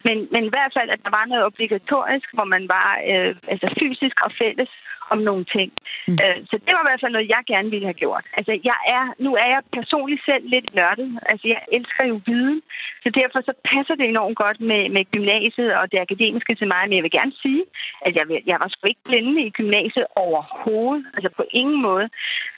Men, 0.05 0.17
men 0.33 0.41
i 0.45 0.53
hvert 0.55 0.73
fald, 0.77 0.89
at 0.95 1.03
der 1.05 1.11
var 1.17 1.25
noget 1.25 1.47
obligatorisk, 1.49 2.27
hvor 2.35 2.47
man 2.55 2.63
var 2.75 2.89
øh, 3.11 3.35
altså 3.53 3.67
fysisk 3.79 4.15
og 4.25 4.31
fælles 4.41 4.71
om 5.13 5.19
nogle 5.29 5.45
ting. 5.55 5.71
Mm. 6.07 6.17
Øh, 6.23 6.37
så 6.49 6.55
det 6.63 6.71
var 6.75 6.83
i 6.83 6.89
hvert 6.89 7.01
fald 7.03 7.15
noget, 7.15 7.33
jeg 7.35 7.43
gerne 7.53 7.69
ville 7.73 7.89
have 7.89 8.01
gjort. 8.03 8.25
Altså, 8.37 8.53
jeg 8.69 8.79
er, 8.97 9.05
nu 9.25 9.31
er 9.43 9.47
jeg 9.53 9.61
personligt 9.77 10.23
selv 10.29 10.43
lidt 10.55 10.69
nørdet. 10.79 11.09
Altså, 11.31 11.45
jeg 11.53 11.61
elsker 11.77 12.03
jo 12.11 12.15
viden. 12.29 12.61
Så 13.03 13.09
derfor 13.19 13.39
så 13.49 13.53
passer 13.71 13.95
det 13.95 14.05
enormt 14.07 14.37
godt 14.43 14.59
med, 14.69 14.81
med 14.95 15.03
gymnasiet 15.15 15.71
og 15.79 15.91
det 15.91 15.99
akademiske 16.05 16.55
til 16.55 16.67
mig. 16.73 16.81
Men 16.85 16.95
jeg 16.95 17.03
vil 17.03 17.17
gerne 17.19 17.33
sige, 17.43 17.63
at 18.05 18.11
jeg, 18.17 18.25
jeg 18.51 18.57
var 18.61 18.67
sgu 18.69 18.83
ikke 18.87 19.07
blinde 19.09 19.41
i 19.47 19.55
gymnasiet 19.59 20.05
overhovedet. 20.15 21.05
Altså, 21.15 21.29
på 21.37 21.43
ingen 21.61 21.81
måde. 21.81 22.07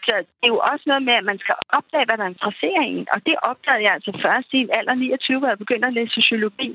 Så 0.07 0.13
det 0.39 0.47
er 0.47 0.53
jo 0.55 0.61
også 0.71 0.85
noget 0.87 1.03
med, 1.03 1.13
at 1.13 1.29
man 1.31 1.39
skal 1.43 1.55
opdage, 1.77 2.05
hvad 2.07 2.17
der 2.17 2.33
interesserer 2.33 2.83
en. 2.93 3.07
Og 3.13 3.19
det 3.27 3.35
opdagede 3.49 3.83
jeg 3.85 3.93
altså 3.97 4.11
først 4.25 4.49
i 4.53 4.61
alder 4.77 4.95
29, 4.95 5.39
hvor 5.39 5.47
jeg 5.47 5.63
begyndte 5.63 5.87
at 5.87 5.93
læse 5.93 6.13
sociologi. 6.19 6.69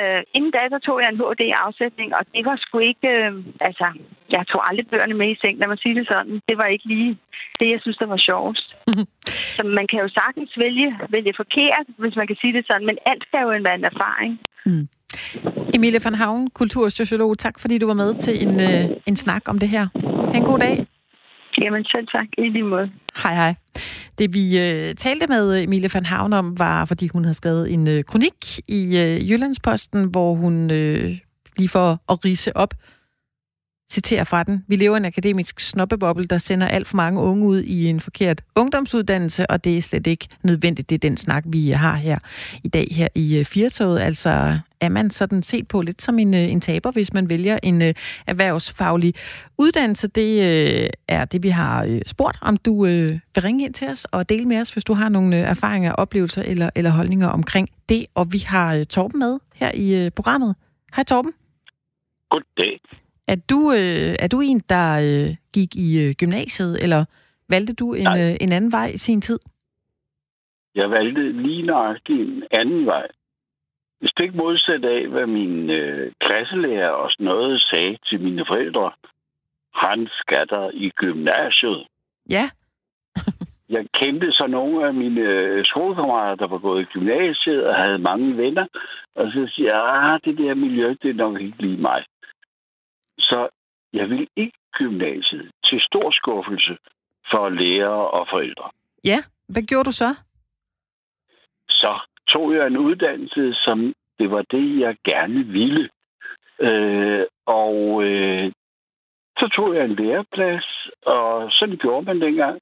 Uh, 0.00 0.20
inden 0.36 0.50
da, 0.50 0.60
så 0.74 0.78
tog 0.86 0.96
jeg 1.00 1.08
en 1.08 1.20
HD-afsætning, 1.20 2.08
og 2.18 2.22
det 2.34 2.44
var 2.44 2.56
sgu 2.56 2.78
ikke... 2.78 3.08
Uh, 3.28 3.34
altså, 3.68 3.86
jeg 4.30 4.46
tog 4.46 4.60
aldrig 4.68 4.86
bøgerne 4.90 5.14
med 5.14 5.28
i 5.30 5.36
seng, 5.40 5.58
lad 5.58 5.68
mig 5.68 5.78
sige 5.78 5.94
det 5.98 6.06
sådan. 6.12 6.34
Det 6.48 6.56
var 6.60 6.66
ikke 6.74 6.86
lige 6.92 7.12
det, 7.60 7.68
jeg 7.74 7.80
synes, 7.82 7.96
der 7.96 8.06
var 8.06 8.20
sjovest. 8.28 8.68
så 9.56 9.62
man 9.78 9.86
kan 9.90 9.98
jo 10.04 10.08
sagtens 10.08 10.52
vælge, 10.64 10.88
vælge 11.14 11.32
forkert, 11.36 11.86
hvis 11.98 12.16
man 12.16 12.26
kan 12.26 12.36
sige 12.40 12.52
det 12.52 12.64
sådan, 12.66 12.86
men 12.86 12.98
alt 13.06 13.22
skal 13.26 13.40
jo 13.42 13.48
være 13.48 13.78
en 13.80 13.90
erfaring. 13.92 14.32
Mm. 14.66 14.88
Emilie 15.74 16.00
van 16.04 16.14
Havn, 16.14 16.50
kultursociolog, 16.50 17.38
tak 17.38 17.60
fordi 17.60 17.78
du 17.78 17.86
var 17.86 17.94
med 18.02 18.14
til 18.14 18.42
en, 18.42 18.54
uh, 18.68 18.96
en 19.06 19.16
snak 19.16 19.42
om 19.48 19.58
det 19.58 19.68
her. 19.68 19.86
Ha' 20.32 20.38
en 20.38 20.44
god 20.44 20.58
dag. 20.58 20.86
Jamen 21.62 21.84
selv 21.84 22.06
tak, 22.06 22.26
i 22.38 22.48
lige 22.48 22.62
måde. 22.62 22.90
Hej 23.22 23.34
hej. 23.34 23.54
Det 24.18 24.34
vi 24.34 24.58
øh, 24.58 24.94
talte 24.94 25.26
med 25.26 25.62
Emilie 25.62 25.90
van 25.94 26.06
Havn 26.06 26.32
om, 26.32 26.58
var, 26.58 26.84
fordi 26.84 27.08
hun 27.12 27.24
havde 27.24 27.34
skrevet 27.34 27.72
en 27.72 27.88
øh, 27.88 28.04
kronik 28.04 28.58
i 28.68 28.98
øh, 28.98 29.30
Jyllandsposten, 29.30 30.10
hvor 30.10 30.34
hun 30.34 30.70
øh, 30.70 31.18
lige 31.56 31.68
for 31.68 32.12
at 32.12 32.24
rise 32.24 32.56
op, 32.56 32.74
citere 33.90 34.24
fra 34.24 34.42
den. 34.42 34.64
Vi 34.68 34.76
lever 34.76 34.94
i 34.94 34.96
en 34.96 35.04
akademisk 35.04 35.60
snobbeboble, 35.60 36.26
der 36.26 36.38
sender 36.38 36.68
alt 36.68 36.86
for 36.86 36.96
mange 36.96 37.20
unge 37.20 37.46
ud 37.46 37.62
i 37.62 37.86
en 37.86 38.00
forkert 38.00 38.42
ungdomsuddannelse, 38.54 39.50
og 39.50 39.64
det 39.64 39.76
er 39.76 39.82
slet 39.82 40.06
ikke 40.06 40.28
nødvendigt. 40.42 40.90
Det 40.90 40.94
er 40.94 41.08
den 41.08 41.16
snak, 41.16 41.44
vi 41.46 41.70
har 41.70 41.94
her 41.96 42.18
i 42.64 42.68
dag 42.68 42.86
her 42.90 43.08
i 43.14 43.38
øh, 43.38 43.44
Firtoget. 43.44 44.00
Altså 44.00 44.58
er 44.80 44.88
man 44.88 45.10
sådan 45.10 45.42
set 45.42 45.68
på 45.68 45.80
lidt 45.80 46.02
som 46.02 46.18
en, 46.18 46.34
øh, 46.34 46.40
en 46.40 46.60
taber, 46.60 46.90
hvis 46.90 47.12
man 47.12 47.30
vælger 47.30 47.58
en 47.62 47.82
uh, 47.82 47.88
erhvervsfaglig 48.26 49.14
uddannelse. 49.58 50.08
Det 50.08 50.38
uh, 50.38 50.88
er 51.08 51.24
det, 51.24 51.42
vi 51.42 51.48
har 51.48 51.86
uh, 51.86 51.98
spurgt, 52.06 52.38
om 52.42 52.56
du 52.56 52.72
uh, 52.72 52.88
vil 52.88 53.20
ringe 53.44 53.64
ind 53.64 53.74
til 53.74 53.88
os 53.88 54.04
og 54.04 54.28
dele 54.28 54.44
med 54.44 54.60
os, 54.60 54.70
hvis 54.70 54.84
du 54.84 54.94
har 54.94 55.08
nogle 55.08 55.36
uh, 55.36 55.42
erfaringer, 55.42 55.92
oplevelser 55.92 56.42
eller, 56.42 56.70
eller 56.74 56.90
holdninger 56.90 57.28
omkring 57.28 57.68
det. 57.88 58.06
Og 58.14 58.32
vi 58.32 58.38
har 58.38 58.76
uh, 58.76 58.84
Torben 58.84 59.18
med 59.18 59.38
her 59.54 59.72
i 59.74 60.06
uh, 60.06 60.12
programmet. 60.16 60.56
Hej 60.96 61.04
Torben. 61.04 61.32
Goddag. 62.30 62.80
Er 63.28 63.36
du, 63.50 63.72
øh, 63.72 64.14
er 64.18 64.28
du 64.32 64.40
en, 64.40 64.60
der 64.68 64.88
øh, 65.06 65.36
gik 65.52 65.76
i 65.76 65.88
øh, 66.04 66.14
gymnasiet, 66.14 66.82
eller 66.82 67.04
valgte 67.48 67.74
du 67.74 67.94
en, 67.94 68.06
øh, 68.06 68.36
en 68.40 68.52
anden 68.52 68.72
vej 68.72 68.86
i 68.94 68.96
sin 68.96 69.20
tid? 69.20 69.38
Jeg 70.74 70.90
valgte 70.90 71.32
lige 71.32 71.62
nøjagtigt 71.62 72.20
en 72.20 72.42
anden 72.50 72.86
vej. 72.86 73.06
Stik 74.04 74.34
modsat 74.34 74.84
af, 74.84 75.08
hvad 75.08 75.26
min 75.26 75.70
øh, 75.70 76.12
klasselærer 76.20 76.90
og 76.90 77.10
sådan 77.10 77.24
noget 77.24 77.62
sagde 77.70 77.98
til 78.08 78.20
mine 78.20 78.44
forældre. 78.46 78.90
Han 79.74 80.08
skatter 80.10 80.70
i 80.74 80.90
gymnasiet. 80.90 81.86
Ja. 82.30 82.50
jeg 83.74 83.86
kendte 83.94 84.32
så 84.32 84.46
nogle 84.46 84.86
af 84.86 84.94
mine 84.94 85.20
øh, 85.20 85.64
skolekammerater, 85.64 86.34
der 86.34 86.46
var 86.46 86.58
gået 86.58 86.82
i 86.82 86.84
gymnasiet 86.92 87.66
og 87.66 87.74
havde 87.74 87.98
mange 87.98 88.36
venner. 88.36 88.66
Og 89.14 89.32
så 89.32 89.48
siger 89.54 89.74
jeg, 89.74 89.82
ah, 89.84 90.20
det 90.24 90.38
der 90.38 90.54
miljø, 90.54 90.94
det 91.02 91.10
er 91.10 91.14
nok 91.14 91.40
ikke 91.40 91.62
lige 91.62 91.82
mig. 91.82 92.04
Så 93.28 93.48
jeg 93.92 94.10
vil 94.10 94.28
ikke 94.36 94.58
gymnasiet 94.72 95.50
til 95.64 95.80
stor 95.80 96.10
skuffelse 96.10 96.76
for 97.30 97.48
lærere 97.48 98.10
og 98.10 98.26
forældre. 98.30 98.70
Ja, 99.04 99.18
hvad 99.48 99.62
gjorde 99.62 99.84
du 99.84 99.92
så? 99.92 100.10
Så 101.68 101.92
tog 102.28 102.54
jeg 102.54 102.66
en 102.66 102.76
uddannelse, 102.76 103.54
som 103.54 103.94
det 104.18 104.30
var 104.30 104.44
det, 104.50 104.80
jeg 104.80 104.96
gerne 105.04 105.44
ville. 105.44 105.88
Øh, 106.60 107.24
og 107.46 108.02
øh, 108.04 108.52
så 109.38 109.48
tog 109.56 109.74
jeg 109.74 109.84
en 109.84 109.94
læreplads, 109.94 110.88
og 111.06 111.52
sådan 111.52 111.76
gjorde 111.76 112.06
man 112.06 112.20
dengang. 112.20 112.60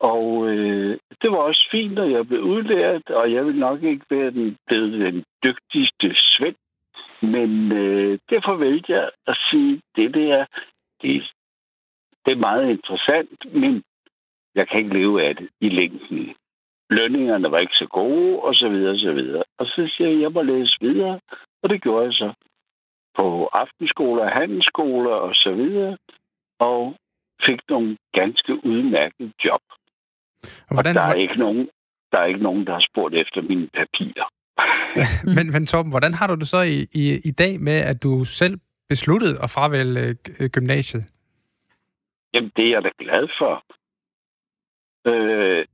Og 0.00 0.48
øh, 0.48 0.98
det 1.22 1.30
var 1.30 1.38
også 1.38 1.68
fint, 1.70 1.98
at 1.98 2.10
jeg 2.10 2.28
blev 2.28 2.40
udlært, 2.40 3.10
og 3.10 3.32
jeg 3.32 3.46
vil 3.46 3.56
nok 3.56 3.82
ikke 3.82 4.06
være 4.10 4.30
den, 4.30 4.56
den 4.70 5.24
dygtigste 5.44 6.14
svend 6.14 6.56
men 7.22 7.72
øh, 7.72 8.18
derfor 8.30 8.54
vælger 8.56 8.84
jeg 8.88 9.10
at 9.26 9.38
sige, 9.50 9.82
det 9.96 10.14
der, 10.14 10.46
det, 11.02 11.32
det 12.24 12.32
er 12.32 12.46
meget 12.48 12.70
interessant, 12.70 13.54
men 13.54 13.82
jeg 14.54 14.68
kan 14.68 14.78
ikke 14.78 14.94
leve 14.94 15.22
af 15.22 15.36
det 15.36 15.48
i 15.60 15.68
længden. 15.68 16.34
Lønningerne 16.90 17.50
var 17.50 17.58
ikke 17.58 17.80
så 17.82 17.86
gode, 17.86 18.40
og 18.40 18.54
så 18.54 18.68
videre, 18.68 18.92
og 18.92 18.98
så 18.98 19.12
videre. 19.12 19.44
Og 19.58 19.66
så 19.66 19.90
siger 19.96 20.08
jeg, 20.08 20.16
at 20.16 20.22
jeg 20.22 20.32
må 20.32 20.42
læse 20.42 20.76
videre, 20.80 21.20
og 21.62 21.68
det 21.70 21.82
gjorde 21.82 22.04
jeg 22.04 22.12
så 22.12 22.32
på 23.16 23.46
aftenskoler, 23.46 24.30
handelsskoler 24.30 25.10
og 25.10 25.34
så 25.34 25.52
videre, 25.52 25.96
og 26.58 26.96
fik 27.46 27.60
nogle 27.68 27.96
ganske 28.12 28.52
udmærkede 28.64 29.32
job. 29.44 29.62
Og, 30.68 30.74
hvordan, 30.74 30.96
og 30.96 31.02
der, 31.02 31.08
er 31.10 31.14
ikke 31.14 31.38
nogen, 31.38 31.68
der 32.12 32.18
er 32.18 32.24
ikke 32.24 32.42
nogen, 32.42 32.66
der 32.66 32.72
har 32.72 32.84
spurgt 32.90 33.14
efter 33.14 33.42
mine 33.42 33.68
papirer. 33.74 34.28
men, 35.36 35.50
men 35.52 35.66
Torben, 35.66 35.92
hvordan 35.92 36.14
har 36.14 36.26
du 36.26 36.34
det 36.34 36.48
så 36.48 36.62
i, 36.62 36.86
i, 36.92 37.20
i 37.24 37.30
dag 37.30 37.60
med, 37.60 37.78
at 37.80 38.02
du 38.02 38.24
selv 38.24 38.58
besluttede 38.88 39.38
at 39.42 39.50
fravælge 39.50 40.16
øh, 40.40 40.48
gymnasiet? 40.48 41.04
Jamen, 42.34 42.52
det 42.56 42.64
er 42.64 42.70
jeg 42.70 42.84
da 42.84 42.90
glad 42.98 43.28
for. 43.38 43.64
Øh, 45.06 45.64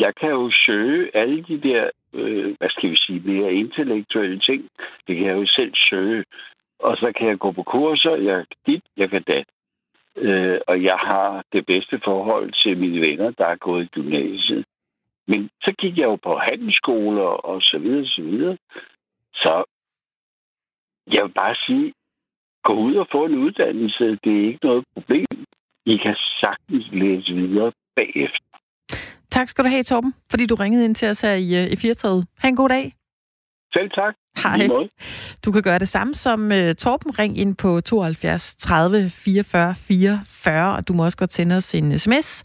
jeg 0.00 0.14
kan 0.20 0.30
jo 0.30 0.50
søge 0.66 1.16
alle 1.16 1.42
de 1.42 1.60
der, 1.60 1.90
øh, 2.12 2.54
hvad 2.58 2.70
skal 2.70 2.90
vi 2.90 2.96
sige, 2.96 3.20
mere 3.20 3.52
intellektuelle 3.52 4.38
ting. 4.38 4.68
Det 5.06 5.16
kan 5.16 5.26
jeg 5.26 5.36
jo 5.36 5.46
selv 5.46 5.72
søge. 5.74 6.24
Og 6.78 6.96
så 6.96 7.12
kan 7.18 7.28
jeg 7.28 7.38
gå 7.38 7.52
på 7.52 7.62
kurser, 7.62 8.16
jeg 8.16 8.36
kan 8.36 8.56
dit, 8.66 8.82
jeg 8.96 9.10
kan 9.10 9.22
dat. 9.22 9.44
Øh, 10.16 10.60
og 10.66 10.82
jeg 10.82 10.96
har 10.96 11.44
det 11.52 11.66
bedste 11.66 12.00
forhold 12.04 12.52
til 12.62 12.78
mine 12.78 13.00
venner, 13.00 13.30
der 13.30 13.46
er 13.46 13.56
gået 13.56 13.84
i 13.84 13.86
gymnasiet. 13.86 14.64
Men 15.28 15.50
så 15.62 15.74
gik 15.78 15.98
jeg 15.98 16.04
jo 16.04 16.16
på 16.16 16.38
handelsskoler 16.48 17.30
og 17.50 17.62
så 17.62 17.78
videre, 17.78 18.06
så 18.06 18.22
videre. 18.22 18.56
Så 19.34 19.64
jeg 21.06 21.22
vil 21.24 21.32
bare 21.32 21.54
sige, 21.66 21.92
gå 22.64 22.72
ud 22.72 22.94
og 22.94 23.06
få 23.12 23.24
en 23.24 23.34
uddannelse. 23.34 24.04
Det 24.24 24.32
er 24.40 24.46
ikke 24.46 24.66
noget 24.66 24.84
problem. 24.94 25.26
I 25.86 25.96
kan 25.96 26.16
sagtens 26.40 26.86
læse 26.92 27.32
videre 27.34 27.72
bagefter. 27.96 28.46
Tak 29.30 29.48
skal 29.48 29.64
du 29.64 29.68
have, 29.68 29.82
Torben, 29.82 30.14
fordi 30.30 30.46
du 30.46 30.54
ringede 30.54 30.84
ind 30.84 30.94
til 30.94 31.08
os 31.08 31.20
her 31.20 31.34
i, 31.34 31.64
øh, 31.64 31.72
i 31.72 31.76
Firtoget. 31.76 32.26
Ha' 32.38 32.48
en 32.48 32.56
god 32.56 32.68
dag. 32.68 32.94
Selv 33.72 33.90
tak. 33.90 34.14
Hej. 34.42 34.58
Du 35.44 35.52
kan 35.52 35.62
gøre 35.62 35.78
det 35.78 35.88
samme 35.88 36.14
som 36.14 36.44
uh, 36.44 36.72
Torben. 36.78 37.18
Ring 37.18 37.38
ind 37.38 37.56
på 37.56 37.80
72 37.80 38.56
30 38.56 39.10
44 39.10 39.74
44, 39.74 40.76
og 40.76 40.88
du 40.88 40.92
må 40.92 41.04
også 41.04 41.16
godt 41.16 41.32
sende 41.32 41.56
os 41.56 41.74
en 41.74 41.98
sms 41.98 42.44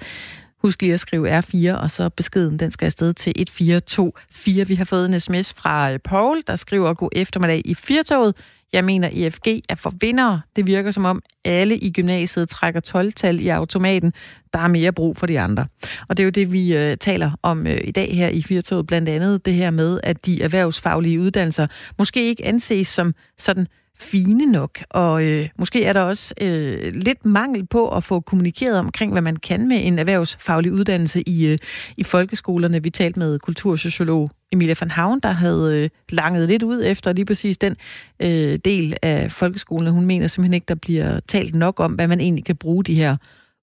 Husk 0.68 0.82
lige 0.82 0.94
at 0.94 1.00
skrive 1.00 1.40
R4, 1.40 1.74
og 1.74 1.92
så 1.92 2.10
beskeden, 2.10 2.60
den 2.60 2.72
skal 2.72 2.86
afsted 2.86 3.14
til 3.14 3.34
1424. 3.36 4.68
Vi 4.68 4.76
har 4.76 4.86
fået 4.86 5.06
en 5.06 5.20
sms 5.20 5.54
fra 5.54 5.92
øh, 5.92 6.00
Paul, 6.00 6.44
der 6.48 6.56
skriver, 6.56 6.94
god 6.94 7.10
eftermiddag 7.12 7.62
i 7.66 7.74
Firtoget. 7.74 8.36
Jeg 8.74 8.86
mener, 8.86 9.10
EFG 9.12 9.48
er 9.70 9.76
for 9.76 9.94
vinder. 10.02 10.40
Det 10.56 10.68
virker 10.68 10.92
som 10.92 11.06
om 11.06 11.22
alle 11.46 11.78
i 11.78 11.92
gymnasiet 11.92 12.50
trækker 12.50 12.82
12-tal 12.88 13.40
i 13.40 13.48
automaten. 13.48 14.14
Der 14.54 14.60
er 14.60 14.68
mere 14.68 14.92
brug 14.92 15.18
for 15.18 15.26
de 15.26 15.40
andre. 15.40 15.68
Og 16.08 16.18
det 16.18 16.24
er 16.24 16.26
jo 16.26 16.30
det, 16.30 16.52
vi 16.52 16.76
øh, 16.76 16.98
taler 16.98 17.32
om 17.42 17.68
øh, 17.68 17.82
i 17.84 17.92
dag 17.92 18.16
her 18.16 18.30
i 18.30 18.42
Firtoget. 18.42 18.88
Blandt 18.88 19.10
andet 19.10 19.46
det 19.46 19.54
her 19.54 19.70
med, 19.70 20.00
at 20.04 20.26
de 20.26 20.42
erhvervsfaglige 20.42 21.20
uddannelser 21.20 21.68
måske 21.98 22.26
ikke 22.26 22.46
anses 22.46 22.88
som 22.88 23.14
sådan 23.38 23.68
fine 24.00 24.52
nok, 24.52 24.80
og 24.90 25.24
øh, 25.24 25.50
måske 25.58 25.84
er 25.84 25.94
der 25.94 26.02
også 26.02 26.34
øh, 26.42 26.94
lidt 26.94 27.26
mangel 27.26 27.66
på 27.66 27.90
at 27.90 28.04
få 28.04 28.20
kommunikeret 28.20 28.80
omkring, 28.80 29.12
hvad 29.12 29.22
man 29.22 29.36
kan 29.36 29.68
med 29.68 29.88
en 29.88 30.00
erhvervsfaglig 30.00 30.74
uddannelse 30.74 31.22
i, 31.30 31.46
øh, 31.46 31.58
i 31.98 32.04
folkeskolerne. 32.04 32.84
Vi 32.84 32.90
talte 32.90 33.20
med 33.20 33.40
kultursociolog 33.40 34.30
Emilia 34.52 34.76
van 34.80 34.92
Havn, 34.92 35.20
der 35.20 35.32
havde 35.32 35.76
øh, 35.76 35.90
langet 36.10 36.48
lidt 36.48 36.64
ud 36.64 36.84
efter 36.86 37.14
lige 37.14 37.26
præcis 37.26 37.58
den 37.58 37.76
øh, 38.20 38.60
del 38.66 38.98
af 39.02 39.32
folkeskolen. 39.32 39.94
Hun 39.94 40.06
mener 40.06 40.28
simpelthen 40.28 40.54
ikke, 40.54 40.66
der 40.66 40.76
bliver 40.76 41.20
talt 41.20 41.56
nok 41.56 41.80
om, 41.80 41.94
hvad 41.94 42.08
man 42.08 42.20
egentlig 42.20 42.46
kan 42.46 42.56
bruge 42.56 42.84
de 42.84 42.96
her 42.96 43.18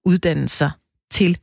uddannelser 0.05 0.69
til. 1.11 1.37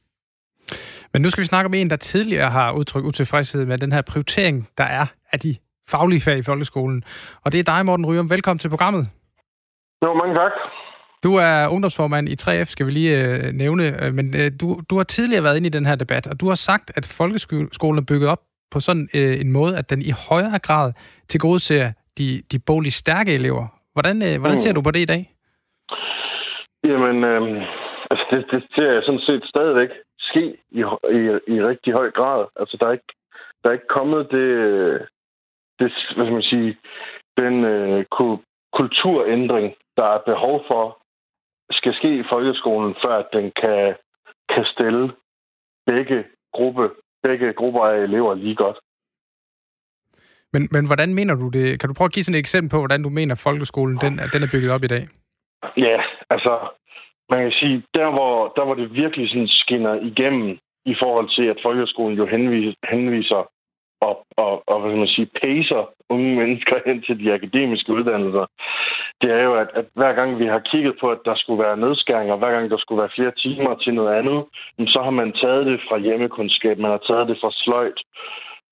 Men 1.12 1.22
nu 1.22 1.31
skal 1.31 1.42
vi 1.42 1.46
snakke 1.46 1.66
om 1.66 1.74
en, 1.74 1.90
der 1.90 1.96
tidligere 1.96 2.50
har 2.50 2.72
udtrykt 2.72 3.07
utilfredshed 3.07 3.64
med 3.64 3.78
den 3.78 3.92
her 3.92 4.02
prioritering, 4.02 4.68
der 4.78 4.85
er 4.85 5.07
af 5.33 5.40
de 5.40 5.57
faglige 5.94 6.22
fag 6.26 6.38
i 6.38 6.48
folkeskolen. 6.50 6.98
Og 7.44 7.52
det 7.52 7.59
er 7.61 7.68
dig, 7.72 7.87
Morten 7.87 8.07
Ryum. 8.07 8.31
Velkommen 8.31 8.59
til 8.59 8.68
programmet. 8.74 9.05
Jo, 10.02 10.14
mange 10.14 10.35
tak. 10.35 10.52
Du 11.24 11.31
er 11.37 11.68
ungdomsformand 11.74 12.28
i 12.28 12.37
3F, 12.42 12.64
skal 12.64 12.87
vi 12.87 12.90
lige 12.90 13.12
øh, 13.22 13.52
nævne, 13.52 13.85
øh, 14.02 14.14
men 14.14 14.26
øh, 14.40 14.50
du, 14.61 14.66
du 14.90 14.96
har 14.96 15.05
tidligere 15.05 15.44
været 15.44 15.57
inde 15.57 15.66
i 15.66 15.76
den 15.78 15.87
her 15.87 15.96
debat, 15.96 16.26
og 16.26 16.40
du 16.40 16.46
har 16.48 16.55
sagt, 16.55 16.87
at 16.98 17.05
folkeskolen 17.18 17.98
er 17.98 18.07
bygget 18.09 18.28
op 18.31 18.42
på 18.72 18.81
sådan 18.81 19.09
øh, 19.14 19.40
en 19.40 19.52
måde, 19.52 19.78
at 19.78 19.90
den 19.90 20.02
i 20.02 20.12
højere 20.28 20.59
grad 20.59 20.92
tilgodeser 21.28 21.92
de, 22.18 22.42
de 22.52 22.59
bolig 22.66 22.92
stærke 22.92 23.35
elever. 23.35 23.66
Hvordan, 23.92 24.16
øh, 24.28 24.40
hvordan 24.40 24.59
ser 24.59 24.70
mm. 24.70 24.74
du 24.74 24.83
på 24.83 24.90
det 24.90 25.02
i 25.07 25.11
dag? 25.14 25.22
Jamen, 26.85 27.16
øh, 27.24 27.42
altså 28.11 28.24
det, 28.31 28.38
det 28.50 28.61
ser 28.74 28.92
jeg 28.92 29.02
sådan 29.05 29.26
set 29.28 29.42
stadigvæk 29.44 29.90
ske 30.18 30.44
i, 30.70 30.81
i, 31.18 31.20
i 31.55 31.57
rigtig 31.70 31.92
høj 31.92 32.11
grad. 32.11 32.46
Altså, 32.61 32.76
der 32.81 32.87
er 32.87 32.92
ikke, 32.92 33.12
der 33.62 33.68
er 33.68 33.72
ikke 33.72 33.94
kommet 33.98 34.22
det, 34.31 34.48
det, 35.78 35.92
hvad 36.14 36.24
skal 36.26 36.32
man 36.32 36.42
sige, 36.42 36.76
den 37.37 37.64
øh, 37.64 38.04
kulturændring, 38.72 39.74
der 39.96 40.04
er 40.04 40.18
behov 40.26 40.64
for, 40.66 41.02
skal 41.70 41.94
ske 41.94 42.18
i 42.18 42.24
folkeskolen, 42.30 42.94
før 43.04 43.14
at 43.18 43.28
den 43.32 43.52
kan, 43.62 43.94
kan 44.54 44.64
stille 44.64 45.12
begge, 45.87 46.24
gruppe, 46.52 46.90
begge 47.22 47.52
grupper 47.52 47.85
af 47.87 47.98
elever 47.98 48.35
lige 48.35 48.54
godt. 48.54 48.78
Men, 50.52 50.68
men 50.70 50.87
hvordan 50.87 51.14
mener 51.14 51.35
du 51.35 51.48
det? 51.48 51.80
Kan 51.80 51.88
du 51.88 51.94
prøve 51.94 52.11
at 52.11 52.12
give 52.12 52.24
sådan 52.24 52.35
et 52.35 52.44
eksempel 52.46 52.70
på, 52.70 52.78
hvordan 52.78 53.02
du 53.02 53.08
mener, 53.08 53.35
at 53.35 53.44
folkeskolen 53.48 53.96
den, 53.96 54.12
den 54.32 54.42
er 54.42 54.52
bygget 54.52 54.72
op 54.72 54.85
i 54.85 54.92
dag? 54.94 55.08
Ja, 55.76 56.02
altså, 56.30 56.52
man 57.30 57.42
kan 57.42 57.52
sige, 57.52 57.82
der 57.94 58.11
hvor, 58.11 58.52
der 58.56 58.64
hvor 58.64 58.74
det 58.74 58.94
virkelig 58.94 59.28
sådan 59.28 59.48
skinner 59.48 59.94
igennem 59.94 60.58
i 60.85 60.94
forhold 61.02 61.28
til, 61.37 61.46
at 61.52 61.58
folkeskolen 61.62 62.18
jo 62.18 62.26
henviser, 62.26 62.74
henviser 62.85 63.50
og, 64.06 64.14
og, 64.36 64.52
og 64.66 64.80
hvad 64.80 64.96
man 64.96 65.06
sige, 65.16 65.30
pacer 65.42 65.82
unge 66.08 66.36
mennesker 66.40 66.76
hen 66.86 67.02
til 67.02 67.16
de 67.22 67.32
akademiske 67.32 67.92
uddannelser, 67.92 68.46
det 69.20 69.30
er 69.30 69.42
jo, 69.42 69.54
at, 69.54 69.68
at 69.74 69.86
hver 69.94 70.12
gang 70.12 70.38
vi 70.38 70.46
har 70.46 70.58
kigget 70.70 70.94
på, 71.00 71.10
at 71.10 71.18
der 71.24 71.34
skulle 71.36 71.62
være 71.62 71.76
nedskæringer, 71.76 72.36
hver 72.36 72.52
gang 72.52 72.70
der 72.70 72.78
skulle 72.78 73.02
være 73.02 73.16
flere 73.16 73.32
timer 73.44 73.74
til 73.74 73.94
noget 73.94 74.12
andet, 74.18 74.44
så 74.94 75.00
har 75.02 75.10
man 75.10 75.32
taget 75.32 75.66
det 75.66 75.80
fra 75.88 75.98
hjemmekundskab, 75.98 76.78
man 76.78 76.90
har 76.90 77.02
taget 77.08 77.28
det 77.28 77.38
fra 77.40 77.50
sløjt, 77.52 78.00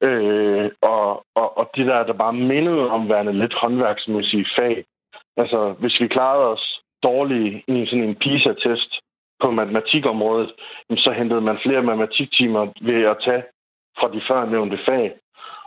øh, 0.08 0.70
og, 0.82 1.24
og, 1.34 1.58
og 1.58 1.70
de 1.76 1.84
der, 1.84 2.02
der 2.02 2.12
bare 2.12 2.32
mindede 2.32 2.90
om 2.90 3.08
værende 3.08 3.32
lidt 3.32 3.54
håndværksmæssige 3.54 4.46
fag. 4.58 4.84
Altså, 5.36 5.74
hvis 5.80 6.00
vi 6.00 6.08
klarede 6.08 6.46
os 6.46 6.80
dårligt 7.02 7.64
i 7.68 7.86
sådan 7.86 8.04
en 8.04 8.14
PISA-test 8.14 8.90
på 9.42 9.50
matematikområdet, 9.50 10.50
så 10.96 11.12
hentede 11.18 11.40
man 11.40 11.58
flere 11.62 11.82
matematiktimer 11.82 12.66
ved 12.80 13.04
at 13.04 13.16
tage 13.24 13.42
fra 13.98 14.08
de 14.14 14.20
førnævnte 14.28 14.78
fag. 14.88 15.12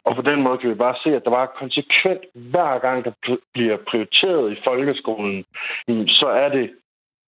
Og 0.06 0.16
på 0.16 0.22
den 0.22 0.42
måde 0.44 0.58
kan 0.58 0.70
vi 0.70 0.76
bare 0.76 0.96
se, 1.04 1.10
at 1.16 1.24
der 1.24 1.30
var 1.30 1.56
konsekvent, 1.60 2.24
hver 2.34 2.80
gang 2.80 3.06
der 3.06 3.14
bliver 3.54 3.78
prioriteret 3.90 4.52
i 4.52 4.62
folkeskolen, 4.64 5.46
så 6.08 6.28
er 6.28 6.50
det 6.50 6.70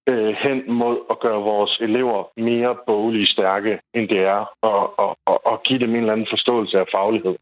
øh, 0.09 0.35
hen 0.43 0.73
mod 0.73 0.97
at 1.09 1.19
gøre 1.19 1.41
vores 1.41 1.77
elever 1.81 2.23
mere 2.37 2.77
boglige 2.87 3.27
stærke, 3.27 3.79
end 3.93 4.09
det 4.09 4.19
er, 4.19 4.49
og, 4.61 4.99
og, 4.99 5.17
og, 5.25 5.45
og 5.45 5.63
give 5.63 5.79
dem 5.79 5.89
en 5.89 5.95
eller 5.95 6.13
anden 6.13 6.27
forståelse 6.29 6.79
af 6.79 6.85
faglighed. 6.91 7.35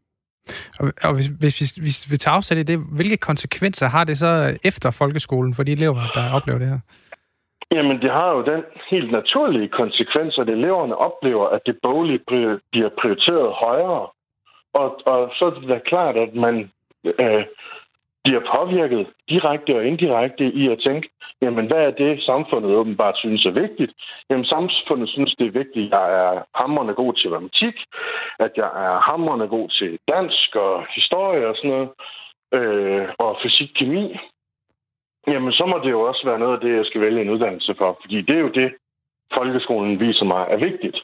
Og, 0.80 0.93
og 1.04 1.13
hvis, 1.15 1.28
hvis, 1.28 1.58
hvis, 1.60 1.72
hvis 1.76 2.12
vi 2.12 2.17
tager 2.17 2.36
afsæt 2.36 2.58
i 2.58 2.63
det, 2.63 2.80
hvilke 2.96 3.17
konsekvenser 3.17 3.88
har 3.88 4.04
det 4.04 4.17
så 4.17 4.58
efter 4.63 4.91
folkeskolen 4.91 5.54
for 5.56 5.63
de 5.63 5.72
elever, 5.72 6.02
der 6.13 6.34
oplever 6.34 6.60
det 6.60 6.67
her? 6.67 6.80
Jamen, 7.72 8.02
det 8.02 8.12
har 8.12 8.32
jo 8.32 8.41
den 8.43 8.63
helt 8.91 9.12
naturlige 9.12 9.69
konsekvens, 9.69 10.38
at 10.38 10.50
eleverne 10.50 10.96
oplever, 10.96 11.48
at 11.48 11.62
det 11.65 11.76
boglige 11.84 12.19
bliver 12.72 12.89
prioriteret 13.02 13.54
højere. 13.54 14.08
Og, 14.74 15.00
og 15.06 15.32
så 15.36 15.46
er 15.46 15.50
det 15.50 15.70
da 15.70 15.80
klart, 15.80 16.18
at 16.18 16.36
man 16.36 16.72
øh, 17.06 17.46
bliver 18.24 18.42
påvirket 18.56 19.08
direkte 19.30 19.76
og 19.76 19.86
indirekte 19.86 20.46
i 20.46 20.68
at 20.68 20.80
tænke, 20.80 21.10
jamen 21.42 21.68
hvad 21.68 21.82
er 21.88 21.92
det, 21.92 22.24
samfundet 22.24 22.76
åbenbart 22.76 23.18
synes 23.18 23.46
er 23.46 23.52
vigtigt? 23.52 23.92
Jamen 24.30 24.46
samfundet 24.46 25.10
synes, 25.10 25.36
det 25.40 25.48
er 25.48 25.60
vigtigt, 25.62 25.94
at 25.94 26.00
jeg 26.00 26.36
er 26.36 26.44
hammerne 26.56 26.94
god 26.94 27.14
til 27.14 27.30
matematik, 27.30 27.76
at 28.40 28.52
jeg 28.56 28.70
er 28.86 29.00
hammerne 29.12 29.48
god 29.48 29.70
til 29.70 30.00
dansk 30.08 30.56
og 30.56 30.86
historie 30.96 31.48
og 31.48 31.56
sådan 31.56 31.70
noget, 31.70 31.90
øh, 32.54 33.08
og 33.20 33.38
fysik, 33.44 33.72
kemi. 33.76 34.18
Jamen 35.28 35.54
så 35.54 35.66
må 35.66 35.78
det 35.84 35.92
jo 35.92 36.02
også 36.02 36.22
være 36.26 36.40
noget 36.40 36.54
af 36.54 36.62
det, 36.62 36.78
jeg 36.78 36.86
skal 36.86 37.02
vælge 37.02 37.22
en 37.22 37.30
uddannelse 37.30 37.76
for, 37.78 37.98
fordi 38.02 38.22
det 38.22 38.36
er 38.36 38.40
jo 38.40 38.50
det, 38.62 38.74
folkeskolen 39.34 40.00
viser 40.00 40.26
mig 40.26 40.48
er 40.50 40.58
vigtigt. 40.58 40.98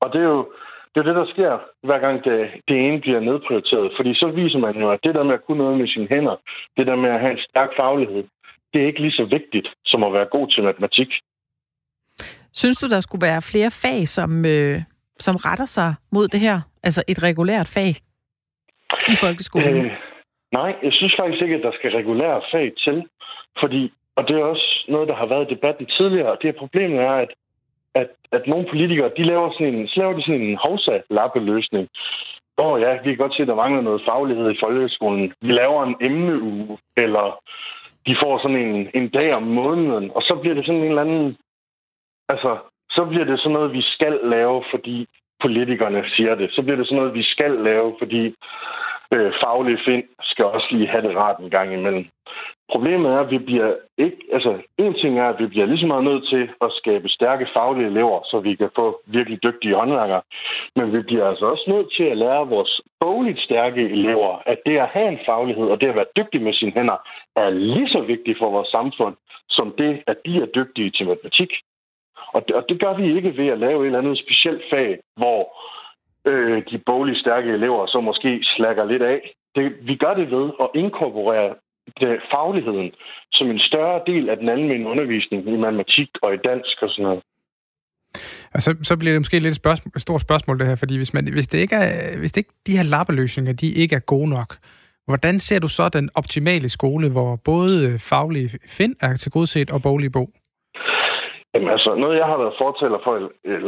Og 0.00 0.12
det 0.12 0.20
er 0.20 0.28
jo, 0.36 0.52
det 0.92 1.00
er 1.00 1.06
det, 1.08 1.16
der 1.16 1.26
sker, 1.34 1.52
hver 1.82 1.98
gang 1.98 2.24
det, 2.24 2.50
det 2.68 2.76
ene 2.86 3.00
bliver 3.00 3.20
nedprioriteret. 3.20 3.92
Fordi 3.96 4.14
så 4.14 4.26
viser 4.26 4.58
man 4.58 4.74
jo, 4.80 4.90
at 4.90 5.00
det 5.04 5.14
der 5.14 5.22
med 5.22 5.34
at 5.34 5.44
kunne 5.44 5.58
noget 5.58 5.78
med 5.78 5.88
sine 5.88 6.08
hænder, 6.08 6.36
det 6.76 6.86
der 6.86 6.96
med 6.96 7.10
at 7.10 7.20
have 7.20 7.32
en 7.32 7.44
stærk 7.48 7.70
faglighed, 7.76 8.24
det 8.72 8.82
er 8.82 8.86
ikke 8.86 9.00
lige 9.00 9.18
så 9.20 9.24
vigtigt, 9.24 9.68
som 9.84 10.04
at 10.04 10.12
være 10.12 10.26
god 10.36 10.48
til 10.48 10.62
matematik. 10.62 11.08
Synes 12.52 12.78
du, 12.78 12.88
der 12.88 13.00
skulle 13.00 13.26
være 13.26 13.42
flere 13.42 13.70
fag, 13.70 14.08
som, 14.08 14.44
øh, 14.46 14.82
som 15.18 15.36
retter 15.36 15.66
sig 15.66 15.94
mod 16.12 16.28
det 16.28 16.40
her? 16.40 16.60
Altså 16.82 17.02
et 17.08 17.22
regulært 17.22 17.68
fag 17.74 17.90
i 19.12 19.16
folkeskolen? 19.24 19.84
Øh, 19.84 19.92
nej, 20.52 20.76
jeg 20.82 20.92
synes 20.92 21.14
faktisk 21.18 21.42
ikke, 21.42 21.56
at 21.56 21.62
der 21.62 21.72
skal 21.72 21.90
regulære 21.90 22.42
fag 22.52 22.72
til. 22.84 23.06
Fordi, 23.60 23.92
og 24.16 24.28
det 24.28 24.36
er 24.36 24.44
også 24.44 24.84
noget, 24.88 25.08
der 25.08 25.14
har 25.14 25.26
været 25.26 25.50
i 25.50 25.54
debatten 25.54 25.86
tidligere, 25.86 26.32
og 26.32 26.38
det 26.42 26.50
her 26.50 26.58
problemet 26.58 26.98
er, 26.98 27.16
at 27.24 27.30
at, 27.94 28.10
at 28.32 28.46
nogle 28.46 28.66
politikere, 28.70 29.10
de 29.16 29.24
laver 29.24 29.52
sådan 29.52 29.74
en, 29.74 29.88
så 29.88 30.00
laver 30.00 30.12
de 30.12 30.22
sådan 30.22 30.40
en 30.40 30.56
hovsa-lappeløsning. 30.56 31.88
Åh 32.58 32.66
oh, 32.66 32.80
ja, 32.80 32.92
vi 32.92 33.10
kan 33.10 33.16
godt 33.16 33.34
se, 33.34 33.42
at 33.42 33.48
der 33.48 33.54
mangler 33.54 33.82
noget 33.82 34.02
faglighed 34.08 34.50
i 34.50 34.60
folkeskolen. 34.60 35.32
Vi 35.40 35.52
laver 35.52 35.82
en 35.84 35.96
emneuge, 36.00 36.78
eller 36.96 37.40
de 38.06 38.16
får 38.22 38.38
sådan 38.38 38.56
en, 38.56 38.90
en 38.94 39.08
dag 39.08 39.34
om 39.34 39.42
måneden, 39.42 40.10
og 40.14 40.22
så 40.22 40.38
bliver 40.40 40.54
det 40.54 40.66
sådan 40.66 40.80
en 40.80 40.88
eller 40.88 41.02
anden... 41.02 41.36
Altså, 42.28 42.58
så 42.90 43.04
bliver 43.04 43.24
det 43.24 43.38
sådan 43.38 43.52
noget, 43.52 43.72
vi 43.72 43.82
skal 43.82 44.20
lave, 44.22 44.64
fordi 44.70 45.06
politikerne 45.40 46.04
siger 46.16 46.34
det. 46.34 46.52
Så 46.52 46.62
bliver 46.62 46.76
det 46.76 46.86
sådan 46.86 46.98
noget, 46.98 47.14
vi 47.14 47.22
skal 47.22 47.50
lave, 47.50 47.96
fordi 47.98 48.34
øh, 49.12 49.32
faglige 49.42 49.80
find 49.84 50.04
skal 50.22 50.44
også 50.44 50.68
lige 50.70 50.88
have 50.88 51.08
det 51.08 51.16
rart 51.16 51.38
en 51.38 51.50
gang 51.50 51.72
imellem. 51.72 52.04
Problemet 52.72 53.10
er, 53.10 53.20
at 53.20 53.30
vi 53.30 53.38
bliver 53.38 53.74
ikke... 53.98 54.16
Altså, 54.32 54.52
en 54.78 54.94
ting 54.94 55.18
er, 55.18 55.28
at 55.28 55.38
vi 55.38 55.46
bliver 55.46 55.66
lige 55.66 55.80
så 55.80 55.86
meget 55.86 56.04
nødt 56.04 56.28
til 56.28 56.50
at 56.60 56.70
skabe 56.72 57.08
stærke 57.08 57.46
faglige 57.54 57.86
elever, 57.86 58.20
så 58.30 58.40
vi 58.40 58.54
kan 58.54 58.70
få 58.74 59.00
virkelig 59.06 59.42
dygtige 59.42 59.74
håndværkere. 59.74 60.22
Men 60.76 60.92
vi 60.92 61.02
bliver 61.02 61.28
altså 61.28 61.46
også 61.46 61.64
nødt 61.68 61.88
til 61.96 62.04
at 62.04 62.16
lære 62.16 62.48
vores 62.48 62.80
bogligt 63.00 63.40
stærke 63.40 63.82
elever, 63.90 64.42
at 64.46 64.58
det 64.66 64.76
at 64.78 64.88
have 64.88 65.08
en 65.08 65.18
faglighed 65.26 65.66
og 65.68 65.80
det 65.80 65.88
at 65.88 65.96
være 65.96 66.14
dygtig 66.16 66.42
med 66.42 66.52
sine 66.52 66.72
hænder, 66.72 66.98
er 67.36 67.50
lige 67.50 67.88
så 67.88 68.00
vigtigt 68.00 68.38
for 68.38 68.50
vores 68.50 68.68
samfund, 68.68 69.16
som 69.48 69.74
det, 69.78 70.02
at 70.06 70.16
de 70.26 70.42
er 70.42 70.46
dygtige 70.46 70.90
til 70.90 71.06
matematik. 71.06 71.50
Og 72.34 72.48
det, 72.48 72.56
og 72.56 72.64
det 72.68 72.80
gør 72.80 72.94
vi 72.94 73.16
ikke 73.16 73.36
ved 73.36 73.48
at 73.48 73.58
lave 73.58 73.80
et 73.80 73.86
eller 73.86 73.98
andet 73.98 74.18
specielt 74.18 74.62
fag, 74.70 74.98
hvor 75.16 75.40
øh, 76.26 76.62
de 76.70 76.78
bogligt 76.86 77.18
stærke 77.18 77.50
elever 77.52 77.86
så 77.86 78.00
måske 78.00 78.40
slækker 78.56 78.84
lidt 78.84 79.02
af. 79.02 79.20
Det, 79.54 79.72
vi 79.82 79.94
gør 79.96 80.14
det 80.14 80.30
ved 80.30 80.50
at 80.60 80.68
inkorporere 80.74 81.54
det, 82.00 82.20
fagligheden 82.30 82.90
som 83.32 83.50
en 83.50 83.58
større 83.58 84.00
del 84.06 84.28
af 84.28 84.36
den 84.36 84.48
almindelige 84.48 84.88
undervisning 84.88 85.48
i 85.48 85.56
matematik 85.56 86.08
og 86.22 86.34
i 86.34 86.36
dansk 86.36 86.82
og 86.82 86.88
sådan 86.90 87.02
noget. 87.02 87.22
Og 88.54 88.60
så, 88.62 88.76
så 88.82 88.98
bliver 88.98 89.12
det 89.12 89.20
måske 89.20 89.38
lidt 89.38 89.56
et, 89.56 89.56
spørgsmål, 89.56 89.92
et 89.96 90.02
stort 90.02 90.20
spørgsmål 90.20 90.58
det 90.58 90.66
her, 90.66 90.76
fordi 90.76 90.96
hvis, 90.96 91.14
man, 91.14 91.32
hvis, 91.32 91.48
det 91.48 91.58
ikke 91.58 91.76
er, 91.76 92.18
hvis 92.18 92.32
det 92.32 92.40
ikke, 92.40 92.54
de 92.66 92.76
her 92.76 92.84
lappeløsninger, 92.84 93.52
de 93.52 93.68
ikke 93.82 93.96
er 93.96 94.00
gode 94.14 94.30
nok, 94.30 94.50
hvordan 95.06 95.38
ser 95.38 95.60
du 95.60 95.68
så 95.68 95.88
den 95.88 96.10
optimale 96.14 96.68
skole, 96.68 97.10
hvor 97.12 97.30
både 97.44 97.98
faglige 98.10 98.48
find 98.78 98.94
er 99.00 99.16
tilgodeset 99.16 99.72
og 99.72 99.82
boglige 99.82 100.10
bog? 100.10 100.28
Jamen 101.54 101.68
altså, 101.68 101.94
noget 101.94 102.18
jeg 102.18 102.26
har 102.26 102.38
været 102.38 102.54
fortæller 102.58 102.98
for 103.04 103.14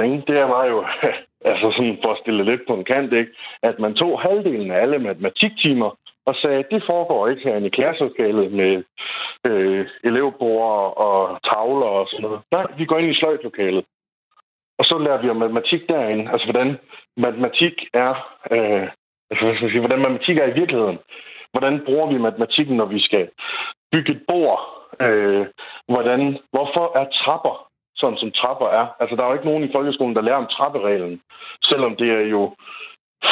længe, 0.00 0.24
det 0.26 0.36
var 0.54 0.64
jo, 0.64 0.78
altså 1.44 1.72
sådan 1.76 1.98
for 2.02 2.12
at 2.12 2.18
stille 2.22 2.44
lidt 2.44 2.61
på 2.68 2.74
en 2.74 2.85
kant, 2.85 3.12
ikke? 3.12 3.33
at 3.62 3.78
man 3.78 3.94
tog 3.94 4.20
halvdelen 4.20 4.70
af 4.70 4.80
alle 4.80 4.98
matematiktimer 4.98 5.90
og 6.26 6.35
sagde, 6.35 6.59
at 6.59 6.70
det 6.70 6.83
foregår 6.87 7.28
ikke 7.28 7.42
herinde 7.42 7.66
i 7.66 7.76
klasselokalet 7.78 8.52
med 8.52 8.83
øh, 9.46 9.87
elevbord 10.04 10.96
og 10.96 11.38
tavler 11.44 11.87
og 11.87 12.07
sådan 12.11 12.22
noget. 12.22 12.40
Nej, 12.52 12.66
vi 12.78 12.85
går 12.85 12.98
ind 12.98 13.11
i 13.11 13.18
sløjtlokalet. 13.18 13.85
Og 14.78 14.85
så 14.85 14.98
lærer 14.98 15.22
vi 15.22 15.28
om 15.28 15.37
matematik 15.37 15.88
derinde. 15.88 16.30
Altså, 16.33 16.46
hvordan 16.46 16.78
matematik 17.16 17.74
er... 17.94 18.12
Øh, 18.50 18.88
altså, 19.30 19.44
hvad 19.44 19.57
skal 19.57 19.70
sige, 19.70 19.80
hvordan 19.80 20.00
matematik 20.00 20.37
er 20.38 20.46
i 20.46 20.59
virkeligheden. 20.61 20.98
Hvordan 21.52 21.85
bruger 21.85 22.07
vi 22.12 22.18
matematikken, 22.18 22.76
når 22.76 22.85
vi 22.85 23.00
skal 23.00 23.28
bygge 23.92 24.12
et 24.12 24.22
bord? 24.28 24.61
Øh, 25.00 25.46
hvordan, 25.88 26.38
hvorfor 26.52 26.98
er 26.98 27.04
trapper 27.04 27.68
sådan, 28.04 28.22
som 28.22 28.30
trapper 28.40 28.68
er? 28.80 28.86
Altså, 29.00 29.16
der 29.16 29.22
er 29.22 29.28
jo 29.28 29.38
ikke 29.38 29.50
nogen 29.50 29.64
i 29.64 29.72
folkeskolen, 29.76 30.16
der 30.16 30.26
lærer 30.26 30.42
om 30.44 30.52
trappereglen. 30.56 31.20
Selvom 31.70 31.96
det 32.00 32.08
er 32.18 32.26
jo 32.36 32.42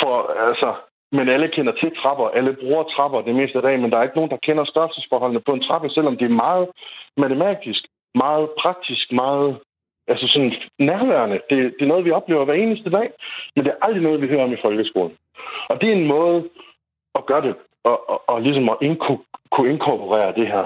for, 0.00 0.14
altså, 0.48 0.70
men 1.16 1.28
alle 1.28 1.48
kender 1.48 1.72
til 1.72 1.90
trapper. 2.00 2.26
Alle 2.28 2.52
bruger 2.62 2.82
trapper 2.82 3.20
det 3.20 3.34
meste 3.34 3.56
af 3.58 3.62
dagen, 3.62 3.82
men 3.82 3.90
der 3.90 3.98
er 3.98 4.02
ikke 4.02 4.20
nogen, 4.20 4.34
der 4.34 4.44
kender 4.46 4.64
størrelsesforholdene 4.64 5.40
på 5.46 5.52
en 5.52 5.62
trappe, 5.66 5.88
selvom 5.90 6.16
det 6.16 6.24
er 6.24 6.40
meget 6.46 6.68
matematisk, 7.16 7.82
meget 8.14 8.48
praktisk, 8.62 9.12
meget 9.12 9.50
altså 10.08 10.26
sådan 10.28 10.52
nærværende. 10.78 11.40
Det, 11.50 11.58
det 11.76 11.82
er 11.82 11.92
noget, 11.92 12.04
vi 12.04 12.10
oplever 12.10 12.44
hver 12.44 12.54
eneste 12.54 12.90
dag, 12.90 13.10
men 13.56 13.64
det 13.64 13.70
er 13.72 13.84
aldrig 13.86 14.02
noget, 14.02 14.22
vi 14.22 14.28
hører 14.28 14.44
om 14.44 14.52
i 14.52 14.62
folkeskolen. 14.62 15.16
Og 15.68 15.80
det 15.80 15.88
er 15.88 15.92
en 15.92 16.06
måde 16.06 16.48
at 17.14 17.26
gøre 17.26 17.42
det, 17.42 17.54
og, 17.84 18.10
og, 18.10 18.22
og 18.28 18.42
ligesom 18.42 18.68
at 18.68 18.76
indko, 18.80 19.18
kunne 19.52 19.70
inkorporere 19.70 20.34
det 20.34 20.46
her 20.46 20.64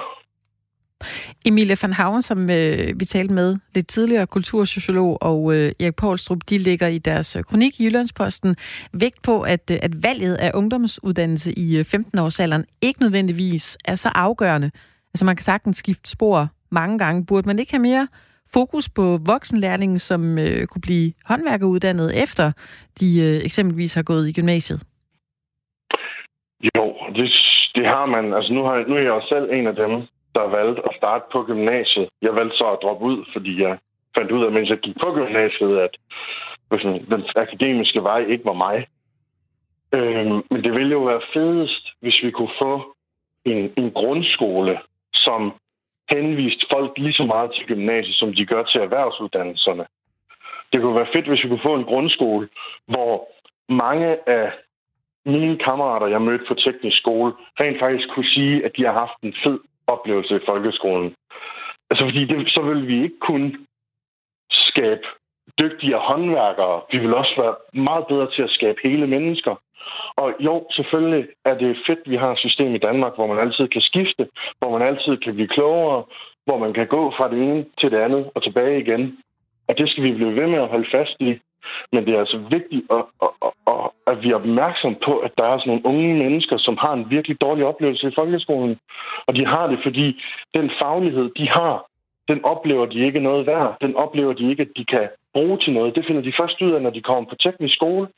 Emilie 1.47 1.77
van 1.83 1.93
Haven, 1.93 2.23
som 2.23 2.51
øh, 2.51 3.01
vi 3.01 3.05
talte 3.05 3.35
med 3.35 3.57
lidt 3.75 3.89
tidligere, 3.89 4.27
kultursociolog 4.27 5.23
og 5.23 5.55
øh, 5.55 5.73
Erik 5.81 5.97
Poulstrup, 5.97 6.39
de 6.51 6.59
ligger 6.59 6.87
i 6.87 6.99
deres 6.99 7.37
øh, 7.37 7.43
kronik 7.43 7.81
i 7.81 7.85
Jyllandsposten 7.85 8.57
vægt 8.93 9.23
på, 9.23 9.43
at, 9.43 9.71
øh, 9.71 9.79
at 9.83 10.03
valget 10.03 10.35
af 10.35 10.51
ungdomsuddannelse 10.55 11.53
i 11.59 11.79
øh, 11.79 11.85
15-årsalderen 11.95 12.65
ikke 12.83 13.01
nødvendigvis 13.01 13.79
er 13.85 13.95
så 13.95 14.09
afgørende. 14.15 14.71
Altså 15.15 15.25
man 15.25 15.37
kan 15.37 15.45
sagtens 15.45 15.77
skifte 15.77 16.11
spor 16.11 16.49
mange 16.71 16.99
gange. 16.99 17.27
Burde 17.27 17.47
man 17.47 17.59
ikke 17.59 17.73
have 17.73 17.83
mere 17.83 18.09
fokus 18.53 18.89
på 18.89 19.19
voksenlærlingen, 19.27 19.99
som 19.99 20.39
øh, 20.39 20.67
kunne 20.67 20.83
blive 20.83 21.13
håndværkeruddannet 21.25 22.23
efter 22.23 22.53
de 23.01 23.21
øh, 23.21 23.45
eksempelvis 23.45 23.95
har 23.95 24.03
gået 24.03 24.29
i 24.29 24.33
gymnasiet? 24.33 24.81
Jo, 26.77 26.95
det, 27.17 27.33
det 27.75 27.87
har 27.87 28.07
man. 28.07 28.35
Altså 28.35 28.53
nu, 28.53 28.65
har, 28.65 28.85
nu 28.89 28.95
er 28.95 28.99
jeg 28.99 29.09
jo 29.09 29.23
selv 29.29 29.51
en 29.53 29.67
af 29.67 29.75
dem, 29.75 29.93
der 30.37 30.55
valgte 30.59 30.83
at 30.89 30.97
starte 30.97 31.25
på 31.33 31.43
gymnasiet. 31.43 32.09
Jeg 32.23 32.37
valgte 32.37 32.57
så 32.57 32.67
at 32.71 32.83
droppe 32.83 33.05
ud, 33.05 33.19
fordi 33.33 33.63
jeg 33.63 33.79
fandt 34.17 34.31
ud 34.33 34.45
af, 34.45 34.53
mens 34.53 34.69
jeg 34.69 34.79
gik 34.79 34.97
på 35.01 35.13
gymnasiet, 35.15 35.79
at 35.79 35.95
den 37.13 37.23
akademiske 37.37 38.03
vej 38.03 38.21
ikke 38.33 38.45
var 38.45 38.59
mig. 38.67 38.87
Øhm, 39.93 40.43
men 40.51 40.65
det 40.65 40.73
ville 40.73 40.93
jo 40.99 41.03
være 41.05 41.29
fedest, 41.35 41.85
hvis 42.01 42.19
vi 42.23 42.31
kunne 42.31 42.55
få 42.59 42.97
en, 43.45 43.73
en 43.77 43.91
grundskole, 43.91 44.79
som 45.15 45.53
henviste 46.11 46.67
folk 46.73 46.99
lige 46.99 47.13
så 47.13 47.25
meget 47.25 47.51
til 47.55 47.67
gymnasiet, 47.67 48.17
som 48.17 48.35
de 48.35 48.47
gør 48.47 48.63
til 48.63 48.81
erhvervsuddannelserne. 48.81 49.87
Det 50.73 50.81
kunne 50.81 50.97
være 50.97 51.13
fedt, 51.13 51.29
hvis 51.29 51.45
vi 51.45 51.49
kunne 51.49 51.69
få 51.71 51.75
en 51.75 51.85
grundskole, 51.85 52.49
hvor 52.87 53.29
mange 53.69 54.29
af 54.29 54.53
mine 55.27 55.59
kammerater, 55.59 56.07
jeg 56.07 56.23
mødte 56.23 56.45
på 56.49 56.55
teknisk 56.55 56.99
skole, 56.99 57.33
rent 57.61 57.79
faktisk 57.79 58.09
kunne 58.15 58.31
sige, 58.35 58.65
at 58.65 58.73
de 58.77 58.85
har 58.85 58.93
haft 58.93 59.19
en 59.23 59.35
fed 59.45 59.59
oplevelse 59.87 60.37
i 60.37 60.47
folkeskolen. 60.47 61.15
Altså, 61.91 62.05
fordi 62.05 62.25
det, 62.25 62.49
så 62.49 62.61
vil 62.61 62.89
vi 62.89 63.03
ikke 63.03 63.19
kunne 63.21 63.57
skabe 64.51 65.07
dygtigere 65.61 66.01
håndværkere. 66.01 66.81
Vi 66.93 66.99
vil 66.99 67.15
også 67.15 67.35
være 67.43 67.55
meget 67.73 68.07
bedre 68.07 68.31
til 68.31 68.43
at 68.43 68.51
skabe 68.51 68.79
hele 68.83 69.07
mennesker. 69.07 69.55
Og 70.17 70.35
jo, 70.41 70.67
selvfølgelig 70.71 71.29
er 71.45 71.55
det 71.59 71.77
fedt, 71.87 71.99
at 72.05 72.11
vi 72.11 72.17
har 72.17 72.33
et 72.33 72.39
system 72.39 72.75
i 72.75 72.79
Danmark, 72.79 73.15
hvor 73.15 73.27
man 73.27 73.39
altid 73.39 73.69
kan 73.69 73.81
skifte, 73.81 74.29
hvor 74.59 74.79
man 74.79 74.89
altid 74.89 75.17
kan 75.17 75.35
blive 75.35 75.49
klogere, 75.49 76.05
hvor 76.45 76.59
man 76.59 76.73
kan 76.73 76.87
gå 76.87 77.13
fra 77.17 77.31
det 77.31 77.39
ene 77.43 77.65
til 77.81 77.91
det 77.91 77.99
andet 77.99 78.31
og 78.35 78.43
tilbage 78.43 78.81
igen. 78.81 79.19
Og 79.69 79.79
det 79.79 79.91
skal 79.91 80.05
vi 80.05 80.13
blive 80.13 80.37
ved 80.37 80.47
med 80.47 80.59
at 80.59 80.69
holde 80.69 80.91
fast 80.93 81.17
i. 81.21 81.39
Men 81.93 82.07
det 82.07 82.15
er 82.15 82.19
altså 82.19 82.39
vigtigt, 82.51 82.85
at, 82.91 83.05
at, 83.23 83.31
at, 83.47 83.53
at 84.07 84.23
vi 84.23 84.31
er 84.31 84.35
opmærksom 84.35 84.97
på, 85.05 85.19
at 85.19 85.33
der 85.39 85.45
er 85.45 85.59
sådan 85.59 85.71
nogle 85.71 85.87
unge 85.87 86.15
mennesker, 86.15 86.57
som 86.59 86.77
har 86.77 86.93
en 86.93 87.11
virkelig 87.11 87.41
dårlig 87.41 87.65
oplevelse 87.65 88.09
i 88.09 88.15
folkeskolen. 88.15 88.79
Og 89.27 89.37
de 89.37 89.47
har 89.47 89.67
det, 89.67 89.79
fordi 89.83 90.23
den 90.55 90.71
faglighed, 90.81 91.31
de 91.39 91.49
har, 91.49 91.87
den 92.29 92.45
oplever 92.45 92.87
de 92.87 93.07
ikke 93.07 93.21
noget 93.21 93.47
værd. 93.47 93.77
Den 93.81 93.97
oplever 93.97 94.33
de 94.33 94.51
ikke, 94.51 94.63
at 94.63 94.73
de 94.77 94.85
kan 94.85 95.09
bruge 95.35 95.59
til 95.59 95.73
noget. 95.73 95.95
Det 95.95 96.07
finder 96.07 96.23
de 96.23 96.39
først 96.41 96.63
ud 96.63 96.73
af, 96.73 96.83
når 96.83 96.91
de 96.91 97.03
kommer 97.03 97.31
på 97.31 97.37
teknisk 97.37 97.75
skole. 97.75 98.09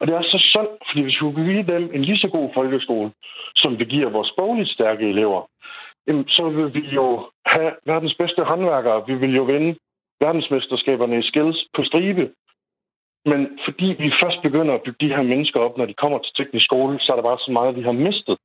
Og 0.00 0.06
det 0.06 0.14
er 0.14 0.22
så 0.22 0.38
sundt, 0.52 0.82
fordi 0.88 1.02
hvis 1.02 1.22
vi 1.22 1.26
vil 1.26 1.44
give 1.44 1.74
dem 1.74 1.90
en 1.94 2.04
lige 2.04 2.18
så 2.18 2.28
god 2.28 2.48
folkeskole, 2.54 3.10
som 3.56 3.78
vi 3.78 3.84
giver 3.84 4.10
vores 4.10 4.32
bogligt 4.36 4.70
stærke 4.70 5.08
elever, 5.08 5.42
så 6.28 6.48
vil 6.48 6.74
vi 6.74 6.88
jo 6.98 7.06
have 7.46 7.72
verdens 7.86 8.14
bedste 8.14 8.42
håndværkere. 8.42 9.06
Vi 9.06 9.14
vil 9.14 9.36
jo 9.36 9.42
vinde 9.42 9.76
verdensmesterskaberne 10.20 11.18
i 11.18 11.22
skills 11.22 11.58
på 11.74 11.84
stribe. 11.84 12.30
Men 13.30 13.58
fordi 13.64 13.86
vi 13.98 14.12
først 14.22 14.42
begynder 14.42 14.74
at 14.74 14.82
bygge 14.82 15.06
de 15.06 15.14
her 15.14 15.22
mennesker 15.22 15.60
op, 15.60 15.76
når 15.76 15.86
de 15.86 15.94
kommer 15.94 16.18
til 16.18 16.34
teknisk 16.34 16.64
skole, 16.64 17.00
så 17.00 17.12
er 17.12 17.16
der 17.16 17.22
bare 17.22 17.38
så 17.38 17.50
meget, 17.52 17.76
vi 17.76 17.82
har 17.82 17.92
mistet. 17.92 18.36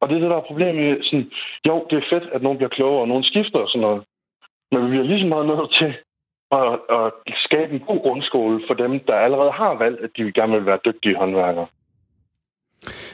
Og 0.00 0.08
det 0.08 0.16
er 0.16 0.20
det, 0.20 0.30
der 0.30 0.36
er 0.36 0.50
problemet. 0.50 1.04
Sådan, 1.04 1.30
jo, 1.66 1.86
det 1.90 1.96
er 1.98 2.10
fedt, 2.10 2.26
at 2.32 2.42
nogen 2.42 2.58
bliver 2.58 2.76
klogere, 2.76 3.00
og 3.00 3.08
nogen 3.08 3.24
skifter 3.24 3.58
og 3.58 3.68
sådan 3.68 3.80
noget. 3.80 4.02
Men 4.72 4.84
vi 4.84 4.88
bliver 4.88 5.04
lige 5.04 5.20
så 5.20 5.26
meget 5.26 5.46
nødt 5.46 5.72
til 5.80 5.90
at, 6.58 6.72
at 6.98 7.12
skabe 7.46 7.72
en 7.72 7.80
god 7.80 8.00
grundskole 8.00 8.62
for 8.66 8.74
dem, 8.74 9.00
der 9.00 9.14
allerede 9.14 9.52
har 9.52 9.74
valgt, 9.74 10.00
at 10.00 10.10
de 10.16 10.32
gerne 10.32 10.52
vil 10.52 10.66
være 10.66 10.84
dygtige 10.84 11.16
håndværkere. 11.16 11.66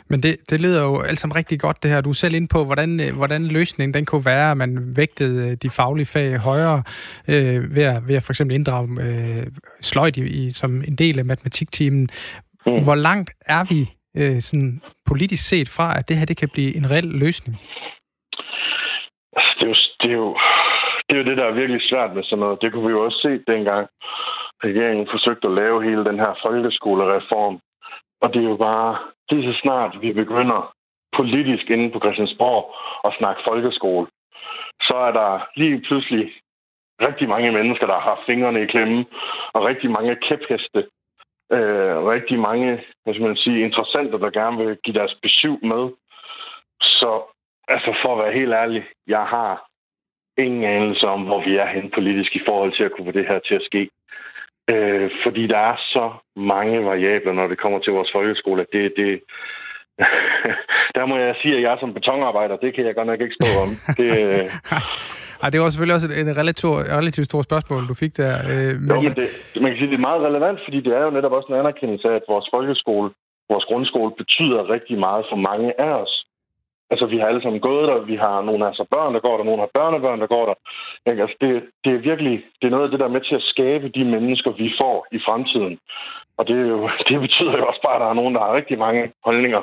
Men 0.09 0.23
det, 0.23 0.37
det 0.51 0.61
lyder 0.61 0.83
jo 0.83 1.01
alt 1.01 1.19
sammen 1.19 1.37
rigtig 1.37 1.61
godt, 1.61 1.83
det 1.83 1.91
her. 1.91 2.01
Du 2.01 2.09
er 2.09 2.15
selv 2.15 2.35
ind 2.35 2.49
på, 2.49 2.65
hvordan, 2.65 3.01
øh, 3.01 3.17
hvordan 3.17 3.47
løsningen 3.47 3.95
den 3.95 4.05
kunne 4.05 4.27
være, 4.27 4.51
at 4.51 4.57
man 4.57 4.97
vægtede 4.97 5.51
øh, 5.51 5.57
de 5.63 5.71
faglige 5.71 6.07
fag 6.07 6.37
højere 6.37 6.83
øh, 7.29 7.75
ved, 7.77 7.83
at, 7.83 8.09
ved 8.09 8.17
at 8.17 8.23
for 8.23 8.33
eksempel 8.33 8.55
inddrage 8.55 8.89
øh, 9.07 9.47
sløjt 9.81 10.17
i, 10.17 10.23
i, 10.47 10.51
som 10.51 10.71
en 10.89 10.97
del 10.97 11.19
af 11.19 11.25
matematiktimen. 11.25 12.09
Mm. 12.67 12.85
Hvor 12.85 12.95
langt 12.95 13.31
er 13.41 13.65
vi 13.65 13.81
øh, 14.17 14.41
sådan 14.41 14.83
politisk 15.07 15.49
set 15.49 15.69
fra, 15.69 15.99
at 15.99 16.09
det 16.09 16.17
her 16.17 16.27
det 16.27 16.37
kan 16.37 16.49
blive 16.49 16.77
en 16.77 16.91
reel 16.91 17.05
løsning? 17.05 17.57
Det 19.59 19.63
er 19.63 19.67
jo, 19.67 19.75
det 20.03 20.11
er 20.11 20.17
jo, 20.17 20.37
det 21.07 21.13
er 21.15 21.19
jo 21.19 21.25
det, 21.31 21.37
der 21.37 21.45
er 21.45 21.55
virkelig 21.61 21.81
svært 21.91 22.15
med 22.15 22.23
sådan 22.25 22.39
noget. 22.39 22.59
Det 22.63 22.73
kunne 22.73 22.87
vi 22.87 22.91
jo 22.91 23.05
også 23.05 23.19
se 23.23 23.53
dengang 23.53 23.87
regeringen 24.65 25.07
forsøgte 25.15 25.49
at 25.49 25.55
lave 25.55 25.85
hele 25.89 26.05
den 26.05 26.19
her 26.25 26.33
folkeskolereform. 26.45 27.57
Og 28.21 28.35
det 28.35 28.45
er 28.45 28.49
jo 28.49 28.57
bare, 28.57 28.99
lige 29.31 29.53
så 29.53 29.61
snart 29.61 29.99
vi 30.01 30.13
begynder 30.13 30.75
politisk 31.17 31.71
inde 31.71 31.91
på 31.91 31.99
Christiansborg 31.99 32.75
at 33.05 33.15
snakke 33.19 33.43
folkeskole, 33.45 34.07
så 34.83 34.97
er 34.97 35.13
der 35.13 35.49
lige 35.57 35.81
pludselig 35.81 36.33
rigtig 37.01 37.29
mange 37.29 37.53
mennesker, 37.53 37.87
der 37.87 37.95
har 37.95 38.09
haft 38.15 38.27
fingrene 38.27 38.63
i 38.63 38.67
klemme, 38.67 39.07
og 39.53 39.65
rigtig 39.65 39.91
mange 39.91 40.17
kæpheste, 40.17 40.81
øh, 41.53 41.97
rigtig 42.15 42.39
mange 42.39 42.85
hvad 43.03 43.15
skal 43.15 43.27
man 43.27 43.37
sige, 43.37 43.65
interessenter, 43.65 44.19
der 44.19 44.31
gerne 44.31 44.57
vil 44.65 44.79
give 44.85 44.99
deres 44.99 45.15
besøg 45.23 45.59
med. 45.63 45.91
Så 46.81 47.23
altså 47.69 47.95
for 48.03 48.13
at 48.13 48.25
være 48.25 48.39
helt 48.39 48.53
ærlig, 48.53 48.85
jeg 49.07 49.25
har 49.25 49.67
ingen 50.39 50.65
anelse 50.65 51.07
om, 51.07 51.23
hvor 51.23 51.45
vi 51.45 51.57
er 51.57 51.67
hen 51.67 51.91
politisk 51.91 52.37
i 52.37 52.45
forhold 52.49 52.73
til 52.73 52.85
at 52.85 52.93
kunne 52.93 53.07
få 53.07 53.19
det 53.19 53.29
her 53.29 53.39
til 53.39 53.55
at 53.55 53.67
ske. 53.71 53.91
Øh, 54.71 55.11
fordi 55.25 55.47
der 55.47 55.59
er 55.59 55.77
så 55.77 56.11
mange 56.37 56.85
variabler, 56.85 57.33
når 57.33 57.47
det 57.47 57.59
kommer 57.59 57.79
til 57.79 57.93
vores 57.93 58.11
folkeskole, 58.13 58.61
at 58.63 58.71
det, 58.73 58.93
det, 58.97 59.11
der 60.97 61.07
må 61.07 61.17
jeg 61.17 61.35
sige, 61.43 61.57
at 61.57 61.63
jeg 61.63 61.77
som 61.81 61.95
betonarbejder, 61.95 62.57
det 62.57 62.75
kan 62.75 62.87
jeg 62.87 62.95
godt 62.95 63.07
nok 63.07 63.21
ikke 63.21 63.39
stå 63.41 63.49
om. 63.65 63.71
Det, 64.01 64.11
øh... 64.21 64.51
Ej, 65.43 65.51
det 65.51 65.61
var 65.61 65.69
selvfølgelig 65.69 65.95
også 65.95 66.09
et 66.09 66.37
relativt, 66.43 66.77
relativt 67.01 67.27
stort 67.27 67.45
spørgsmål, 67.45 67.89
du 67.89 67.95
fik 67.95 68.17
der. 68.17 68.35
Øh, 68.51 68.75
men... 68.81 68.91
Jo, 68.97 69.01
men 69.01 69.15
det, 69.21 69.29
man 69.63 69.71
kan 69.71 69.79
sige, 69.79 69.91
det 69.91 69.99
er 70.01 70.09
meget 70.09 70.23
relevant, 70.29 70.59
fordi 70.65 70.79
det 70.81 70.93
er 70.99 71.03
jo 71.05 71.11
netop 71.11 71.33
også 71.33 71.49
en 71.49 71.61
anerkendelse 71.63 72.09
af, 72.09 72.15
at 72.15 72.29
vores 72.29 72.49
folkeskole, 72.55 73.11
vores 73.51 73.65
grundskole, 73.65 74.13
betyder 74.23 74.71
rigtig 74.71 74.99
meget 74.99 75.25
for 75.31 75.37
mange 75.37 75.81
af 75.81 75.93
os. 76.03 76.26
Altså, 76.91 77.07
vi 77.07 77.19
har 77.19 77.27
alle 77.27 77.43
sammen 77.43 77.61
gået 77.61 77.89
der, 77.89 77.99
vi 77.99 78.17
har 78.17 78.43
nogle 78.43 78.65
af 78.65 78.69
altså 78.69 78.85
børn, 78.91 79.15
der 79.15 79.21
går 79.21 79.37
der, 79.37 79.45
nogle 79.45 79.63
har 79.63 79.71
børnebørn, 79.75 80.21
der 80.21 80.27
går 80.27 80.45
der. 80.47 80.57
Ikke? 81.11 81.23
Altså, 81.23 81.37
det, 81.41 81.51
det 81.85 81.93
er 81.95 82.07
virkelig, 82.11 82.45
det 82.61 82.67
er 82.67 82.71
noget 82.71 82.85
af 82.85 82.91
det, 82.91 83.01
der 83.01 83.07
er 83.07 83.17
med 83.17 83.21
til 83.21 83.35
at 83.35 83.49
skabe 83.53 83.89
de 83.89 84.05
mennesker, 84.05 84.51
vi 84.51 84.69
får 84.81 85.07
i 85.13 85.19
fremtiden. 85.27 85.79
Og 86.39 86.47
det, 86.49 86.57
er 86.57 86.67
jo, 86.77 86.91
det 87.09 87.21
betyder 87.21 87.57
jo 87.59 87.67
også 87.67 87.83
bare, 87.85 87.95
at 87.95 88.01
der 88.01 88.09
er 88.11 88.21
nogen, 88.21 88.35
der 88.35 88.41
har 88.41 88.57
rigtig 88.57 88.79
mange 88.79 89.13
holdninger. 89.25 89.63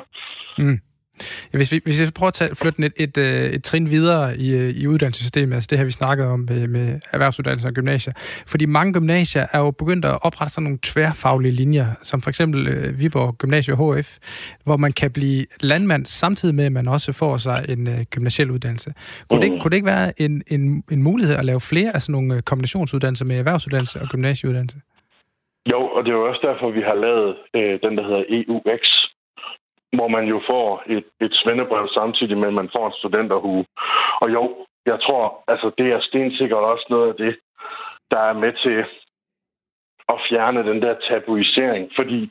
Mm. 0.58 0.78
Ja, 1.52 1.56
hvis, 1.56 1.72
vi, 1.72 1.80
hvis 1.84 2.00
vi 2.00 2.10
prøver 2.10 2.28
at 2.28 2.34
tage, 2.34 2.54
flytte 2.54 2.86
et, 2.86 2.92
et, 2.96 3.16
øh, 3.16 3.50
et 3.50 3.64
trin 3.64 3.90
videre 3.90 4.36
i, 4.36 4.54
øh, 4.54 4.70
i 4.70 4.86
uddannelsessystemet, 4.86 5.54
altså 5.54 5.68
det 5.70 5.78
her, 5.78 5.84
vi 5.84 5.90
snakkede 5.90 6.28
om 6.28 6.40
med, 6.40 6.68
med 6.68 7.00
erhvervsuddannelser 7.12 7.68
og 7.68 7.74
gymnasier, 7.74 8.12
fordi 8.46 8.66
mange 8.66 8.92
gymnasier 8.92 9.46
er 9.52 9.58
jo 9.58 9.70
begyndt 9.70 10.04
at 10.04 10.18
oprette 10.22 10.54
sådan 10.54 10.64
nogle 10.64 10.78
tværfaglige 10.82 11.52
linjer, 11.52 11.86
som 12.02 12.22
for 12.22 12.30
eksempel 12.30 12.68
øh, 12.68 13.00
Viborg 13.00 13.34
Gymnasie 13.38 13.74
HF, 13.74 14.18
hvor 14.64 14.76
man 14.76 14.92
kan 14.92 15.10
blive 15.10 15.46
landmand 15.60 16.06
samtidig 16.06 16.54
med, 16.54 16.64
at 16.64 16.72
man 16.72 16.88
også 16.88 17.12
får 17.12 17.36
sig 17.36 17.64
en 17.68 17.88
øh, 17.88 18.00
gymnasiel 18.10 18.50
uddannelse. 18.50 18.94
Kunne, 19.30 19.42
det, 19.42 19.52
mm. 19.52 19.60
kunne 19.60 19.70
det 19.70 19.76
ikke 19.76 19.86
være 19.86 20.20
en, 20.20 20.42
en, 20.46 20.84
en 20.92 21.02
mulighed 21.02 21.36
at 21.36 21.44
lave 21.44 21.60
flere 21.60 21.94
af 21.94 22.02
sådan 22.02 22.12
nogle 22.12 22.42
kombinationsuddannelser 22.42 23.24
med 23.24 23.38
erhvervsuddannelse 23.38 24.00
og 24.00 24.08
gymnasieuddannelse? 24.08 24.76
Jo, 25.72 25.80
og 25.94 26.04
det 26.04 26.10
er 26.10 26.16
jo 26.16 26.28
også 26.28 26.42
derfor, 26.48 26.70
vi 26.70 26.80
har 26.80 26.94
lavet 26.94 27.36
øh, 27.56 27.74
den, 27.84 27.96
der 27.98 28.04
hedder 28.08 28.24
EUX, 28.36 28.82
hvor 29.94 30.08
man 30.08 30.24
jo 30.24 30.40
får 30.46 30.82
et, 30.86 31.04
et 31.20 31.34
svendebrev 31.34 31.88
samtidig 31.88 32.38
med, 32.38 32.48
at 32.48 32.54
man 32.54 32.70
får 32.76 32.86
en 32.86 32.98
studenterhue. 32.98 33.64
Og 34.20 34.32
jo, 34.32 34.66
jeg 34.86 34.98
tror, 35.00 35.44
altså 35.48 35.70
det 35.78 35.86
er 35.92 36.00
stensikkert 36.00 36.64
også 36.72 36.86
noget 36.90 37.08
af 37.08 37.14
det, 37.14 37.36
der 38.10 38.18
er 38.18 38.32
med 38.32 38.52
til 38.52 38.84
at 40.08 40.18
fjerne 40.28 40.66
den 40.70 40.82
der 40.82 40.94
tabuisering, 41.08 41.90
fordi 41.96 42.30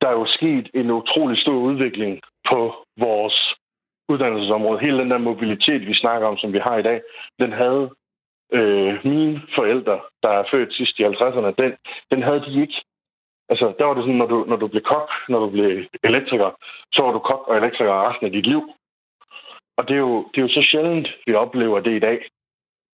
der 0.00 0.08
er 0.08 0.12
jo 0.12 0.26
sket 0.26 0.70
en 0.74 0.90
utrolig 0.90 1.38
stor 1.42 1.58
udvikling 1.68 2.20
på 2.50 2.74
vores 2.98 3.54
uddannelsesområde. 4.08 4.80
Hele 4.80 4.98
den 4.98 5.10
der 5.10 5.18
mobilitet, 5.18 5.86
vi 5.86 5.94
snakker 5.94 6.28
om, 6.28 6.36
som 6.38 6.52
vi 6.52 6.58
har 6.58 6.76
i 6.78 6.82
dag, 6.82 7.00
den 7.38 7.52
havde 7.52 7.90
øh, 8.52 9.04
mine 9.04 9.42
forældre, 9.54 10.00
der 10.22 10.28
er 10.28 10.44
født 10.50 10.74
sidst 10.74 10.98
i 10.98 11.04
50'erne, 11.04 11.52
den, 11.58 11.72
den 12.10 12.22
havde 12.22 12.40
de 12.40 12.60
ikke. 12.60 12.82
Altså, 13.48 13.74
der 13.78 13.84
var 13.84 13.94
det 13.94 14.02
sådan, 14.02 14.18
når 14.22 14.26
du, 14.26 14.44
når 14.48 14.56
du 14.56 14.66
blev 14.68 14.82
kok, 14.82 15.10
når 15.28 15.38
du 15.38 15.50
blev 15.50 15.84
elektriker, 16.04 16.50
så 16.92 17.02
var 17.02 17.12
du 17.12 17.18
kok 17.18 17.48
og 17.48 17.56
elektriker 17.56 18.08
resten 18.08 18.26
af 18.26 18.32
dit 18.32 18.46
liv. 18.46 18.62
Og 19.76 19.88
det 19.88 19.94
er, 19.94 19.98
jo, 19.98 20.28
det 20.34 20.38
er 20.38 20.46
jo 20.46 20.48
så 20.48 20.62
sjældent, 20.70 21.08
vi 21.26 21.34
oplever 21.34 21.80
det 21.80 21.96
i 21.96 21.98
dag. 21.98 22.18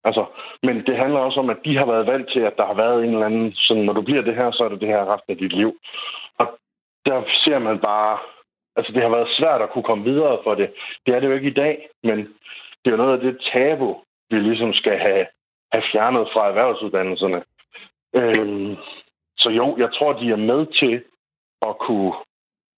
Altså, 0.04 0.24
men 0.62 0.86
det 0.86 0.96
handler 0.96 1.20
også 1.20 1.40
om, 1.40 1.50
at 1.50 1.64
de 1.64 1.76
har 1.76 1.86
været 1.86 2.06
vant 2.06 2.28
til, 2.32 2.40
at 2.40 2.56
der 2.56 2.66
har 2.66 2.74
været 2.74 3.04
en 3.04 3.10
eller 3.10 3.26
anden, 3.26 3.52
sådan, 3.52 3.82
når 3.82 3.92
du 3.92 4.02
bliver 4.02 4.22
det 4.22 4.34
her, 4.34 4.50
så 4.50 4.64
er 4.64 4.68
det 4.68 4.80
det 4.80 4.88
her 4.88 5.12
resten 5.14 5.32
af 5.32 5.38
dit 5.38 5.52
liv. 5.52 5.76
Og 6.38 6.46
der 7.06 7.22
ser 7.44 7.58
man 7.58 7.78
bare, 7.78 8.18
altså 8.76 8.92
det 8.92 9.02
har 9.02 9.08
været 9.08 9.36
svært 9.38 9.62
at 9.62 9.70
kunne 9.70 9.84
komme 9.84 10.04
videre 10.04 10.38
for 10.44 10.54
det. 10.54 10.72
Det 11.06 11.14
er 11.14 11.20
det 11.20 11.28
jo 11.28 11.32
ikke 11.34 11.50
i 11.50 11.60
dag, 11.64 11.88
men 12.02 12.18
det 12.80 12.86
er 12.86 12.90
jo 12.90 12.96
noget 12.96 13.12
af 13.12 13.20
det 13.20 13.48
tabu, 13.52 13.96
vi 14.30 14.38
ligesom 14.38 14.72
skal 14.72 14.98
have, 14.98 15.26
have 15.72 15.84
fjernet 15.92 16.28
fra 16.32 16.48
erhvervsuddannelserne. 16.48 17.42
Øhm, 18.14 18.76
så 19.44 19.50
jo, 19.60 19.66
jeg 19.82 19.90
tror, 19.96 20.12
de 20.12 20.26
er 20.36 20.42
med 20.52 20.60
til 20.80 20.94
at 21.68 21.74
kunne 21.86 22.12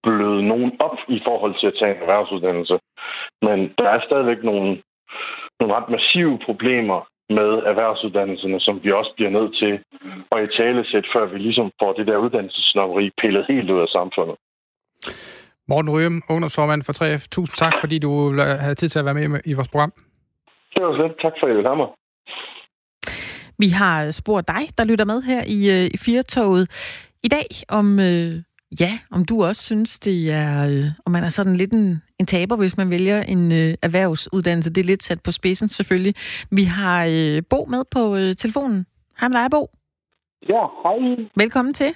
bløde 0.05 0.43
nogen 0.51 0.71
op 0.87 0.97
i 1.17 1.19
forhold 1.27 1.53
til 1.59 1.67
at 1.67 1.77
tage 1.79 1.95
en 1.95 2.01
erhvervsuddannelse. 2.01 2.75
Men 3.45 3.57
der 3.77 3.89
er 3.95 3.99
stadigvæk 4.07 4.41
nogle, 4.43 4.69
nogle 5.59 5.75
ret 5.77 5.89
massive 5.95 6.39
problemer 6.47 6.99
med 7.29 7.49
erhvervsuddannelserne, 7.71 8.59
som 8.59 8.75
vi 8.83 8.91
også 8.91 9.11
bliver 9.17 9.31
nødt 9.37 9.53
til 9.61 9.73
at 10.31 10.43
i 10.43 10.57
tale 10.61 10.81
sætte, 10.91 11.09
før 11.15 11.25
vi 11.25 11.37
ligesom 11.37 11.71
får 11.81 11.93
det 11.93 12.07
der 12.07 12.17
uddannelsesnopperi 12.17 13.05
pillet 13.21 13.45
helt 13.49 13.69
ud 13.69 13.81
af 13.81 13.87
samfundet. 13.87 14.35
Morten 15.69 15.91
Røhm, 15.95 16.21
ungdomsformand 16.29 16.81
for 16.83 16.93
3F. 16.93 17.23
Tusind 17.35 17.55
tak, 17.63 17.73
fordi 17.79 17.99
du 17.99 18.11
havde 18.63 18.75
tid 18.75 18.89
til 18.89 18.99
at 18.99 19.05
være 19.05 19.13
med 19.13 19.39
i 19.45 19.53
vores 19.53 19.71
program. 19.73 19.93
Det 20.73 20.83
var 20.85 20.95
slet. 20.95 21.13
Tak 21.21 21.33
for, 21.39 21.47
at 21.47 21.53
I 21.53 21.77
mig. 21.81 21.89
Vi 23.59 23.67
har 23.67 24.11
spurgt 24.11 24.47
dig, 24.47 24.77
der 24.77 24.83
lytter 24.83 25.05
med 25.05 25.21
her 25.21 25.43
i, 25.47 25.69
øh, 25.69 25.89
i 25.93 25.97
Firtoget 25.97 26.69
i 27.23 27.27
dag, 27.27 27.47
om, 27.69 27.99
øh, 27.99 28.33
ja, 28.79 28.99
om 29.11 29.25
du 29.25 29.45
også 29.45 29.61
synes, 29.61 29.99
det 29.99 30.33
er, 30.33 30.67
øh, 30.69 30.85
om 31.05 31.11
man 31.11 31.23
er 31.23 31.29
sådan 31.29 31.55
lidt 31.55 31.73
en, 31.73 32.01
en 32.19 32.25
taber, 32.25 32.55
hvis 32.55 32.77
man 32.77 32.89
vælger 32.89 33.21
en 33.21 33.51
øh, 33.51 33.73
erhvervsuddannelse. 33.81 34.73
Det 34.73 34.81
er 34.81 34.85
lidt 34.85 35.03
sat 35.03 35.23
på 35.23 35.31
spidsen 35.31 35.67
selvfølgelig. 35.67 36.15
Vi 36.51 36.63
har 36.63 37.05
øh, 37.09 37.41
Bo 37.49 37.65
med 37.65 37.83
på 37.91 38.15
øh, 38.15 38.35
telefonen. 38.35 38.85
Hej 39.19 39.29
med 39.29 39.37
dig, 39.41 39.51
Bo. 39.51 39.69
Ja, 40.49 40.63
hej. 40.83 41.27
Velkommen 41.35 41.73
til. 41.73 41.93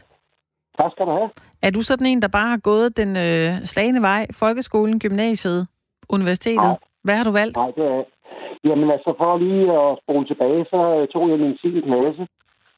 Tak 0.77 0.91
skal 0.91 1.05
du 1.05 1.11
have. 1.11 1.29
Er 1.61 1.69
du 1.69 1.81
sådan 1.81 2.07
en, 2.07 2.21
der 2.21 2.27
bare 2.27 2.49
har 2.49 2.57
gået 2.57 2.97
den 2.97 3.17
øh, 3.17 3.65
slagende 3.65 4.01
vej, 4.01 4.27
folkeskolen, 4.33 4.99
gymnasiet, 4.99 5.67
universitetet? 6.09 6.63
Nej. 6.63 6.77
Hvad 7.03 7.15
har 7.15 7.23
du 7.23 7.31
valgt? 7.31 7.55
Nej, 7.57 7.71
det 7.71 7.85
er, 7.85 8.03
Jamen 8.63 8.91
altså, 8.91 9.13
for 9.17 9.37
lige 9.37 9.71
at 9.81 9.97
spole 10.03 10.25
tilbage, 10.27 10.65
så 10.65 10.79
øh, 10.97 11.07
tog 11.07 11.29
jeg 11.29 11.39
min 11.39 11.57
10. 11.57 11.81
klasse. 11.81 12.27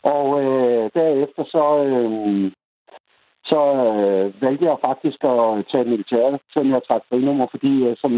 Og 0.03 0.43
øh, 0.43 0.89
derefter 0.93 1.43
så, 1.55 1.65
øh, 1.87 2.51
så 3.45 3.61
øh, 3.87 4.41
valgte 4.41 4.65
jeg 4.65 4.77
faktisk 4.81 5.19
at 5.23 5.65
tage 5.71 5.89
militæret, 5.93 6.39
selvom 6.53 6.73
jeg 6.73 6.81
trak 6.87 7.03
frinummer, 7.09 7.47
fordi 7.51 7.73
øh, 7.87 7.97
som 7.97 8.11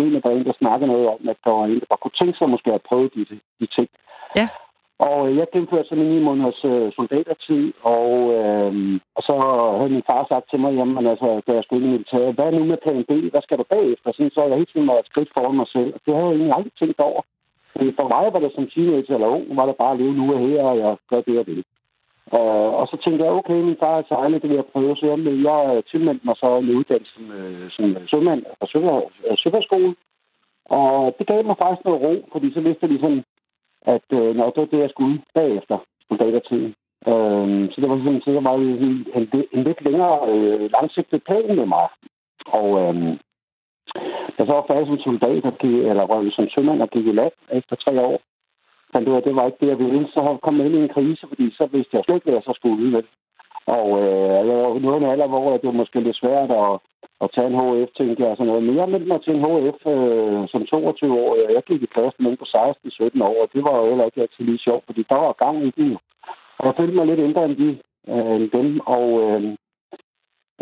mener, 0.00 0.20
der 0.20 0.30
er 0.30 0.36
en, 0.36 0.44
der 0.44 0.60
snakker 0.62 0.86
noget 0.86 1.06
om, 1.08 1.28
at 1.28 1.36
der 1.44 1.50
var 1.50 1.64
en, 1.64 1.80
der 1.90 1.96
kunne 2.02 2.18
tænke 2.20 2.38
sig 2.38 2.48
måske 2.50 2.72
at 2.72 2.86
prøve 2.88 3.10
de, 3.14 3.26
de 3.60 3.66
ting. 3.76 3.88
Og 5.12 5.20
øh, 5.28 5.36
jeg 5.36 5.46
gennemførte 5.52 5.88
så 5.88 5.94
min 5.94 6.22
måneders 6.28 6.64
øh, 6.64 6.92
soldatertid, 6.98 7.64
og, 7.82 8.08
øh, 8.38 8.72
og 9.16 9.22
så 9.28 9.34
havde 9.78 9.94
min 9.96 10.08
far 10.10 10.22
sagt 10.28 10.46
til 10.50 10.60
mig, 10.60 10.72
jamen 10.78 11.06
altså, 11.06 11.28
da 11.46 11.50
jeg 11.52 11.64
skulle 11.64 11.80
ind 11.80 11.88
i 11.90 11.94
militæret, 11.96 12.34
hvad 12.34 12.46
er 12.46 12.50
nu 12.58 12.64
med 12.64 12.82
plan 12.84 13.04
B? 13.08 13.12
Hvad 13.32 13.42
skal 13.42 13.58
du 13.58 13.64
bagefter? 13.74 14.12
Sådan, 14.12 14.30
så 14.30 14.40
jeg 14.42 14.56
hele 14.60 14.72
tiden 14.72 14.88
var 14.90 14.98
et 14.98 15.10
skridt 15.10 15.30
foran 15.34 15.56
mig 15.60 15.68
selv, 15.76 15.90
og 15.94 16.00
det 16.04 16.14
havde 16.14 16.28
jeg 16.28 16.36
egentlig 16.36 16.56
aldrig 16.56 16.74
tænkt 16.78 17.00
over. 17.08 17.22
For 17.98 18.06
mig 18.14 18.32
var 18.32 18.40
det 18.42 18.52
som 18.54 18.66
teenager 18.74 19.14
eller 19.14 19.34
ung, 19.36 19.44
var 19.58 19.66
det 19.66 19.76
bare 19.82 19.92
at 19.92 20.00
leve 20.00 20.14
nu 20.20 20.24
og 20.34 20.40
her, 20.46 20.62
og 20.70 20.76
jeg 20.78 20.96
gør 21.10 21.20
det, 21.26 21.34
jeg 21.38 21.46
vil. 21.46 21.64
Uh, 22.36 22.70
og 22.80 22.84
så 22.90 22.96
tænkte 23.04 23.24
jeg, 23.24 23.32
okay, 23.32 23.58
min 23.68 23.80
far 23.82 23.96
er 23.98 24.02
sejlet, 24.08 24.42
det 24.42 24.50
vil 24.50 24.60
jeg 24.60 24.72
prøve. 24.72 24.96
Så 24.96 25.04
jeg, 25.06 25.18
jeg 25.48 25.82
tilmeldte 25.90 26.26
mig 26.26 26.36
så 26.36 26.48
en 26.56 26.76
uddannelse 26.78 27.14
som 27.76 27.84
sømand 28.12 28.42
fra 28.58 28.66
Søfartsskolen. 29.42 29.94
Og 30.78 31.14
det 31.18 31.26
gav 31.26 31.44
mig 31.44 31.56
faktisk 31.58 31.84
noget 31.84 32.02
ro, 32.04 32.14
fordi 32.32 32.52
så 32.52 32.60
vidste 32.60 32.82
jeg 32.82 32.90
ligesom, 32.90 33.14
at 33.82 34.06
øh, 34.12 34.36
når 34.36 34.50
det 34.50 34.60
var 34.60 34.64
det, 34.72 34.78
jeg 34.78 34.90
skulle 34.90 35.22
bagefter 35.34 35.78
soldatertiden. 36.08 36.74
Øh, 37.10 37.70
så 37.70 37.76
det 37.80 37.88
var 37.90 37.98
sådan, 37.98 38.20
så 38.24 38.30
der 38.30 38.40
var 38.40 38.54
en, 38.54 39.06
en, 39.14 39.44
en 39.52 39.64
lidt 39.64 39.84
længere 39.84 40.18
øh, 40.32 40.70
langsigtet 40.72 41.24
plan 41.24 41.56
med 41.56 41.66
mig. 41.66 41.88
Og 42.46 42.68
øh, 42.80 42.94
da 44.38 44.40
så 44.46 44.52
var 44.52 44.64
færdig 44.68 44.86
som 44.86 44.98
soldat, 44.98 45.44
eller 45.90 46.04
røg 46.04 46.32
som 46.32 46.48
sømand 46.48 46.82
og 46.82 46.90
gik 46.90 47.06
i 47.06 47.12
land 47.12 47.32
efter 47.50 47.76
tre 47.76 48.00
år 48.00 48.20
fandt 48.92 49.08
ud 49.08 49.14
af, 49.14 49.18
at 49.18 49.24
det 49.24 49.36
var 49.36 49.46
ikke 49.46 49.60
det, 49.60 49.68
jeg 49.68 49.78
ville. 49.78 50.08
Så 50.14 50.38
kom 50.42 50.58
jeg 50.58 50.66
ind 50.66 50.74
i 50.74 50.82
en 50.82 50.94
krise, 50.96 51.26
fordi 51.28 51.50
så 51.50 51.68
vidste 51.72 51.96
jeg 51.96 52.04
slet 52.04 52.14
ikke, 52.14 52.24
hvad 52.24 52.34
jeg 52.34 52.42
så 52.46 52.52
skulle 52.56 52.82
ud 52.84 52.90
med. 52.90 53.02
Og 53.66 53.86
øh, 54.02 54.46
jeg 54.48 54.56
var 54.56 54.78
noget 54.78 55.04
af 55.04 55.10
alder, 55.10 55.26
hvor 55.26 55.56
det 55.56 55.66
var 55.66 55.80
måske 55.82 56.00
lidt 56.00 56.16
svært 56.16 56.50
at, 56.50 56.70
at 57.24 57.30
tage 57.34 57.46
en 57.46 57.58
HF, 57.60 57.90
tænkte 57.98 58.22
jeg 58.24 58.36
sådan 58.36 58.46
noget. 58.46 58.62
Men 58.62 58.76
jeg 58.76 58.88
meldte 58.88 59.08
mig 59.08 59.20
til 59.22 59.34
en 59.34 59.44
HF 59.46 59.80
øh, 59.94 60.48
som 60.52 60.66
22 60.66 61.20
år. 61.22 61.30
og 61.30 61.52
Jeg 61.54 61.62
gik 61.68 61.82
i 61.82 61.94
klasse 61.94 62.22
med 62.22 62.36
på 62.36 62.44
16-17 62.44 63.24
år, 63.30 63.36
og 63.42 63.48
det 63.54 63.64
var 63.64 63.74
jo 63.78 63.88
heller 63.88 64.04
ikke 64.04 64.20
altid 64.20 64.44
lige 64.44 64.64
sjovt, 64.66 64.84
fordi 64.86 65.02
der 65.08 65.14
var 65.14 65.32
gang 65.44 65.56
i 65.66 65.70
den. 65.76 65.98
Og 66.58 66.66
jeg 66.66 66.74
følte 66.76 66.96
mig 66.96 67.06
lidt 67.06 67.20
ændret 67.20 67.44
end, 67.44 67.56
de, 67.62 67.68
øh, 68.12 68.34
end 68.36 68.50
dem, 68.50 68.80
og 68.96 69.06
øh, 69.24 69.42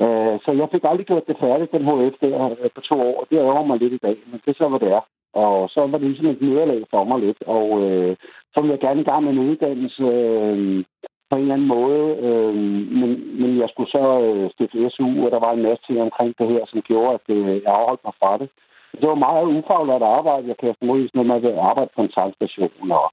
øh, 0.03 0.35
så 0.45 0.51
jeg 0.61 0.69
fik 0.73 0.85
aldrig 0.85 1.07
gjort 1.07 1.29
det 1.29 1.37
færdigt, 1.41 1.73
den 1.73 1.85
HF 1.89 2.17
der 2.21 2.51
øh, 2.63 2.71
på 2.75 2.81
to 2.81 2.95
år, 3.09 3.21
og 3.21 3.27
det 3.31 3.37
ærger 3.37 3.65
mig 3.65 3.79
lidt 3.79 3.93
i 3.93 4.05
dag, 4.07 4.17
men 4.31 4.41
det 4.45 4.51
er 4.51 4.59
så, 4.59 4.69
hvad 4.69 4.81
det 4.81 4.93
er. 4.99 5.05
Og 5.33 5.71
så 5.71 5.81
var 5.81 5.99
det 5.99 6.07
ligesom 6.09 6.27
et 6.27 6.43
nederlag 6.43 6.83
for 6.91 7.05
mig 7.05 7.19
lidt. 7.21 7.43
Og 7.47 7.67
øh, 7.83 8.17
så 8.53 8.61
ville 8.61 8.73
jeg 8.73 8.81
gerne 8.81 9.01
i 9.01 9.05
gang 9.05 9.25
med 9.25 9.33
en 9.33 9.51
uddannelse 9.51 10.03
øh, 10.03 10.85
på 11.31 11.37
en 11.37 11.43
eller 11.43 11.55
anden 11.55 11.75
måde. 11.79 12.05
Øh, 12.27 12.55
men, 13.01 13.11
men 13.41 13.51
jeg 13.63 13.69
skulle 13.69 13.91
så 13.91 14.05
øh, 14.27 14.51
stifte 14.51 14.91
SU, 14.91 15.25
og 15.25 15.31
der 15.31 15.41
var 15.47 15.53
en 15.53 15.63
masse 15.63 15.83
ting 15.87 16.01
omkring 16.01 16.39
det 16.39 16.49
her, 16.49 16.63
som 16.67 16.83
gjorde, 16.83 17.15
at 17.15 17.27
øh, 17.37 17.63
jeg 17.63 17.73
afholdt 17.79 18.05
mig 18.05 18.15
fra 18.21 18.39
det. 18.39 18.49
Det 19.01 19.09
var 19.09 19.25
meget 19.27 19.45
ufaglært 19.57 20.03
arbejde. 20.03 20.49
Jeg 20.49 20.57
kan 20.57 20.75
formodentlig 20.79 21.11
sådan 21.11 21.27
noget 21.27 21.43
med 21.43 21.53
at 21.53 21.59
arbejde 21.71 21.91
på 21.97 22.03
en 22.03 22.15
tankstation 22.19 22.91
og, 23.01 23.09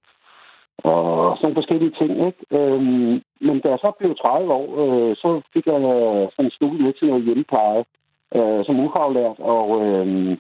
og 0.92 1.38
sådan 1.38 1.60
forskellige 1.60 1.96
ting. 2.00 2.12
Ikke? 2.28 2.42
Øhm, 2.58 3.22
men 3.48 3.60
da 3.60 3.68
jeg 3.70 3.80
så 3.82 3.92
blev 4.00 4.16
30 4.16 4.54
år, 4.54 4.68
øh, 4.84 5.16
så 5.16 5.42
fik 5.54 5.66
jeg 5.68 5.80
sådan 6.34 6.46
en 6.46 6.58
studie 6.60 6.92
til 6.92 7.08
noget 7.08 7.24
hjemmepleje 7.24 7.84
øh, 8.36 8.66
som 8.66 8.80
ufaglært. 8.86 9.40
Og 9.40 9.68
øh, 9.86 10.38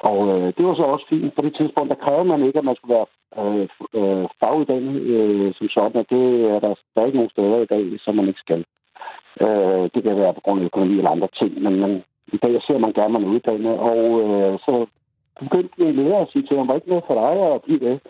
og 0.00 0.18
øh, 0.28 0.52
det 0.56 0.66
var 0.66 0.74
så 0.74 0.82
også 0.82 1.06
fint. 1.08 1.34
På 1.34 1.42
det 1.42 1.56
tidspunkt, 1.56 1.90
der 1.90 2.04
krævede 2.04 2.24
man 2.24 2.44
ikke, 2.44 2.58
at 2.58 2.64
man 2.64 2.76
skulle 2.76 2.94
være 2.98 3.06
øh, 3.40 3.68
øh, 3.98 4.26
faguddannet 4.40 5.00
øh, 5.00 5.54
som 5.54 5.68
sådan, 5.68 6.00
og 6.02 6.06
det 6.10 6.44
er 6.50 6.58
der, 6.58 6.74
stadig 6.90 7.14
nogle 7.14 7.30
steder 7.30 7.58
i 7.62 7.66
dag, 7.74 8.00
som 8.04 8.14
man 8.14 8.28
ikke 8.28 8.40
skal. 8.40 8.64
Øh, 9.40 9.84
det 9.94 10.02
kan 10.02 10.16
være 10.16 10.34
på 10.34 10.40
grund 10.40 10.60
af 10.60 10.64
økonomi 10.64 10.96
eller 10.96 11.10
andre 11.10 11.28
ting, 11.38 11.62
men 11.62 11.80
man, 11.80 12.04
i 12.32 12.36
dag 12.36 12.62
ser 12.62 12.78
man 12.78 12.92
gerne, 12.92 13.16
at 13.16 13.20
man 13.20 13.24
er 13.24 13.34
uddannet. 13.34 13.78
Og 13.78 14.00
øh, 14.24 14.58
så 14.58 14.86
begyndte 15.40 15.74
min 15.78 15.94
lærer 15.94 16.22
at 16.22 16.30
sige 16.32 16.46
til 16.46 16.56
ham, 16.56 16.68
var 16.68 16.74
ikke 16.74 16.88
noget 16.88 17.04
for 17.06 17.14
dig 17.14 17.54
at 17.54 17.62
blive 17.62 17.80
det? 17.88 18.00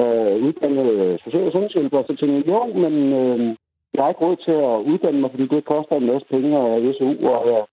Øh, 0.00 0.34
uddannet 0.46 0.86
øh, 0.86 1.18
social- 1.24 1.46
og 1.46 1.52
sundhedshjælper. 1.52 2.02
Så 2.02 2.16
tænkte 2.16 2.36
jeg, 2.36 2.46
jo, 2.46 2.64
men 2.84 2.94
øh, 3.12 3.56
jeg 3.94 4.02
har 4.02 4.08
ikke 4.08 4.24
råd 4.24 4.36
til 4.36 4.56
at 4.70 4.76
uddanne 4.92 5.20
mig, 5.20 5.30
fordi 5.30 5.46
det 5.46 5.64
koster 5.64 5.96
en 5.96 6.06
masse 6.06 6.26
penge 6.30 6.58
og 6.58 6.94
SU, 6.98 7.28
og 7.28 7.46
jeg 7.52 7.64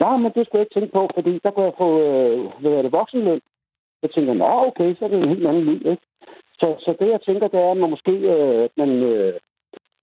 Nej, 0.00 0.16
men 0.16 0.32
det 0.34 0.46
skulle 0.46 0.60
jeg 0.60 0.66
ikke 0.66 0.74
tænke 0.74 0.92
på, 0.92 1.10
fordi 1.14 1.40
der 1.44 1.50
kunne 1.50 1.64
jeg 1.64 1.74
få, 1.78 1.88
øh, 2.00 2.60
hvad 2.60 2.72
er 2.72 2.82
det, 2.82 2.92
voksenløn. 2.92 3.40
Jeg 4.02 4.10
tænker, 4.10 4.34
nå, 4.34 4.50
okay, 4.68 4.94
så 4.94 5.04
er 5.04 5.08
det 5.08 5.18
en 5.18 5.28
helt 5.28 5.46
anden 5.46 5.64
liv, 5.64 5.80
ikke? 5.92 6.06
Så, 6.60 6.66
så 6.84 6.96
det, 7.00 7.08
jeg 7.08 7.20
tænker, 7.20 7.48
det 7.48 7.60
er, 7.60 7.70
at 7.70 7.76
man 7.76 7.90
måske, 7.90 8.12
øh, 8.12 8.64
at 8.64 8.70
man, 8.76 8.90
øh, 8.90 9.34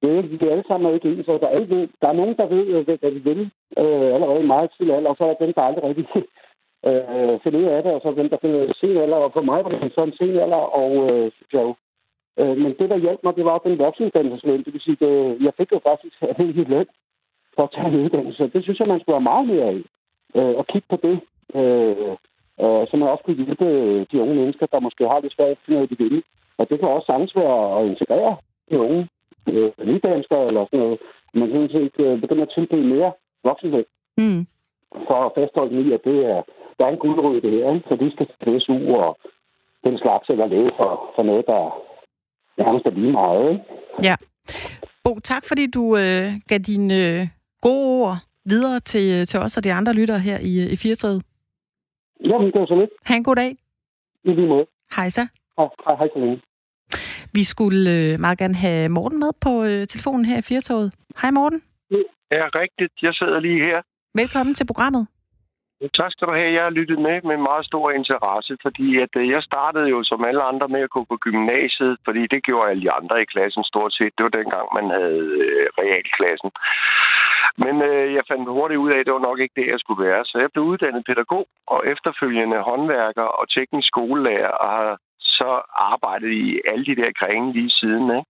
det 0.01 0.09
er, 0.17 0.21
vi 0.21 0.47
alle 0.47 0.63
sammen 0.67 0.89
er 0.89 0.93
ikke 0.93 1.09
ens, 1.09 1.27
og 1.27 1.39
der 1.41 1.47
er, 1.47 1.59
ved, 1.59 1.87
der 2.01 2.07
er 2.07 2.19
nogen, 2.21 2.37
der 2.37 2.45
ved, 2.45 2.65
øh, 2.67 2.85
hvad 2.85 3.11
de 3.11 3.23
vil 3.29 3.41
øh, 3.77 4.09
allerede 4.15 4.43
meget 4.43 4.71
til 4.77 4.91
alder, 4.91 5.09
og 5.09 5.15
så 5.17 5.23
er 5.23 5.33
der 5.33 5.45
dem, 5.45 5.53
der 5.53 5.61
aldrig 5.61 5.83
rigtig 5.83 6.05
øh, 6.87 7.39
finder 7.43 7.59
ud 7.59 7.65
af 7.75 7.83
det, 7.83 7.91
og 7.93 8.01
så 8.01 8.07
er 8.07 8.21
dem, 8.21 8.29
der 8.29 8.37
finder 8.41 8.73
sen 8.79 8.97
alder, 8.97 9.17
og 9.17 9.33
for 9.33 9.41
mig 9.41 9.63
var 9.63 9.69
det 9.69 9.93
sådan 9.95 10.09
en 10.09 10.17
sen 10.17 10.39
alder, 10.39 10.63
og 10.81 10.91
øh, 11.09 11.31
jo, 11.53 11.75
øh, 12.39 12.57
men 12.57 12.71
det, 12.79 12.89
der 12.89 12.97
hjalp 12.97 13.19
mig, 13.23 13.35
det 13.35 13.45
var 13.45 13.57
den 13.57 13.79
voksenuddannelsesløn. 13.79 14.63
Det 14.63 14.73
vil 14.73 14.81
sige, 14.81 14.97
det, 15.05 15.43
jeg 15.45 15.53
fik 15.57 15.71
jo 15.71 15.79
faktisk 15.89 16.15
en 16.39 16.71
løn 16.73 16.87
for 17.60 17.66
at 17.68 17.74
tage 17.76 17.88
en 17.91 18.01
uddannelse. 18.03 18.51
Det 18.53 18.62
synes 18.64 18.80
jeg, 18.80 18.88
man 18.88 18.99
skulle 18.99 19.18
have 19.20 19.30
meget 19.32 19.47
mere 19.51 19.66
af. 19.74 19.80
Øh, 20.38 20.55
og 20.60 20.66
kigge 20.72 20.88
på 20.93 20.97
det. 21.05 21.16
Øh, 21.60 22.12
øh, 22.64 22.84
så 22.88 22.93
man 22.93 23.12
også 23.14 23.24
kunne 23.24 23.43
hjælpe 23.45 23.68
de 24.12 24.22
unge 24.24 24.36
mennesker, 24.41 24.66
der 24.66 24.86
måske 24.88 25.03
har 25.12 25.20
det 25.22 25.34
svært 25.34 25.51
at 25.55 25.62
finde 25.64 25.78
noget, 25.78 25.91
de 25.91 25.97
vil. 26.03 26.24
Og 26.60 26.64
det 26.70 26.80
kan 26.80 26.89
også 26.89 27.05
sagtens 27.05 27.36
være 27.36 27.57
at 27.78 27.88
integrere 27.91 28.36
de 28.70 28.80
unge 28.86 29.01
øh, 29.51 29.72
nydanskere 29.91 30.47
eller 30.49 30.66
sådan 30.66 30.80
noget. 30.80 30.99
Man 31.34 31.49
kan 31.49 31.70
set 31.70 31.95
øh, 32.05 32.22
begynde 32.22 32.41
at 32.47 32.53
tilbyde 32.55 32.88
mere 32.95 33.12
voksenhed. 33.43 33.86
Mm. 34.18 34.41
For 35.07 35.18
at 35.26 35.32
fastholde 35.38 35.72
dem 35.72 35.88
i, 35.88 35.93
at 35.97 36.03
det 36.10 36.18
er, 36.34 36.41
der 36.78 36.84
er 36.86 36.91
en 36.91 37.03
guldrød 37.05 37.36
i 37.38 37.43
det 37.45 37.51
her, 37.51 37.74
ikke? 37.74 37.89
så 37.89 37.95
de 37.95 38.12
skal 38.12 38.28
til 38.43 38.62
SU 38.62 38.95
og 39.05 39.18
den 39.84 39.97
slags, 39.97 40.30
eller 40.30 40.47
leve 40.47 40.72
for, 40.78 40.91
for 41.16 41.24
noget, 41.24 41.45
der 41.47 41.62
nærmest 42.57 42.86
er 42.86 42.89
lige 42.89 43.12
meget. 43.12 43.51
Ikke? 43.51 43.64
Ja. 44.03 44.16
Bo, 45.03 45.20
tak 45.20 45.43
fordi 45.47 45.68
du 45.68 45.97
øh, 45.97 46.28
gav 46.49 46.57
din 46.57 46.91
øh, 46.91 47.28
gode 47.62 48.03
ord 48.03 48.16
videre 48.45 48.80
til, 48.80 49.28
til 49.28 49.39
os 49.39 49.57
og 49.57 49.64
de 49.64 49.74
andre 49.74 49.93
lyttere 49.93 50.20
her 50.20 50.39
i, 50.43 50.72
i 50.74 50.76
Firtræet. 50.76 51.24
Jamen, 52.24 52.47
det 52.47 52.60
var 52.60 52.66
så 52.66 52.76
lidt. 52.76 52.89
Ha' 53.05 53.16
en 53.16 53.24
god 53.24 53.36
dag. 53.36 53.55
I 54.24 54.32
lige 54.32 54.47
måde. 54.47 54.66
Hej 54.95 55.10
så. 55.10 55.28
Hej, 55.57 55.95
hej 55.99 56.07
så 56.14 56.20
længe. 56.20 56.41
Vi 57.34 57.43
skulle 57.43 57.91
øh, 57.91 58.20
meget 58.20 58.38
gerne 58.38 58.55
have 58.55 58.89
Morten 58.89 59.20
med 59.20 59.32
på 59.41 59.64
øh, 59.64 59.88
telefonen 59.88 60.26
her 60.26 60.38
i 60.38 60.41
Firtoget. 60.41 60.93
Hej 61.22 61.32
Morten. 61.32 61.62
Ja, 62.32 62.43
rigtigt. 62.62 62.93
Jeg 63.01 63.14
sidder 63.14 63.39
lige 63.39 63.64
her. 63.64 63.82
Velkommen 64.16 64.55
til 64.55 64.66
programmet. 64.66 65.07
Tak 65.88 66.11
skal 66.11 66.27
du 66.27 66.34
have. 66.34 66.53
Jeg 66.53 66.63
har 66.63 66.77
lyttet 66.80 66.99
med 66.99 67.21
med 67.21 67.38
meget 67.38 67.65
stor 67.65 67.91
interesse, 67.91 68.57
fordi 68.61 68.99
at 69.05 69.13
øh, 69.15 69.30
jeg 69.30 69.43
startede 69.43 69.89
jo 69.89 70.03
som 70.03 70.25
alle 70.25 70.43
andre 70.43 70.67
med 70.67 70.82
at 70.82 70.89
gå 70.89 71.03
på 71.03 71.17
gymnasiet, 71.17 71.97
fordi 72.05 72.27
det 72.27 72.43
gjorde 72.43 72.69
alle 72.69 72.82
de 72.82 72.91
andre 72.91 73.21
i 73.21 73.25
klassen 73.25 73.63
stort 73.63 73.93
set. 73.93 74.13
Det 74.17 74.23
var 74.23 74.38
dengang, 74.39 74.65
man 74.73 74.89
havde 74.89 75.25
øh, 75.43 75.67
realklassen. 75.82 76.51
Men 77.63 77.75
øh, 77.89 78.13
jeg 78.13 78.23
fandt 78.27 78.49
hurtigt 78.49 78.84
ud 78.84 78.91
af, 78.91 78.99
at 78.99 79.05
det 79.05 79.13
var 79.13 79.27
nok 79.30 79.39
ikke 79.39 79.59
det, 79.61 79.67
jeg 79.67 79.80
skulle 79.80 80.03
være. 80.07 80.25
Så 80.25 80.36
jeg 80.39 80.49
blev 80.53 80.63
uddannet 80.63 81.05
pædagog 81.05 81.47
og 81.67 81.80
efterfølgende 81.93 82.59
håndværker 82.69 83.27
og 83.39 83.49
teknisk 83.49 83.88
skolelærer 83.88 84.53
og 84.63 84.69
har 84.77 84.97
så 85.19 85.61
arbejdet 85.91 86.32
i 86.32 86.61
alle 86.69 86.86
de 86.86 86.95
der 87.01 87.11
grene 87.19 87.53
lige 87.53 87.69
siden. 87.69 88.07
Ikke? 88.17 88.30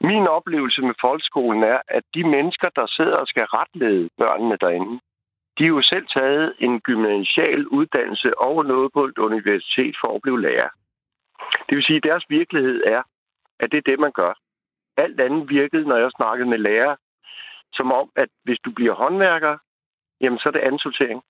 Min 0.00 0.26
oplevelse 0.38 0.82
med 0.82 0.94
folkeskolen 1.00 1.62
er, 1.62 1.78
at 1.88 2.04
de 2.14 2.22
mennesker, 2.34 2.68
der 2.76 2.86
sidder 2.86 3.16
og 3.16 3.26
skal 3.26 3.44
retlede 3.44 4.08
børnene 4.18 4.56
derinde, 4.60 5.00
de 5.58 5.64
har 5.64 5.68
jo 5.68 5.82
selv 5.82 6.06
taget 6.06 6.54
en 6.58 6.80
gymnasial 6.80 7.66
uddannelse 7.66 8.38
og 8.38 8.64
noget 8.64 8.92
på 8.92 9.04
et 9.04 9.18
universitet 9.18 9.96
for 10.00 10.14
at 10.14 10.22
blive 10.22 10.42
lærer. 10.42 10.68
Det 11.68 11.76
vil 11.76 11.84
sige, 11.84 11.96
at 11.96 12.02
deres 12.02 12.24
virkelighed 12.28 12.82
er, 12.86 13.02
at 13.60 13.72
det 13.72 13.78
er 13.78 13.90
det, 13.90 13.98
man 13.98 14.12
gør. 14.12 14.32
Alt 14.96 15.20
andet 15.20 15.48
virkede, 15.48 15.84
når 15.88 15.96
jeg 15.96 16.10
snakkede 16.16 16.48
med 16.48 16.58
lærere, 16.58 16.96
som 17.72 17.92
om, 17.92 18.10
at 18.16 18.28
hvis 18.44 18.58
du 18.64 18.70
bliver 18.70 18.94
håndværker, 18.94 19.58
jamen 20.20 20.38
så 20.38 20.48
er 20.48 20.52
det 20.52 20.60
ansortering. 20.60 21.22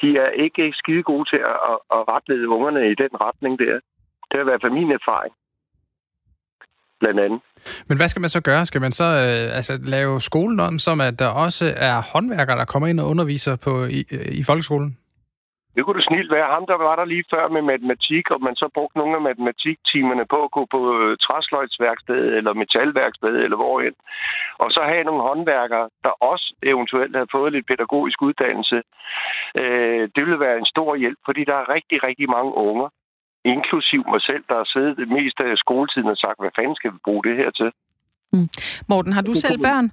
De 0.00 0.18
er 0.18 0.28
ikke 0.28 0.72
skide 0.76 1.02
gode 1.02 1.28
til 1.30 1.36
at, 1.36 1.58
at, 1.70 1.78
at 1.96 2.08
retlede 2.08 2.48
ungerne 2.48 2.90
i 2.90 2.94
den 2.94 3.20
retning 3.20 3.58
der. 3.58 3.80
Det 4.30 4.36
er 4.36 4.40
i 4.40 4.44
hvert 4.50 4.62
fald 4.62 4.72
min 4.72 4.90
erfaring 4.90 5.34
blandt 7.00 7.20
andet. 7.20 7.40
Men 7.88 7.96
hvad 7.96 8.08
skal 8.08 8.20
man 8.20 8.30
så 8.30 8.40
gøre? 8.40 8.66
Skal 8.66 8.80
man 8.80 8.92
så 8.92 9.04
øh, 9.04 9.56
altså, 9.56 9.78
lave 9.82 10.20
skolen 10.20 10.60
om, 10.60 10.78
som 10.78 11.00
at 11.00 11.18
der 11.18 11.28
også 11.28 11.74
er 11.76 12.02
håndværkere, 12.12 12.58
der 12.58 12.64
kommer 12.64 12.88
ind 12.88 13.00
og 13.00 13.08
underviser 13.08 13.56
på, 13.56 13.84
i, 13.84 14.04
i 14.40 14.42
folkeskolen? 14.42 14.96
Det 15.76 15.84
kunne 15.84 15.98
det 16.00 16.08
snilt 16.10 16.30
være. 16.36 16.52
Ham, 16.54 16.66
der 16.72 16.78
var 16.86 16.96
der 16.96 17.04
lige 17.04 17.30
før 17.34 17.48
med 17.48 17.62
matematik, 17.72 18.24
og 18.30 18.38
man 18.46 18.56
så 18.62 18.66
brugte 18.74 18.98
nogle 18.98 19.16
af 19.16 19.22
matematiktimerne 19.28 20.24
på 20.32 20.38
at 20.44 20.50
gå 20.56 20.62
på 20.74 20.80
øh, 20.98 21.16
træsløjtsværksted 21.26 22.20
eller 22.38 22.52
metalværksted 22.62 23.34
eller 23.44 23.58
hvorhen. 23.60 23.94
Og 24.62 24.68
så 24.74 24.80
have 24.92 25.04
nogle 25.08 25.22
håndværkere, 25.28 25.88
der 26.04 26.12
også 26.30 26.46
eventuelt 26.72 27.16
havde 27.16 27.34
fået 27.36 27.52
lidt 27.52 27.66
pædagogisk 27.70 28.18
uddannelse. 28.22 28.78
Øh, 29.60 30.02
det 30.14 30.22
ville 30.26 30.44
være 30.46 30.58
en 30.58 30.72
stor 30.74 30.90
hjælp, 31.02 31.18
fordi 31.28 31.42
der 31.50 31.56
er 31.58 31.72
rigtig, 31.76 31.98
rigtig 32.08 32.28
mange 32.36 32.52
unger, 32.68 32.88
inklusiv 33.54 34.00
mig 34.12 34.20
selv, 34.28 34.42
der 34.48 34.56
har 34.60 34.68
siddet 34.74 34.96
det 34.96 35.08
meste 35.16 35.42
af 35.52 35.56
skoletiden 35.64 36.08
og 36.14 36.16
sagt, 36.24 36.38
hvad 36.42 36.54
fanden 36.56 36.76
skal 36.76 36.92
vi 36.94 36.98
bruge 37.04 37.22
det 37.28 37.36
her 37.40 37.50
til? 37.60 37.70
Mm. 38.32 38.48
Morten, 38.88 39.12
har 39.12 39.22
du 39.22 39.34
selv 39.34 39.58
børn? 39.68 39.86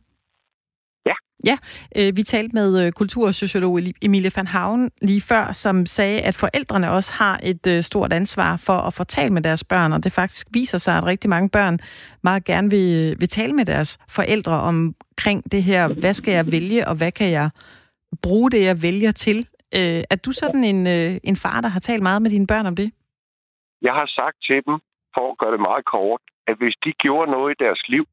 Ja. 1.05 1.13
Ja, 1.45 1.57
øh, 1.97 2.17
vi 2.17 2.23
talte 2.23 2.53
med 2.53 2.85
øh, 2.85 2.91
kultursociolog 2.91 3.79
Emilie 4.01 4.31
van 4.35 4.47
Haven 4.47 4.91
lige 5.01 5.21
før, 5.21 5.51
som 5.51 5.85
sagde, 5.85 6.21
at 6.21 6.35
forældrene 6.35 6.91
også 6.91 7.13
har 7.13 7.39
et 7.43 7.67
øh, 7.67 7.81
stort 7.81 8.13
ansvar 8.13 8.57
for 8.57 8.77
at 8.77 8.93
fortælle 8.93 9.33
med 9.33 9.41
deres 9.41 9.63
børn, 9.63 9.93
og 9.93 10.03
det 10.03 10.11
faktisk 10.11 10.47
viser 10.51 10.77
sig, 10.77 10.97
at 10.97 11.05
rigtig 11.05 11.29
mange 11.29 11.49
børn 11.49 11.79
meget 12.21 12.43
gerne 12.43 12.69
vil, 12.69 13.15
vil 13.19 13.29
tale 13.29 13.53
med 13.53 13.65
deres 13.65 13.99
forældre 14.09 14.53
omkring 14.53 15.51
det 15.51 15.63
her, 15.63 15.87
hvad 15.87 16.13
skal 16.13 16.33
jeg 16.33 16.51
vælge, 16.51 16.87
og 16.87 16.95
hvad 16.95 17.11
kan 17.11 17.31
jeg 17.31 17.49
bruge 18.21 18.51
det, 18.51 18.63
jeg 18.63 18.81
vælger 18.81 19.11
til. 19.11 19.47
Øh, 19.75 20.03
er 20.09 20.15
du 20.15 20.31
sådan 20.31 20.63
en, 20.63 20.87
øh, 20.87 21.17
en 21.23 21.35
far, 21.35 21.61
der 21.61 21.69
har 21.69 21.79
talt 21.79 22.03
meget 22.03 22.21
med 22.21 22.31
dine 22.31 22.47
børn 22.47 22.65
om 22.65 22.75
det? 22.75 22.91
Jeg 23.87 23.93
har 23.93 24.07
sagt 24.19 24.37
til 24.47 24.59
dem, 24.67 24.75
for 25.15 25.25
at 25.31 25.37
gøre 25.37 25.53
det 25.55 25.67
meget 25.69 25.85
kort, 25.85 26.21
at 26.47 26.55
hvis 26.57 26.75
de 26.83 26.91
gjorde 27.03 27.31
noget 27.31 27.51
i 27.51 27.63
deres 27.63 27.81
liv, 27.87 28.05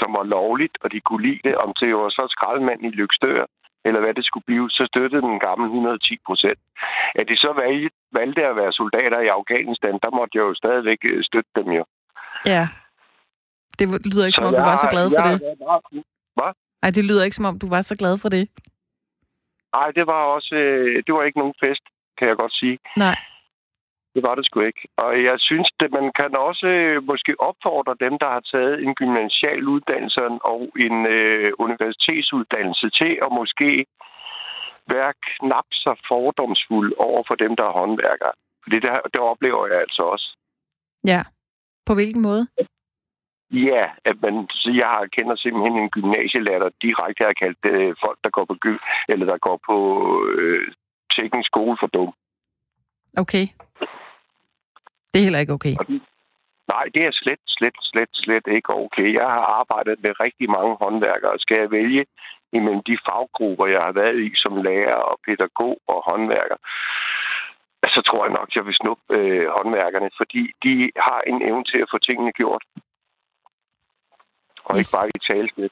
som 0.00 0.10
var 0.18 0.24
lovligt, 0.36 0.76
og 0.82 0.92
de 0.92 1.00
kunne 1.00 1.26
lide 1.28 1.42
det, 1.48 1.54
om 1.64 1.70
det 1.80 1.94
var 1.94 2.08
så 2.08 2.24
skraldemand 2.34 2.80
i 2.84 2.90
Lykstør, 2.98 3.46
eller 3.86 4.00
hvad 4.00 4.14
det 4.14 4.24
skulle 4.24 4.48
blive, 4.50 4.70
så 4.70 4.82
støttede 4.90 5.22
den 5.22 5.40
gamle 5.40 5.66
110 5.66 6.18
procent. 6.26 6.58
At 7.14 7.28
de 7.28 7.36
så 7.36 7.50
valgte, 7.62 7.96
valgte 8.12 8.42
at 8.50 8.56
være 8.56 8.72
soldater 8.72 9.20
i 9.20 9.28
Afghanistan, 9.38 9.94
der 10.02 10.10
måtte 10.18 10.32
jeg 10.38 10.44
jo 10.48 10.54
stadigvæk 10.54 11.00
øh, 11.04 11.24
støtte 11.24 11.50
dem 11.56 11.68
jo. 11.78 11.84
Ja. 12.46 12.68
Det 13.78 13.86
lyder 14.12 14.26
ikke, 14.26 14.36
så 14.36 14.42
som 14.42 14.48
om 14.48 14.54
du 14.54 14.66
var 14.70 14.76
så 14.76 14.88
glad 14.94 15.06
for 15.16 15.22
det. 15.28 15.38
Hvad? 16.36 16.52
Nej, 16.82 16.90
det 16.90 17.04
lyder 17.04 17.24
ikke, 17.24 17.36
som 17.36 17.44
om 17.44 17.58
du 17.58 17.68
var 17.68 17.82
så 17.82 17.96
glad 17.96 18.18
for 18.18 18.28
det. 18.28 18.44
Nej, 19.72 19.90
det 19.90 20.06
var 20.06 20.20
også... 20.36 20.54
Øh, 20.54 21.02
det 21.06 21.14
var 21.14 21.22
ikke 21.22 21.38
nogen 21.38 21.54
fest, 21.64 21.84
kan 22.18 22.28
jeg 22.28 22.36
godt 22.36 22.54
sige. 22.54 22.78
Nej. 22.96 23.16
Det 24.16 24.24
var 24.28 24.34
det 24.34 24.46
sgu 24.46 24.60
ikke. 24.60 24.88
Og 24.96 25.24
jeg 25.28 25.36
synes, 25.48 25.68
at 25.80 25.92
man 25.98 26.06
kan 26.18 26.36
også 26.36 26.66
øh, 26.66 27.02
måske 27.10 27.32
opfordre 27.48 27.94
dem, 28.04 28.18
der 28.22 28.28
har 28.34 28.42
taget 28.52 28.74
en 28.84 28.94
gymnasial 28.94 29.62
uddannelse 29.74 30.20
og 30.52 30.62
en 30.86 30.96
øh, 31.16 31.52
universitetsuddannelse 31.58 32.86
til 33.00 33.12
at 33.26 33.30
måske 33.40 33.86
være 34.94 35.12
knap 35.30 35.68
så 35.70 35.92
fordomsfuld 36.08 36.92
over 36.98 37.22
for 37.28 37.34
dem, 37.34 37.56
der 37.56 37.64
er 37.64 37.78
håndværkere. 37.80 38.34
Fordi 38.62 38.76
det, 38.84 38.90
det 39.12 39.20
oplever 39.20 39.66
jeg 39.66 39.78
altså 39.80 40.02
også. 40.02 40.28
Ja. 41.04 41.22
På 41.86 41.94
hvilken 41.94 42.22
måde? 42.22 42.46
Ja, 43.50 43.84
at 44.04 44.16
man, 44.22 44.34
så 44.50 44.70
jeg 44.80 44.88
har 44.94 45.06
kender 45.16 45.36
simpelthen 45.36 45.76
en 45.78 45.90
gymnasielærer, 45.90 46.58
der 46.58 46.70
direkte 46.82 47.24
har 47.24 47.32
kaldt 47.42 47.58
øh, 47.64 47.94
folk, 48.04 48.18
der 48.24 48.30
går 48.30 48.44
på 48.44 48.56
gym, 48.64 48.78
eller 49.08 49.26
der 49.26 49.38
går 49.38 49.60
på 49.68 49.76
øh, 50.30 50.72
teknisk 51.18 51.46
skole 51.46 51.76
for 51.80 51.86
dum. 51.86 52.12
Okay. 53.16 53.46
Det 55.16 55.22
er 55.22 55.28
heller 55.28 55.44
ikke 55.44 55.58
okay. 55.58 55.74
Nej, 56.74 56.84
det 56.94 57.02
er 57.08 57.12
slet, 57.12 57.42
slet, 57.46 57.76
slet, 57.80 58.08
slet 58.12 58.46
ikke 58.56 58.70
okay. 58.74 59.14
Jeg 59.20 59.28
har 59.36 59.46
arbejdet 59.60 59.96
med 60.04 60.20
rigtig 60.20 60.50
mange 60.50 60.76
håndværkere. 60.82 61.38
Skal 61.38 61.58
jeg 61.60 61.70
vælge 61.70 62.04
imellem 62.52 62.82
de 62.90 62.98
faggrupper, 63.08 63.66
jeg 63.66 63.82
har 63.86 63.92
været 63.92 64.18
i 64.26 64.28
som 64.34 64.56
lærer 64.56 65.00
og 65.10 65.16
pædagog 65.24 65.78
og 65.92 65.98
håndværker, 66.10 66.58
så 67.94 68.00
tror 68.08 68.24
jeg 68.26 68.32
nok, 68.38 68.48
jeg 68.56 68.66
vil 68.66 68.74
snuppe 68.80 69.04
øh, 69.18 69.46
håndværkerne, 69.56 70.10
fordi 70.20 70.42
de 70.64 70.74
har 71.06 71.20
en 71.30 71.38
evne 71.48 71.64
til 71.64 71.78
at 71.84 71.88
få 71.92 71.98
tingene 71.98 72.32
gjort. 72.32 72.62
Og 74.64 74.72
yes. 74.76 74.80
ikke 74.80 74.96
bare 74.96 75.08
i 75.08 75.20
tale 75.30 75.68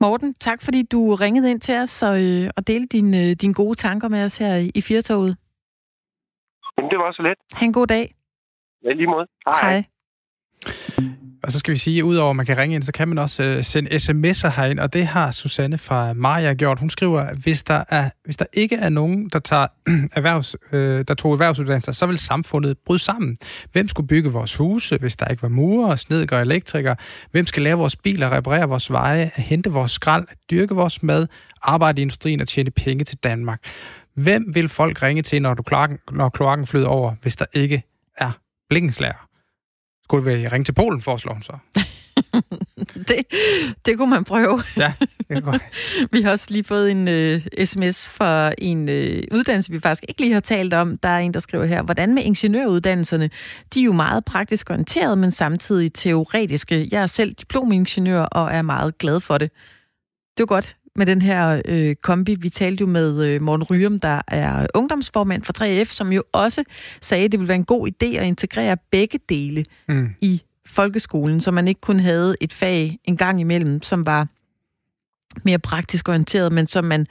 Morten, 0.00 0.34
tak 0.34 0.62
fordi 0.62 0.82
du 0.82 1.14
ringede 1.14 1.50
ind 1.50 1.60
til 1.60 1.76
os 1.78 2.02
og, 2.02 2.22
øh, 2.22 2.50
og 2.56 2.66
delte 2.66 2.96
dine, 2.96 3.18
øh, 3.24 3.30
dine 3.42 3.54
gode 3.54 3.74
tanker 3.74 4.08
med 4.08 4.24
os 4.24 4.38
her 4.38 4.54
i, 4.56 4.70
i 4.74 4.82
Firtoget. 4.82 5.36
Jamen, 6.76 6.90
det 6.90 6.98
var 6.98 7.12
så 7.12 7.22
let. 7.22 7.38
Ha' 7.52 7.66
en 7.66 7.72
god 7.72 7.86
dag. 7.86 8.14
Ja, 8.84 8.92
lige 8.92 9.06
måde. 9.06 9.26
Hej. 9.46 9.60
Hej. 9.60 9.84
Og 11.44 11.52
så 11.52 11.58
skal 11.58 11.72
vi 11.72 11.78
sige, 11.78 11.98
at 11.98 12.02
udover 12.02 12.30
at 12.30 12.36
man 12.36 12.46
kan 12.46 12.58
ringe 12.58 12.74
ind, 12.74 12.82
så 12.82 12.92
kan 12.92 13.08
man 13.08 13.18
også 13.18 13.54
uh, 13.58 13.64
sende 13.64 13.90
sms'er 13.90 14.48
herind, 14.56 14.80
og 14.80 14.92
det 14.92 15.06
har 15.06 15.30
Susanne 15.30 15.78
fra 15.78 16.12
Maja 16.12 16.52
gjort. 16.52 16.78
Hun 16.78 16.90
skriver, 16.90 17.20
at 17.20 17.36
hvis 17.36 17.62
der, 17.62 17.84
er, 17.88 18.10
hvis 18.24 18.36
der 18.36 18.44
ikke 18.52 18.76
er 18.76 18.88
nogen, 18.88 19.28
der, 19.28 19.38
tager 19.38 19.66
erhvervs, 20.16 20.56
øh, 20.72 21.04
der 21.08 21.14
tog 21.14 21.32
erhvervsuddannelser, 21.32 21.92
så 21.92 22.06
vil 22.06 22.18
samfundet 22.18 22.78
bryde 22.78 22.98
sammen. 22.98 23.38
Hvem 23.72 23.88
skulle 23.88 24.06
bygge 24.06 24.32
vores 24.32 24.56
huse, 24.56 24.96
hvis 24.96 25.16
der 25.16 25.28
ikke 25.28 25.42
var 25.42 25.48
murer, 25.48 25.96
snedker 25.96 26.36
og 26.36 26.42
elektrikere? 26.42 26.96
Hvem 27.30 27.46
skal 27.46 27.62
lave 27.62 27.78
vores 27.78 27.96
biler, 27.96 28.32
reparere 28.32 28.68
vores 28.68 28.92
veje, 28.92 29.30
hente 29.36 29.70
vores 29.70 29.90
skrald, 29.90 30.26
dyrke 30.50 30.74
vores 30.74 31.02
mad, 31.02 31.26
arbejde 31.62 32.00
i 32.00 32.02
industrien 32.02 32.40
og 32.40 32.48
tjene 32.48 32.70
penge 32.70 33.04
til 33.04 33.18
Danmark? 33.18 33.60
Hvem 34.14 34.54
vil 34.54 34.68
folk 34.68 35.02
ringe 35.02 35.22
til, 35.22 35.42
når, 35.42 35.54
du 35.54 35.62
kloakken, 35.62 35.98
når 36.12 36.28
kloakken 36.28 36.66
flyder 36.66 36.88
over, 36.88 37.14
hvis 37.22 37.36
der 37.36 37.46
ikke 37.52 37.82
er 38.64 38.68
blikkenslager? 38.68 39.28
Skulle 40.04 40.24
vi 40.24 40.48
ringe 40.48 40.64
til 40.64 40.72
Polen, 40.72 41.00
foreslår 41.00 41.32
hun 41.32 41.42
så? 41.42 41.58
det, 43.08 43.16
det 43.86 43.98
kunne 43.98 44.10
man 44.10 44.24
prøve. 44.24 44.62
Ja, 44.76 44.92
det 45.28 45.44
kunne 45.44 45.60
Vi 46.12 46.22
har 46.22 46.30
også 46.30 46.46
lige 46.50 46.64
fået 46.64 46.90
en 46.90 47.08
uh, 47.08 47.64
sms 47.64 48.08
fra 48.08 48.52
en 48.58 48.88
uh, 48.88 49.38
uddannelse, 49.38 49.72
vi 49.72 49.80
faktisk 49.80 50.04
ikke 50.08 50.20
lige 50.20 50.32
har 50.32 50.40
talt 50.40 50.74
om. 50.74 50.98
Der 50.98 51.08
er 51.08 51.18
en, 51.18 51.34
der 51.34 51.40
skriver 51.40 51.64
her, 51.64 51.82
hvordan 51.82 52.14
med 52.14 52.22
ingeniøruddannelserne? 52.22 53.30
De 53.74 53.80
er 53.80 53.84
jo 53.84 53.92
meget 53.92 54.24
praktisk 54.24 54.70
orienteret, 54.70 55.18
men 55.18 55.30
samtidig 55.30 55.92
teoretiske. 55.92 56.88
Jeg 56.90 57.02
er 57.02 57.06
selv 57.06 57.32
diplomingeniør 57.34 58.22
og 58.22 58.52
er 58.52 58.62
meget 58.62 58.98
glad 58.98 59.20
for 59.20 59.38
det. 59.38 59.50
Det 60.36 60.42
er 60.42 60.46
godt 60.46 60.76
med 60.96 61.06
den 61.06 61.22
her 61.22 61.62
øh, 61.64 61.94
kombi. 61.94 62.34
Vi 62.34 62.48
talte 62.48 62.80
jo 62.80 62.86
med 62.86 63.24
øh, 63.24 63.42
Morten 63.42 63.64
Ryum, 63.64 64.00
der 64.00 64.20
er 64.28 64.66
ungdomsformand 64.74 65.42
for 65.42 65.52
3F, 65.62 65.92
som 65.92 66.12
jo 66.12 66.22
også 66.32 66.64
sagde, 67.00 67.24
at 67.24 67.32
det 67.32 67.40
ville 67.40 67.48
være 67.48 67.58
en 67.58 67.64
god 67.64 67.88
idé 67.88 68.06
at 68.06 68.26
integrere 68.26 68.76
begge 68.90 69.18
dele 69.28 69.64
mm. 69.88 70.08
i 70.20 70.42
folkeskolen, 70.66 71.40
så 71.40 71.50
man 71.50 71.68
ikke 71.68 71.80
kun 71.80 72.00
havde 72.00 72.36
et 72.40 72.52
fag 72.52 72.98
en 73.04 73.16
gang 73.16 73.40
imellem, 73.40 73.82
som 73.82 74.06
var 74.06 74.28
mere 75.44 75.58
praktisk 75.58 76.08
orienteret, 76.08 76.52
men 76.52 76.66
som 76.66 76.84
man 76.84 77.06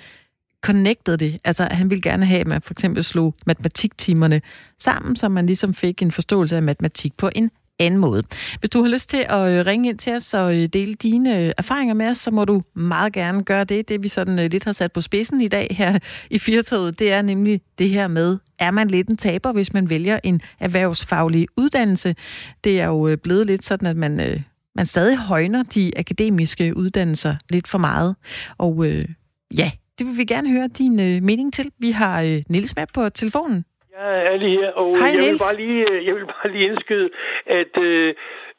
connectede 0.61 1.17
det. 1.17 1.39
Altså, 1.43 1.67
han 1.71 1.89
ville 1.89 2.01
gerne 2.01 2.25
have, 2.25 2.41
at 2.41 2.47
man 2.47 2.61
for 2.61 2.73
eksempel 2.73 3.03
slog 3.03 3.36
matematiktimerne 3.45 4.41
sammen, 4.79 5.15
så 5.15 5.29
man 5.29 5.45
ligesom 5.45 5.73
fik 5.73 6.01
en 6.01 6.11
forståelse 6.11 6.55
af 6.55 6.63
matematik 6.63 7.17
på 7.17 7.29
en 7.36 7.51
anden 7.80 7.99
måde. 7.99 8.24
Hvis 8.59 8.69
du 8.69 8.84
har 8.84 8.89
lyst 8.89 9.09
til 9.09 9.26
at 9.30 9.49
øh, 9.51 9.65
ringe 9.65 9.89
ind 9.89 9.97
til 9.97 10.13
os 10.13 10.34
og 10.34 10.55
øh, 10.55 10.67
dele 10.74 10.93
dine 10.93 11.39
øh, 11.39 11.51
erfaringer 11.57 11.93
med 11.93 12.07
os, 12.07 12.17
så 12.17 12.32
må 12.32 12.45
du 12.45 12.61
meget 12.76 13.13
gerne 13.13 13.43
gøre 13.43 13.63
det. 13.63 13.89
Det 13.89 14.03
vi 14.03 14.07
sådan 14.07 14.49
lidt 14.49 14.63
har 14.63 14.71
sat 14.71 14.91
på 14.91 15.01
spidsen 15.01 15.41
i 15.41 15.47
dag 15.47 15.67
her 15.71 15.99
i 16.30 16.39
Firtoget, 16.39 16.99
det 16.99 17.11
er 17.11 17.21
nemlig 17.21 17.61
det 17.78 17.89
her 17.89 18.07
med, 18.07 18.38
er 18.59 18.71
man 18.71 18.88
lidt 18.88 19.07
en 19.07 19.17
taber, 19.17 19.51
hvis 19.51 19.74
man 19.74 19.89
vælger 19.89 20.19
en 20.24 20.41
erhvervsfaglig 20.59 21.47
uddannelse? 21.57 22.15
Det 22.63 22.82
er 22.82 22.86
jo 22.86 23.17
blevet 23.24 23.47
lidt 23.47 23.65
sådan, 23.65 23.88
at 23.88 23.97
man, 23.97 24.43
man 24.76 24.86
stadig 24.86 25.17
højner 25.17 25.63
de 25.63 25.91
akademiske 25.97 26.78
uddannelser 26.78 27.36
lidt 27.49 27.67
for 27.67 27.78
meget. 27.78 28.15
Og 28.57 28.86
øh, 28.86 29.05
ja, 29.57 29.71
det 29.99 30.07
vil 30.07 30.17
vi 30.17 30.26
gerne 30.26 30.51
høre 30.51 30.67
din 30.67 30.99
øh, 30.99 31.24
mening 31.24 31.53
til. 31.53 31.71
Vi 31.80 31.91
har 31.91 32.21
øh, 32.21 32.43
Nils 32.49 32.76
med 32.76 32.86
på 32.93 33.09
telefonen. 33.09 33.65
Jeg 33.99 34.25
er 34.25 34.37
lige 34.37 34.59
her, 34.59 34.71
og 34.71 34.97
Hej, 34.97 35.07
jeg, 35.07 35.17
vil 35.17 35.39
bare 35.47 35.57
lige, 35.57 35.91
øh, 35.91 36.05
jeg 36.05 36.15
vil 36.15 36.25
bare 36.25 36.51
lige 36.51 36.69
indskyde, 36.69 37.09
at 37.45 37.77
øh, 37.81 38.13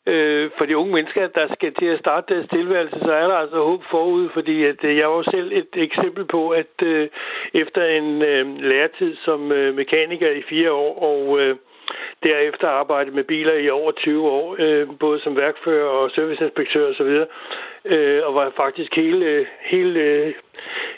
øh, 0.07 0.51
for 0.59 0.65
de 0.65 0.77
unge 0.77 0.93
mennesker, 0.95 1.27
der 1.27 1.55
skal 1.55 1.75
til 1.75 1.87
at 1.87 1.99
starte 1.99 2.35
deres 2.35 2.49
tilværelse, 2.49 2.99
så 2.99 3.13
er 3.13 3.27
der 3.29 3.35
altså 3.35 3.57
håb 3.57 3.83
forud, 3.91 4.29
fordi 4.35 4.65
at, 4.65 4.85
øh, 4.85 4.97
jeg 4.97 5.11
var 5.11 5.23
selv 5.31 5.53
et 5.53 5.69
eksempel 5.75 6.25
på, 6.25 6.51
at 6.51 6.75
øh, 6.83 7.09
efter 7.55 7.85
en 7.85 8.23
øh, 8.23 8.63
læretid 8.63 9.17
som 9.25 9.53
øh, 9.53 9.75
mekaniker 9.75 10.31
i 10.31 10.43
fire 10.43 10.73
år, 10.73 11.03
og 11.11 11.41
øh, 11.41 11.57
derefter 12.23 12.69
arbejdet 12.69 13.15
med 13.15 13.25
biler 13.25 13.55
i 13.55 13.71
over 13.71 13.93
20 13.93 14.31
år, 14.31 14.57
øh, 14.59 14.89
både 15.01 15.21
som 15.21 15.37
værkfører 15.37 15.89
og 15.89 16.11
serviceinspektør 16.11 16.91
osv., 16.91 17.13
øh, 17.85 18.21
og 18.27 18.35
var 18.35 18.53
faktisk 18.57 18.97
hele, 18.97 19.47
hele, 19.61 20.35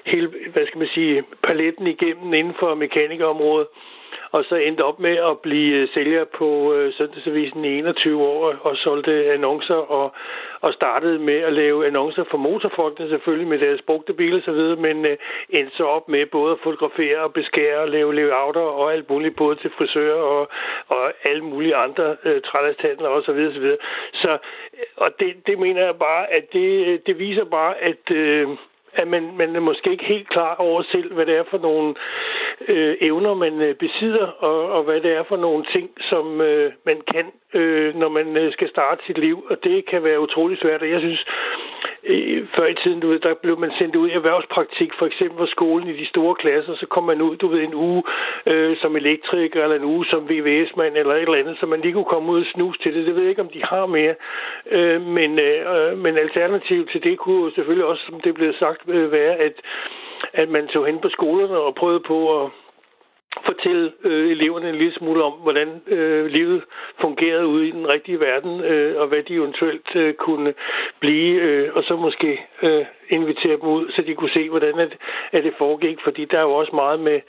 hele, 0.05 0.29
hvad 0.53 0.67
skal 0.67 0.79
man 0.79 0.89
sige, 0.95 1.25
paletten 1.43 1.87
igennem 1.87 2.35
inden 2.35 2.55
for 2.59 2.75
mekanikerområdet 2.75 3.67
og 4.31 4.45
så 4.45 4.55
endte 4.55 4.85
op 4.85 5.01
med 5.01 5.17
at 5.31 5.39
blive 5.39 5.75
øh, 5.77 5.89
sælger 5.95 6.25
på 6.25 6.75
øh, 6.75 6.95
Søndagsavisen 6.95 7.65
i 7.65 7.79
21 7.79 8.23
år 8.23 8.55
og 8.61 8.77
solgte 8.77 9.33
annoncer 9.33 9.75
og, 9.75 10.13
og 10.61 10.73
startede 10.73 11.19
med 11.19 11.39
at 11.49 11.53
lave 11.53 11.87
annoncer 11.87 12.25
for 12.31 12.39
motorfolkene 12.39 13.09
selvfølgelig 13.09 13.49
med 13.49 13.59
deres 13.59 13.83
brugte 13.83 14.13
biler 14.13 14.39
osv., 14.39 14.81
men 14.81 15.07
øh, 15.07 15.17
endte 15.51 15.77
så 15.77 15.85
op 15.85 16.09
med 16.09 16.27
både 16.27 16.53
at 16.53 16.59
fotografere 16.63 17.19
og 17.19 17.33
beskære 17.33 17.79
og 17.79 17.89
lave 17.89 18.15
layouter 18.15 18.61
og 18.61 18.93
alt 18.93 19.11
muligt, 19.11 19.37
både 19.37 19.57
til 19.57 19.71
frisører 19.79 20.23
og, 20.23 20.49
og 20.89 21.13
alle 21.29 21.45
mulige 21.45 21.77
andre 21.77 22.17
øh, 22.25 22.41
trættestanler 22.43 23.09
og 23.09 23.23
så 23.23 23.33
videre, 23.33 23.55
så 23.55 23.61
videre. 23.61 23.79
Så, 24.13 24.33
øh, 24.75 24.87
og 24.97 25.11
det, 25.21 25.47
det 25.47 25.59
mener 25.59 25.85
jeg 25.85 25.97
bare, 25.99 26.33
at 26.33 26.53
det, 26.53 26.87
øh, 26.87 26.99
det 27.07 27.19
viser 27.19 27.45
bare, 27.45 27.75
at 27.79 28.11
øh, 28.11 28.49
at 28.97 29.09
man, 29.09 29.37
man 29.37 29.57
er 29.57 29.61
måske 29.61 29.91
ikke 29.91 30.05
helt 30.05 30.29
klar 30.29 30.55
over 30.57 30.83
selv, 30.83 31.15
hvad 31.15 31.27
det 31.27 31.37
er 31.37 31.45
for 31.51 31.59
nogle 31.59 31.95
øh, 32.69 32.97
evner, 33.01 33.35
man 33.35 33.61
øh, 33.61 33.75
besidder, 33.75 34.27
og, 34.27 34.71
og 34.71 34.83
hvad 34.83 35.01
det 35.01 35.13
er 35.13 35.23
for 35.23 35.37
nogle 35.37 35.65
ting, 35.73 35.91
som 36.01 36.41
øh, 36.41 36.73
man 36.87 37.01
kan, 37.13 37.27
øh, 37.55 37.95
når 37.95 38.09
man 38.09 38.37
øh, 38.37 38.53
skal 38.53 38.69
starte 38.69 39.03
sit 39.07 39.19
liv. 39.19 39.47
Og 39.51 39.65
det 39.65 39.87
kan 39.87 40.05
være 40.05 40.21
utrolig 40.21 40.59
svært. 40.59 40.83
Og 40.83 40.91
jeg 40.91 41.01
synes, 41.01 41.27
før 42.57 42.67
i 42.67 42.75
tiden, 42.75 43.01
du 43.01 43.09
ved, 43.09 43.19
der 43.19 43.35
blev 43.35 43.59
man 43.59 43.73
sendt 43.79 43.97
ud 43.97 44.09
i 44.09 44.13
erhvervspraktik, 44.13 44.91
for 44.99 45.07
eksempel 45.07 45.39
på 45.39 45.47
skolen 45.47 45.89
i 45.89 45.97
de 45.97 46.07
store 46.07 46.35
klasser, 46.35 46.75
så 46.77 46.87
kom 46.87 47.05
man 47.05 47.23
ud, 47.23 47.37
du 47.37 47.49
ved, 47.49 47.61
en 47.63 47.75
uge 47.75 48.03
øh, 48.47 48.77
som 48.77 48.97
elektriker, 48.97 49.63
eller 49.63 49.77
en 49.77 49.85
uge 49.85 50.07
som 50.07 50.29
VVS-mand, 50.31 50.97
eller 50.97 51.15
et 51.15 51.23
eller 51.23 51.39
andet, 51.39 51.57
så 51.61 51.67
man 51.67 51.81
lige 51.81 51.93
kunne 51.93 52.13
komme 52.15 52.33
ud 52.33 52.41
og 52.41 52.47
snuse 52.55 52.81
til 52.83 52.95
det. 52.95 53.07
Det 53.07 53.15
ved 53.15 53.23
jeg 53.23 53.31
ikke, 53.31 53.43
om 53.43 53.49
de 53.49 53.65
har 53.65 53.87
mere. 53.87 54.15
Øh, 54.71 55.01
men, 55.03 55.39
øh, 55.39 55.59
øh 55.75 55.99
men 55.99 56.19
alternativ 56.19 56.87
til 56.87 57.03
det 57.05 57.19
kunne 57.19 57.53
selvfølgelig 57.53 57.87
også, 57.87 58.03
som 58.07 58.21
det 58.21 58.35
blev 58.35 58.53
sagt, 58.53 58.81
øh, 58.89 59.13
være, 59.13 59.35
at, 59.37 59.53
at 60.33 60.49
man 60.49 60.67
tog 60.69 60.87
hen 60.87 60.99
på 60.99 61.09
skolerne 61.09 61.59
og 61.59 61.75
prøvede 61.75 62.01
på 62.01 62.45
at 62.45 62.51
fortælle 63.45 63.93
øh, 64.05 64.31
eleverne 64.31 64.69
en 64.69 64.75
lille 64.75 64.95
smule 64.95 65.25
om, 65.25 65.33
hvordan 65.33 65.83
øh, 65.87 66.27
livet 66.27 66.63
fungerede 67.01 67.47
ude 67.47 67.69
i 67.69 67.71
den 67.71 67.89
rigtige 67.89 68.21
verden, 68.21 68.61
øh, 68.61 69.01
og 69.01 69.07
hvad 69.07 69.23
de 69.23 69.35
eventuelt 69.35 69.97
øh, 69.97 70.15
kunne 70.15 70.55
blive, 71.01 71.41
øh, 71.41 71.71
og 71.75 71.85
så 71.85 71.97
måske 71.97 72.41
øh, 72.63 72.85
invitere 73.09 73.57
dem 73.61 73.69
ud, 73.69 73.91
så 73.91 74.03
de 74.03 74.15
kunne 74.15 74.31
se, 74.31 74.49
hvordan 74.49 74.79
at, 74.79 74.97
at 75.33 75.45
det 75.45 75.55
foregik, 75.59 75.99
fordi 76.05 76.25
der 76.25 76.39
er 76.39 76.43
jo 76.43 76.53
også 76.53 76.75
meget 76.75 77.01
med 77.01 77.21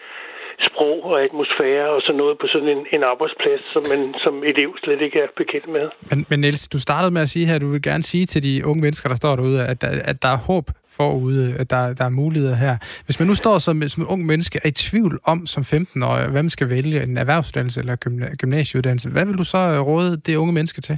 sprog 0.59 1.03
og 1.03 1.23
atmosfære 1.23 1.89
og 1.89 2.01
sådan 2.01 2.15
noget 2.15 2.37
på 2.37 2.47
sådan 2.47 2.67
en, 2.67 2.87
en 2.91 3.03
arbejdsplads, 3.03 3.61
som 3.73 3.83
man 3.91 4.15
som 4.23 4.43
elev 4.43 4.77
slet 4.83 5.01
ikke 5.01 5.19
er 5.19 5.27
bekendt 5.37 5.67
med. 5.67 5.89
Men, 6.09 6.25
men 6.29 6.39
Niels, 6.39 6.67
du 6.67 6.79
startede 6.79 7.11
med 7.11 7.21
at 7.21 7.29
sige 7.29 7.45
her, 7.45 7.55
at 7.55 7.61
du 7.61 7.71
vil 7.71 7.81
gerne 7.81 8.03
sige 8.03 8.25
til 8.25 8.43
de 8.43 8.65
unge 8.65 8.81
mennesker, 8.81 9.09
der 9.09 9.15
står 9.15 9.35
derude, 9.35 9.67
at 9.67 9.81
der, 9.81 9.89
at 10.05 10.21
der 10.21 10.27
er 10.27 10.37
håb 10.37 10.65
forude, 10.97 11.55
at 11.59 11.69
der, 11.69 11.93
der 11.93 12.05
er 12.05 12.09
muligheder 12.09 12.55
her. 12.55 12.75
Hvis 13.05 13.19
man 13.19 13.27
nu 13.27 13.35
står 13.35 13.57
som, 13.57 13.75
som 13.87 14.11
ung 14.13 14.25
menneske 14.25 14.59
er 14.63 14.67
i 14.67 14.71
tvivl 14.71 15.19
om 15.25 15.45
som 15.45 15.63
15-årig, 15.73 16.23
hvad 16.33 16.43
man 16.43 16.49
skal 16.49 16.69
vælge, 16.69 17.03
en 17.03 17.17
erhvervsuddannelse 17.17 17.79
eller 17.79 17.95
gymnasieuddannelse, 18.41 19.09
hvad 19.09 19.25
vil 19.25 19.37
du 19.37 19.43
så 19.43 19.57
øh, 19.57 19.79
råde 19.89 20.11
det 20.25 20.35
unge 20.35 20.53
menneske 20.53 20.81
til? 20.81 20.97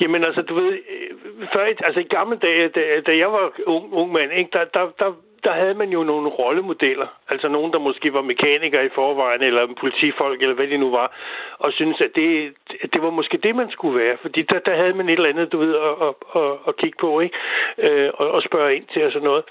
Jamen 0.00 0.24
altså, 0.24 0.42
du 0.42 0.54
ved, 0.54 0.72
øh, 0.72 1.10
før, 1.52 1.64
altså 1.88 2.00
i 2.00 2.14
gamle 2.16 2.36
dage, 2.46 2.68
da, 2.68 2.80
da 3.06 3.12
jeg 3.22 3.28
var 3.36 3.44
ung, 3.66 3.84
ung 3.92 4.12
mand, 4.12 4.30
ikke, 4.32 4.50
der, 4.52 4.64
der, 4.74 4.84
der 4.98 5.10
der 5.44 5.52
havde 5.52 5.74
man 5.74 5.90
jo 5.90 6.02
nogle 6.02 6.28
rollemodeller. 6.28 7.06
Altså 7.28 7.48
nogen, 7.48 7.72
der 7.72 7.78
måske 7.78 8.12
var 8.12 8.22
mekanikere 8.22 8.86
i 8.86 8.94
forvejen, 8.94 9.42
eller 9.42 9.74
politifolk, 9.80 10.42
eller 10.42 10.54
hvad 10.54 10.66
det 10.66 10.80
nu 10.80 10.90
var, 10.90 11.16
og 11.58 11.72
synes 11.72 12.00
at 12.00 12.10
det, 12.14 12.54
det 12.92 13.02
var 13.02 13.10
måske 13.10 13.36
det, 13.38 13.56
man 13.56 13.70
skulle 13.70 13.98
være. 14.04 14.16
Fordi 14.22 14.42
der, 14.42 14.58
der 14.58 14.76
havde 14.76 14.94
man 14.94 15.08
et 15.08 15.12
eller 15.12 15.28
andet, 15.28 15.52
du 15.52 15.58
ved, 15.58 15.74
at, 15.74 15.94
at, 16.08 16.42
at, 16.42 16.52
at 16.68 16.76
kigge 16.76 16.98
på, 17.00 17.20
ikke? 17.20 17.36
Øh, 17.78 18.10
og, 18.14 18.30
og 18.30 18.42
spørge 18.42 18.76
ind 18.76 18.86
til 18.92 19.06
og 19.06 19.12
sådan 19.12 19.28
noget. 19.28 19.44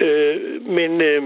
Øh, 0.00 0.62
men... 0.62 1.00
Øh, 1.00 1.22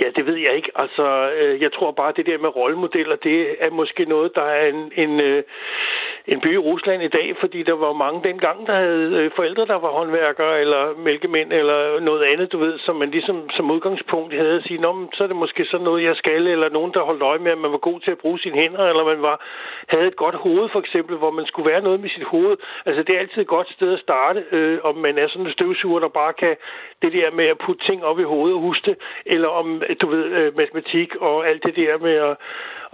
Ja, 0.00 0.08
det 0.16 0.26
ved 0.26 0.36
jeg 0.36 0.56
ikke. 0.56 0.70
Altså, 0.74 1.30
øh, 1.38 1.62
jeg 1.62 1.72
tror 1.72 1.90
bare, 1.90 2.12
det 2.16 2.26
der 2.26 2.38
med 2.38 2.56
rollemodeller, 2.56 3.16
det 3.16 3.56
er 3.58 3.70
måske 3.70 4.04
noget, 4.04 4.34
der 4.34 4.42
er 4.42 4.66
en, 4.66 4.92
en, 4.96 5.20
øh, 5.20 5.42
en 6.26 6.40
by 6.40 6.54
i 6.54 6.58
Rusland 6.58 7.02
i 7.02 7.08
dag, 7.08 7.36
fordi 7.40 7.62
der 7.62 7.72
var 7.72 7.92
mange 7.92 8.28
dengang, 8.28 8.66
der 8.66 8.74
havde 8.74 9.10
øh, 9.20 9.30
forældre, 9.36 9.66
der 9.66 9.78
var 9.78 9.88
håndværkere 9.88 10.60
eller 10.60 10.82
mælkemænd 10.96 11.52
eller 11.52 12.00
noget 12.00 12.22
andet, 12.22 12.52
du 12.52 12.58
ved, 12.58 12.78
som 12.78 12.96
man 12.96 13.10
ligesom 13.10 13.50
som 13.50 13.70
udgangspunkt 13.70 14.34
havde 14.34 14.56
at 14.56 14.62
sige, 14.62 14.80
Nå, 14.80 15.08
så 15.14 15.22
er 15.22 15.28
det 15.28 15.36
måske 15.36 15.64
sådan 15.64 15.84
noget, 15.84 16.04
jeg 16.04 16.16
skal, 16.16 16.46
eller 16.46 16.68
nogen, 16.68 16.92
der 16.94 17.00
holdt 17.00 17.22
øje 17.22 17.38
med, 17.38 17.52
at 17.52 17.58
man 17.58 17.72
var 17.72 17.78
god 17.78 18.00
til 18.00 18.10
at 18.10 18.18
bruge 18.18 18.38
sine 18.38 18.56
hænder, 18.56 18.84
eller 18.88 19.04
man 19.04 19.22
var, 19.22 19.44
havde 19.88 20.06
et 20.06 20.16
godt 20.16 20.34
hoved, 20.34 20.68
for 20.68 20.80
eksempel, 20.80 21.16
hvor 21.16 21.30
man 21.30 21.46
skulle 21.46 21.70
være 21.70 21.82
noget 21.82 22.00
med 22.00 22.08
sit 22.08 22.24
hoved. 22.24 22.56
Altså, 22.86 23.02
det 23.02 23.14
er 23.14 23.20
altid 23.20 23.42
et 23.42 23.54
godt 23.56 23.70
sted 23.70 23.92
at 23.92 24.00
starte, 24.00 24.44
øh, 24.52 24.78
om 24.82 24.96
man 24.96 25.18
er 25.18 25.28
sådan 25.28 25.46
en 25.46 25.52
støvsuger, 25.52 26.00
der 26.00 26.08
bare 26.08 26.32
kan 26.32 26.56
det 27.02 27.12
der 27.12 27.30
med 27.30 27.46
at 27.46 27.58
putte 27.58 27.86
ting 27.86 28.04
op 28.04 28.20
i 28.20 28.22
hovedet 28.22 28.54
og 28.54 28.60
huske 28.60 28.96
eller 29.26 29.48
om, 29.48 29.82
du 30.00 30.06
ved, 30.06 30.24
øh, 30.24 30.56
matematik 30.56 31.16
og 31.16 31.48
alt 31.48 31.62
det 31.64 31.76
der 31.76 31.98
med 31.98 32.14
at, 32.14 32.36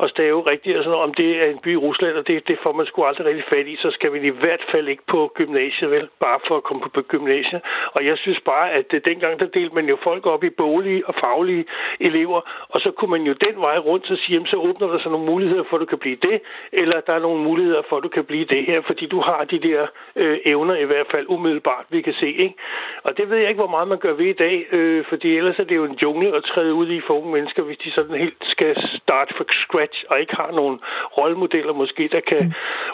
at 0.02 0.10
stave 0.10 0.40
rigtigt, 0.50 0.76
og 0.76 0.84
sådan, 0.84 0.98
om 0.98 1.14
det 1.14 1.42
er 1.42 1.46
en 1.46 1.58
by 1.58 1.72
i 1.72 1.76
Rusland, 1.76 2.14
og 2.16 2.26
det, 2.26 2.48
det 2.48 2.58
får 2.62 2.72
man 2.72 2.86
sgu 2.86 3.04
aldrig 3.04 3.26
rigtig 3.26 3.44
fat 3.48 3.66
i, 3.66 3.76
så 3.76 3.90
skal 3.90 4.12
vi 4.12 4.18
i 4.26 4.38
hvert 4.42 4.64
fald 4.72 4.88
ikke 4.88 5.02
på 5.06 5.32
gymnasiet, 5.34 5.90
vel? 5.90 6.08
Bare 6.20 6.40
for 6.48 6.56
at 6.56 6.62
komme 6.62 6.82
på, 6.82 6.88
på 6.88 7.02
gymnasiet. 7.02 7.60
Og 7.92 8.06
jeg 8.06 8.18
synes 8.18 8.40
bare, 8.44 8.72
at 8.72 8.84
det, 8.90 9.04
dengang 9.04 9.40
der 9.40 9.46
delte 9.46 9.74
man 9.74 9.88
jo 9.88 9.96
folk 10.02 10.26
op 10.26 10.44
i 10.44 10.50
bolige 10.50 11.06
og 11.08 11.14
faglige 11.14 11.64
elever, 12.00 12.40
og 12.68 12.80
så 12.80 12.90
kunne 12.90 13.10
man 13.10 13.22
jo 13.22 13.32
den 13.32 13.60
vej 13.60 13.78
rundt 13.78 14.10
og 14.10 14.18
sige, 14.18 14.32
jamen, 14.34 14.46
så 14.46 14.56
åbner 14.56 14.86
der 14.92 14.98
sig 14.98 15.10
nogle 15.10 15.26
muligheder 15.26 15.64
for, 15.70 15.76
at 15.76 15.80
du 15.80 15.86
kan 15.86 15.98
blive 15.98 16.16
det, 16.16 16.40
eller 16.72 17.00
der 17.00 17.12
er 17.12 17.18
nogle 17.18 17.42
muligheder 17.42 17.82
for, 17.88 17.96
at 17.96 18.02
du 18.02 18.08
kan 18.08 18.24
blive 18.24 18.44
det 18.44 18.64
her, 18.64 18.80
fordi 18.80 19.06
du 19.06 19.20
har 19.20 19.44
de 19.44 19.58
der 19.58 19.86
øh, 20.16 20.38
evner 20.44 20.76
i 20.76 20.84
hvert 20.84 21.06
fald 21.10 21.26
umiddelbart, 21.28 21.84
vi 21.90 22.00
kan 22.00 22.14
se, 22.20 22.28
ikke? 22.32 22.54
Og 23.02 23.16
det 23.16 23.30
ved 23.30 23.38
jeg 23.38 23.48
ikke, 23.48 23.60
hvor 23.60 23.70
meget 23.70 23.88
man 23.88 23.98
gør 23.98 24.12
ved 24.12 24.26
i 24.26 24.32
dag, 24.32 24.66
øh, 24.72 25.04
fordi 25.08 25.36
ellers 25.36 25.58
er 25.58 25.64
det 25.64 25.76
jo 25.76 25.84
en 25.84 25.98
jungle 26.02 26.36
at 26.36 26.44
træde 26.44 26.74
ud 26.74 26.88
i 26.88 27.00
for 27.06 27.14
unge 27.14 27.32
mennesker, 27.32 27.62
hvis 27.62 27.78
de 27.78 27.90
sådan 27.90 28.16
helt 28.16 28.36
skal 28.40 28.76
starte 29.02 29.34
fra 29.34 29.44
scratch 29.48 29.85
og 30.10 30.20
ikke 30.20 30.34
har 30.36 30.50
nogen 30.60 30.76
rollemodeller 31.18 31.72
måske, 31.72 32.08
der 32.12 32.20
kan 32.30 32.42
mm. 32.46 32.52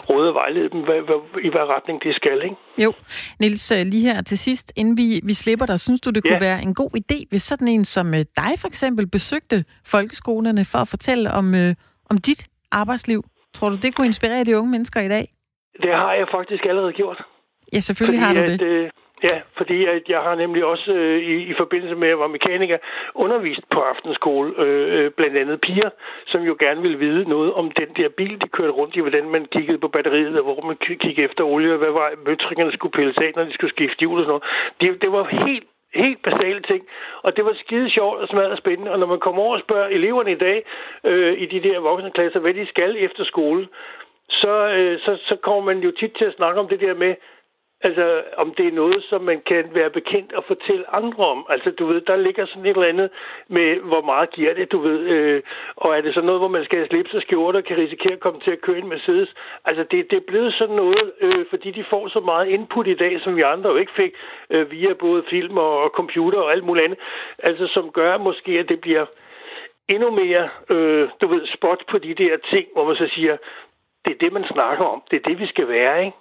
råde 0.09 0.27
og 0.29 0.35
vejlede 0.35 0.69
dem 0.69 0.81
hvad, 0.87 1.01
hvad, 1.07 1.19
i 1.47 1.49
hvad 1.49 1.65
retning 1.75 2.03
det 2.03 2.15
skal, 2.15 2.43
ikke? 2.43 2.55
Jo. 2.77 2.93
Nils, 3.39 3.71
øh, 3.71 3.85
lige 3.85 4.13
her 4.13 4.21
til 4.21 4.37
sidst, 4.37 4.73
inden 4.75 4.97
vi, 4.97 5.07
vi 5.23 5.33
slipper 5.33 5.65
dig, 5.65 5.79
synes 5.79 6.01
du, 6.01 6.09
det 6.09 6.23
kunne 6.23 6.43
ja. 6.45 6.49
være 6.49 6.61
en 6.61 6.73
god 6.73 6.91
idé, 7.01 7.17
hvis 7.29 7.41
sådan 7.41 7.67
en 7.67 7.85
som 7.85 8.07
øh, 8.13 8.23
dig 8.41 8.53
for 8.61 8.67
eksempel 8.67 9.07
besøgte 9.07 9.57
folkeskolerne 9.93 10.65
for 10.71 10.79
at 10.79 10.87
fortælle 10.87 11.31
om, 11.31 11.55
øh, 11.55 11.75
om 12.09 12.17
dit 12.17 12.41
arbejdsliv? 12.71 13.21
Tror 13.53 13.69
du, 13.69 13.75
det 13.75 13.95
kunne 13.95 14.07
inspirere 14.07 14.43
de 14.43 14.57
unge 14.57 14.71
mennesker 14.71 15.01
i 15.01 15.07
dag? 15.07 15.25
Det 15.81 15.93
har 16.01 16.13
jeg 16.13 16.27
faktisk 16.31 16.65
allerede 16.65 16.93
gjort. 16.93 17.23
Ja, 17.73 17.79
selvfølgelig 17.79 18.21
Fordi 18.23 18.39
har 18.39 18.45
du 18.45 18.51
det. 18.51 18.61
At, 18.61 18.67
øh, 18.67 18.89
Ja, 19.23 19.41
fordi 19.57 19.85
at 19.85 20.09
jeg 20.09 20.21
har 20.21 20.35
nemlig 20.35 20.65
også 20.65 20.91
øh, 20.91 21.19
i, 21.21 21.35
i 21.51 21.53
forbindelse 21.57 21.95
med, 21.95 22.07
at 22.07 22.09
jeg 22.09 22.19
var 22.19 22.27
mekaniker, 22.27 22.77
undervist 23.15 23.69
på 23.71 23.79
aftenskole, 23.79 24.53
øh, 24.57 25.05
øh, 25.05 25.11
blandt 25.11 25.37
andet 25.37 25.61
piger, 25.61 25.89
som 26.27 26.41
jo 26.41 26.55
gerne 26.59 26.81
ville 26.81 26.97
vide 26.97 27.29
noget 27.29 27.53
om 27.53 27.71
den 27.71 27.89
der 27.97 28.09
bil, 28.09 28.41
de 28.41 28.47
kørte 28.47 28.73
rundt 28.73 28.95
i, 28.95 28.99
hvordan 28.99 29.29
man 29.29 29.45
kiggede 29.45 29.77
på 29.77 29.87
batteriet, 29.87 30.37
og 30.37 30.43
hvor 30.43 30.67
man 30.67 30.77
kiggede 30.77 31.21
efter 31.21 31.43
olie, 31.43 31.73
og 31.73 31.77
hvad 31.77 31.91
var 31.91 32.11
møtringerne 32.25 32.73
skulle 32.73 32.91
pilles 32.91 33.17
af, 33.17 33.31
når 33.35 33.43
de 33.43 33.53
skulle 33.53 33.73
skifte 33.73 33.99
hjul 33.99 34.19
og 34.19 34.25
sådan 34.25 34.29
noget. 34.29 34.43
Det, 34.81 35.01
det 35.01 35.11
var 35.11 35.45
helt 35.45 35.67
helt 35.93 36.21
basale 36.23 36.61
ting. 36.61 36.83
Og 37.21 37.37
det 37.37 37.45
var 37.45 37.53
skide 37.65 37.89
sjovt 37.89 38.19
og 38.21 38.27
smadret 38.27 38.57
spændende. 38.57 38.91
Og 38.91 38.99
når 38.99 39.07
man 39.07 39.19
kommer 39.19 39.41
over 39.41 39.55
og 39.55 39.61
spørger 39.61 39.87
eleverne 39.87 40.31
i 40.31 40.35
dag, 40.47 40.65
øh, 41.03 41.33
i 41.41 41.45
de 41.45 41.69
der 41.69 41.79
voksne 41.79 42.11
klasser, 42.11 42.39
hvad 42.39 42.53
de 42.53 42.65
skal 42.67 42.95
efter 42.99 43.23
skole, 43.23 43.67
så, 44.29 44.67
øh, 44.67 44.99
så, 44.99 45.17
så 45.27 45.35
kommer 45.35 45.73
man 45.73 45.83
jo 45.83 45.91
tit 45.91 46.13
til 46.17 46.25
at 46.25 46.35
snakke 46.35 46.59
om 46.59 46.67
det 46.67 46.79
der 46.79 46.93
med, 46.93 47.15
Altså, 47.85 48.23
om 48.37 48.53
det 48.53 48.67
er 48.67 48.71
noget, 48.71 49.03
som 49.03 49.21
man 49.21 49.41
kan 49.45 49.63
være 49.73 49.89
bekendt 49.89 50.33
og 50.33 50.43
fortælle 50.43 50.95
andre 50.95 51.25
om. 51.25 51.45
Altså, 51.49 51.71
du 51.71 51.85
ved, 51.85 52.01
der 52.01 52.15
ligger 52.15 52.45
sådan 52.45 52.65
et 52.65 52.69
eller 52.69 52.93
andet 52.93 53.09
med, 53.47 53.79
hvor 53.79 54.01
meget 54.01 54.29
giver 54.31 54.53
det, 54.53 54.71
du 54.71 54.79
ved. 54.79 54.99
Øh, 54.99 55.41
og 55.75 55.97
er 55.97 56.01
det 56.01 56.13
sådan 56.13 56.25
noget, 56.25 56.41
hvor 56.41 56.47
man 56.47 56.65
skal 56.65 56.77
have 56.77 56.87
slips 56.87 57.13
og 57.13 57.21
skjorte 57.21 57.57
og 57.57 57.63
kan 57.63 57.77
risikere 57.77 58.13
at 58.13 58.19
komme 58.19 58.39
til 58.39 58.51
at 58.51 58.61
køre 58.61 58.77
en 58.77 58.87
Mercedes? 58.87 59.33
Altså, 59.65 59.83
det, 59.91 60.11
det 60.11 60.17
er 60.17 60.27
blevet 60.27 60.53
sådan 60.53 60.75
noget, 60.75 61.11
øh, 61.21 61.45
fordi 61.49 61.71
de 61.71 61.83
får 61.89 62.07
så 62.07 62.19
meget 62.19 62.47
input 62.47 62.87
i 62.87 62.95
dag, 62.95 63.21
som 63.21 63.35
vi 63.35 63.41
andre 63.41 63.69
jo 63.69 63.75
ikke 63.75 63.93
fik 63.95 64.13
øh, 64.49 64.71
via 64.71 64.93
både 64.93 65.23
film 65.29 65.57
og, 65.57 65.83
og 65.83 65.89
computer 65.89 66.39
og 66.39 66.51
alt 66.51 66.63
muligt 66.63 66.85
andet. 66.85 66.99
Altså, 67.39 67.67
som 67.67 67.91
gør 67.91 68.17
måske, 68.17 68.51
at 68.59 68.69
det 68.69 68.81
bliver 68.81 69.05
endnu 69.87 70.11
mere, 70.11 70.49
øh, 70.69 71.09
du 71.21 71.27
ved, 71.27 71.47
spot 71.47 71.83
på 71.91 71.97
de 71.97 72.13
der 72.13 72.37
ting, 72.37 72.67
hvor 72.73 72.85
man 72.85 72.95
så 72.95 73.07
siger, 73.15 73.37
det 74.05 74.11
er 74.13 74.17
det, 74.17 74.33
man 74.33 74.45
snakker 74.51 74.85
om. 74.85 75.03
Det 75.11 75.17
er 75.17 75.29
det, 75.29 75.39
vi 75.39 75.47
skal 75.47 75.67
være, 75.67 76.05
ikke? 76.05 76.17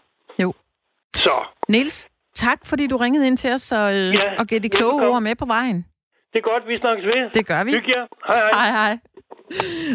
Så. 1.16 1.30
Niels, 1.68 2.08
tak 2.34 2.58
fordi 2.66 2.86
du 2.86 2.96
ringede 2.96 3.26
ind 3.26 3.38
til 3.38 3.52
os 3.52 3.72
og, 3.72 3.94
øh, 3.94 4.14
ja, 4.14 4.38
og 4.38 4.46
gav 4.46 4.58
de 4.58 4.68
kloge 4.68 5.08
ord 5.08 5.22
med 5.22 5.34
på 5.34 5.44
vejen. 5.44 5.84
Det 6.32 6.38
er 6.38 6.42
godt, 6.42 6.68
vi 6.68 6.78
snakkes 6.78 7.06
ved. 7.06 7.30
Det 7.34 7.46
gør 7.46 7.64
vi. 7.64 7.70
Hygge 7.70 7.90
jer. 7.90 8.06
Hej, 8.26 8.36
hej. 8.36 8.50
Hej, 8.52 8.70
hej. 8.70 8.98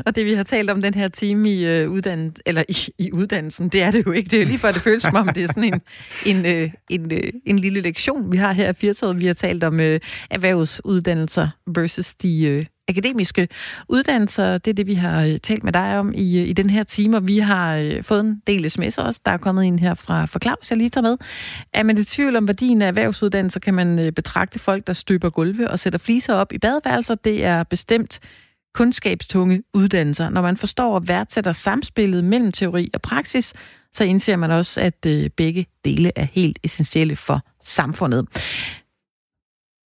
Og 0.05 0.15
det, 0.15 0.26
vi 0.26 0.34
har 0.34 0.43
talt 0.43 0.70
om 0.70 0.82
den 0.82 0.93
her 0.93 1.07
time 1.07 1.49
i, 1.49 1.65
øh, 1.65 1.91
uddannet, 1.91 2.41
eller 2.45 2.63
i, 2.70 2.76
i 2.99 3.11
uddannelsen, 3.11 3.70
det 3.70 3.84
er 3.84 3.91
det 3.91 4.05
jo 4.05 4.11
ikke. 4.11 4.30
Det 4.30 4.41
er 4.41 4.45
lige 4.45 4.57
før, 4.57 4.72
det 4.72 4.82
føles 4.82 5.03
som 5.03 5.15
om, 5.15 5.28
det 5.28 5.43
er 5.43 5.47
sådan 5.47 5.63
en, 5.63 5.82
en, 6.26 6.45
øh, 6.45 6.72
en, 6.89 7.13
øh, 7.13 7.34
en 7.45 7.59
lille 7.59 7.82
lektion, 7.82 8.32
vi 8.32 8.38
har 8.38 8.51
her 8.51 8.70
i 8.70 8.74
Firtoget. 8.74 9.20
Vi 9.20 9.26
har 9.26 9.34
talt 9.34 9.63
om 9.63 9.80
øh, 9.80 9.99
erhvervsuddannelser 10.32 11.47
versus 11.68 12.15
de 12.15 12.45
øh, 12.45 12.65
akademiske 12.88 13.47
uddannelser. 13.89 14.57
Det 14.57 14.71
er 14.71 14.73
det, 14.75 14.88
vi 14.88 14.93
har 14.93 15.23
øh, 15.23 15.38
talt 15.38 15.63
med 15.63 15.73
dig 15.73 15.97
om 15.99 16.13
i, 16.13 16.39
øh, 16.39 16.47
i 16.47 16.53
den 16.53 16.69
her 16.69 16.83
time, 16.83 17.17
og 17.17 17.27
vi 17.27 17.39
har 17.39 17.75
øh, 17.75 18.03
fået 18.03 18.19
en 18.19 18.41
del 18.47 18.65
sms'er 18.65 19.01
også. 19.01 19.21
Der 19.25 19.31
er 19.31 19.38
kommet 19.38 19.65
en 19.65 19.79
her 19.79 19.93
fra, 19.93 20.25
fra 20.25 20.39
Claus, 20.39 20.69
jeg 20.69 20.77
lige 20.77 20.89
tager 20.89 21.09
med. 21.09 21.17
Er 21.73 21.83
man 21.83 21.97
i 21.97 22.03
tvivl 22.03 22.35
om 22.35 22.47
værdien 22.47 22.81
af 22.81 22.88
erhvervsuddannelser, 22.88 23.59
kan 23.59 23.73
man 23.73 24.13
betragte 24.15 24.59
folk, 24.59 24.88
der 24.88 24.93
støber 24.93 25.29
gulve 25.29 25.69
og 25.69 25.79
sætter 25.79 25.99
fliser 25.99 26.33
op 26.33 26.53
i 26.53 26.57
badeværelser. 26.57 27.15
Det 27.15 27.45
er 27.45 27.63
bestemt 27.63 28.19
kundskabstunge 28.73 29.63
uddannelser. 29.73 30.29
Når 30.29 30.41
man 30.41 30.57
forstår 30.57 30.95
og 30.95 31.07
værdsætter 31.07 31.51
samspillet 31.51 32.23
mellem 32.23 32.51
teori 32.51 32.89
og 32.93 33.01
praksis, 33.01 33.53
så 33.93 34.03
indser 34.03 34.35
man 34.35 34.51
også, 34.51 34.81
at 34.81 35.31
begge 35.35 35.65
dele 35.85 36.11
er 36.15 36.27
helt 36.33 36.59
essentielle 36.63 37.15
for 37.15 37.41
samfundet. 37.61 38.27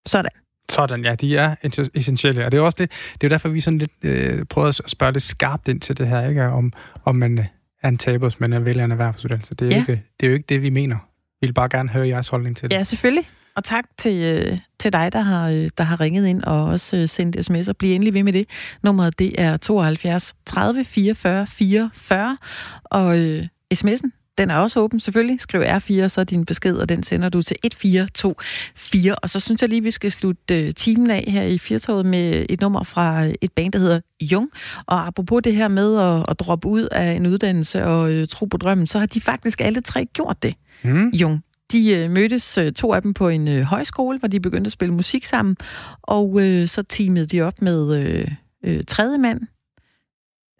Sådan. 0.07 0.31
Sådan, 0.71 1.05
ja, 1.05 1.15
de 1.15 1.37
er 1.37 1.55
essentielle. 1.93 2.45
Og 2.45 2.51
det 2.51 2.57
er 2.57 2.61
også 2.61 2.75
det, 2.79 2.91
det 3.13 3.23
er 3.23 3.27
jo 3.27 3.29
derfor, 3.29 3.49
vi 3.49 3.61
sådan 3.61 3.79
lidt 3.79 3.91
øh, 4.03 4.45
prøver 4.45 4.67
at 4.67 4.81
spørge 4.87 5.11
lidt 5.11 5.23
skarpt 5.23 5.67
ind 5.67 5.81
til 5.81 5.97
det 5.97 6.07
her, 6.07 6.29
ikke? 6.29 6.43
Om, 6.43 6.73
om 7.05 7.15
man 7.15 7.45
er 7.83 7.89
en 7.89 7.97
taber, 7.97 8.29
hvis 8.29 8.39
man 8.39 8.53
er 8.53 8.59
vælger 8.59 8.85
en 8.85 8.91
erhvervsuddannelse. 8.91 9.55
Det 9.55 9.65
er, 9.65 9.69
ja. 9.69 9.75
jo 9.75 9.81
ikke, 9.81 10.03
det 10.19 10.25
er 10.25 10.29
jo 10.29 10.33
ikke 10.33 10.45
det, 10.49 10.61
vi 10.61 10.69
mener. 10.69 10.97
Vi 11.41 11.47
vil 11.47 11.53
bare 11.53 11.69
gerne 11.69 11.89
høre 11.89 12.07
jeres 12.07 12.29
holdning 12.29 12.57
til 12.57 12.69
det. 12.69 12.75
Ja, 12.75 12.83
selvfølgelig. 12.83 13.29
Og 13.55 13.63
tak 13.63 13.85
til, 13.97 14.15
øh, 14.15 14.57
til 14.79 14.93
dig, 14.93 15.13
der 15.13 15.21
har, 15.21 15.49
øh, 15.49 15.69
der 15.77 15.83
har 15.83 15.99
ringet 15.99 16.27
ind 16.27 16.43
og 16.43 16.65
også 16.65 16.97
øh, 16.97 17.07
sendt 17.07 17.37
sms'er. 17.49 17.73
Bliv 17.73 17.95
endelig 17.95 18.13
ved 18.13 18.23
med 18.23 18.33
det. 18.33 18.45
Nummeret 18.83 19.19
det 19.19 19.41
er 19.41 19.57
72 19.57 20.33
30 20.45 20.85
44 20.85 21.47
44. 21.47 22.37
Og 22.83 23.19
øh, 23.19 23.43
sms'en, 23.73 24.20
den 24.37 24.51
er 24.51 24.55
også 24.55 24.79
åben 24.79 24.99
selvfølgelig. 24.99 25.41
Skriv 25.41 25.61
R4, 25.61 26.07
så 26.07 26.21
er 26.21 26.25
din 26.25 26.45
besked, 26.45 26.77
og 26.77 26.89
den 26.89 27.03
sender 27.03 27.29
du 27.29 27.41
til 27.41 27.57
1424. 27.63 29.15
Og 29.15 29.29
så 29.29 29.39
synes 29.39 29.61
jeg 29.61 29.69
lige, 29.69 29.83
vi 29.83 29.91
skal 29.91 30.11
slutte 30.11 30.65
øh, 30.65 30.73
timen 30.73 31.11
af 31.11 31.25
her 31.27 31.43
i 31.43 31.57
Firtoget 31.57 32.05
med 32.05 32.45
et 32.49 32.61
nummer 32.61 32.83
fra 32.83 33.25
et 33.41 33.51
band, 33.51 33.73
der 33.73 33.79
hedder 33.79 33.99
Jung. 34.21 34.49
Og 34.85 35.07
apropos 35.07 35.41
det 35.43 35.55
her 35.55 35.67
med 35.67 35.97
at, 35.97 36.25
at 36.27 36.39
droppe 36.39 36.67
ud 36.67 36.87
af 36.91 37.11
en 37.11 37.25
uddannelse 37.25 37.85
og 37.85 38.11
øh, 38.11 38.27
tro 38.27 38.45
på 38.45 38.57
drømmen, 38.57 38.87
så 38.87 38.99
har 38.99 39.05
de 39.05 39.21
faktisk 39.21 39.61
alle 39.61 39.81
tre 39.81 40.05
gjort 40.05 40.43
det. 40.43 40.55
Mm. 40.83 41.09
Jung. 41.09 41.43
De 41.71 41.91
øh, 41.93 42.11
mødtes, 42.11 42.57
øh, 42.57 42.73
to 42.73 42.93
af 42.93 43.01
dem, 43.01 43.13
på 43.13 43.29
en 43.29 43.47
øh, 43.47 43.61
højskole, 43.61 44.19
hvor 44.19 44.27
de 44.27 44.39
begyndte 44.39 44.67
at 44.67 44.71
spille 44.71 44.93
musik 44.93 45.25
sammen. 45.25 45.57
Og 46.01 46.41
øh, 46.41 46.67
så 46.67 46.83
teamede 46.83 47.25
de 47.25 47.41
op 47.41 47.61
med 47.61 47.95
øh, 47.95 48.27
øh, 48.63 48.83
tredje 48.87 49.17
mand. 49.17 49.39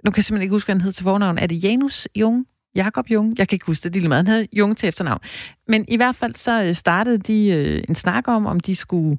Nu 0.05 0.11
kan 0.11 0.17
jeg 0.17 0.25
simpelthen 0.25 0.41
ikke 0.41 0.55
huske, 0.55 0.67
hvad 0.67 0.75
han 0.75 0.81
hed 0.81 0.91
til 0.91 1.03
fornavn. 1.03 1.37
Er 1.37 1.47
det 1.47 1.63
Janus 1.63 2.07
Jung? 2.15 2.45
Jakob 2.75 3.11
Jung? 3.11 3.35
Jeg 3.37 3.47
kan 3.47 3.55
ikke 3.55 3.65
huske 3.65 3.83
det, 3.83 3.93
det 3.93 4.09
meget. 4.09 4.27
Han 4.27 4.33
havde 4.33 4.47
Jung 4.53 4.77
til 4.77 4.89
efternavn. 4.89 5.19
Men 5.67 5.85
i 5.87 5.95
hvert 5.95 6.15
fald 6.15 6.35
så 6.35 6.63
øh, 6.63 6.75
startede 6.75 7.17
de 7.17 7.47
øh, 7.47 7.83
en 7.89 7.95
snak 7.95 8.27
om, 8.27 8.45
om 8.45 8.59
de 8.59 8.75
skulle 8.75 9.17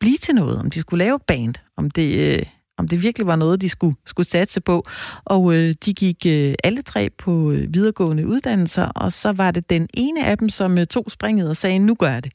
blive 0.00 0.16
til 0.18 0.34
noget, 0.34 0.58
om 0.58 0.70
de 0.70 0.80
skulle 0.80 1.04
lave 1.04 1.18
band, 1.18 1.54
om 1.76 1.90
det, 1.90 2.18
øh, 2.18 2.42
om 2.78 2.88
det 2.88 3.02
virkelig 3.02 3.26
var 3.26 3.36
noget, 3.36 3.60
de 3.60 3.68
skulle, 3.68 3.96
skulle 4.06 4.28
satse 4.28 4.60
på. 4.60 4.86
Og 5.24 5.54
øh, 5.54 5.74
de 5.84 5.94
gik 5.94 6.26
øh, 6.26 6.54
alle 6.64 6.82
tre 6.82 7.10
på 7.10 7.50
øh, 7.50 7.74
videregående 7.74 8.26
uddannelser, 8.26 8.84
og 8.84 9.12
så 9.12 9.32
var 9.32 9.50
det 9.50 9.70
den 9.70 9.88
ene 9.94 10.26
af 10.26 10.38
dem, 10.38 10.48
som 10.48 10.78
øh, 10.78 10.86
tog 10.86 11.10
springet 11.10 11.48
og 11.48 11.56
sagde, 11.56 11.78
nu 11.78 11.94
gør 11.94 12.10
jeg 12.10 12.24
det. 12.24 12.32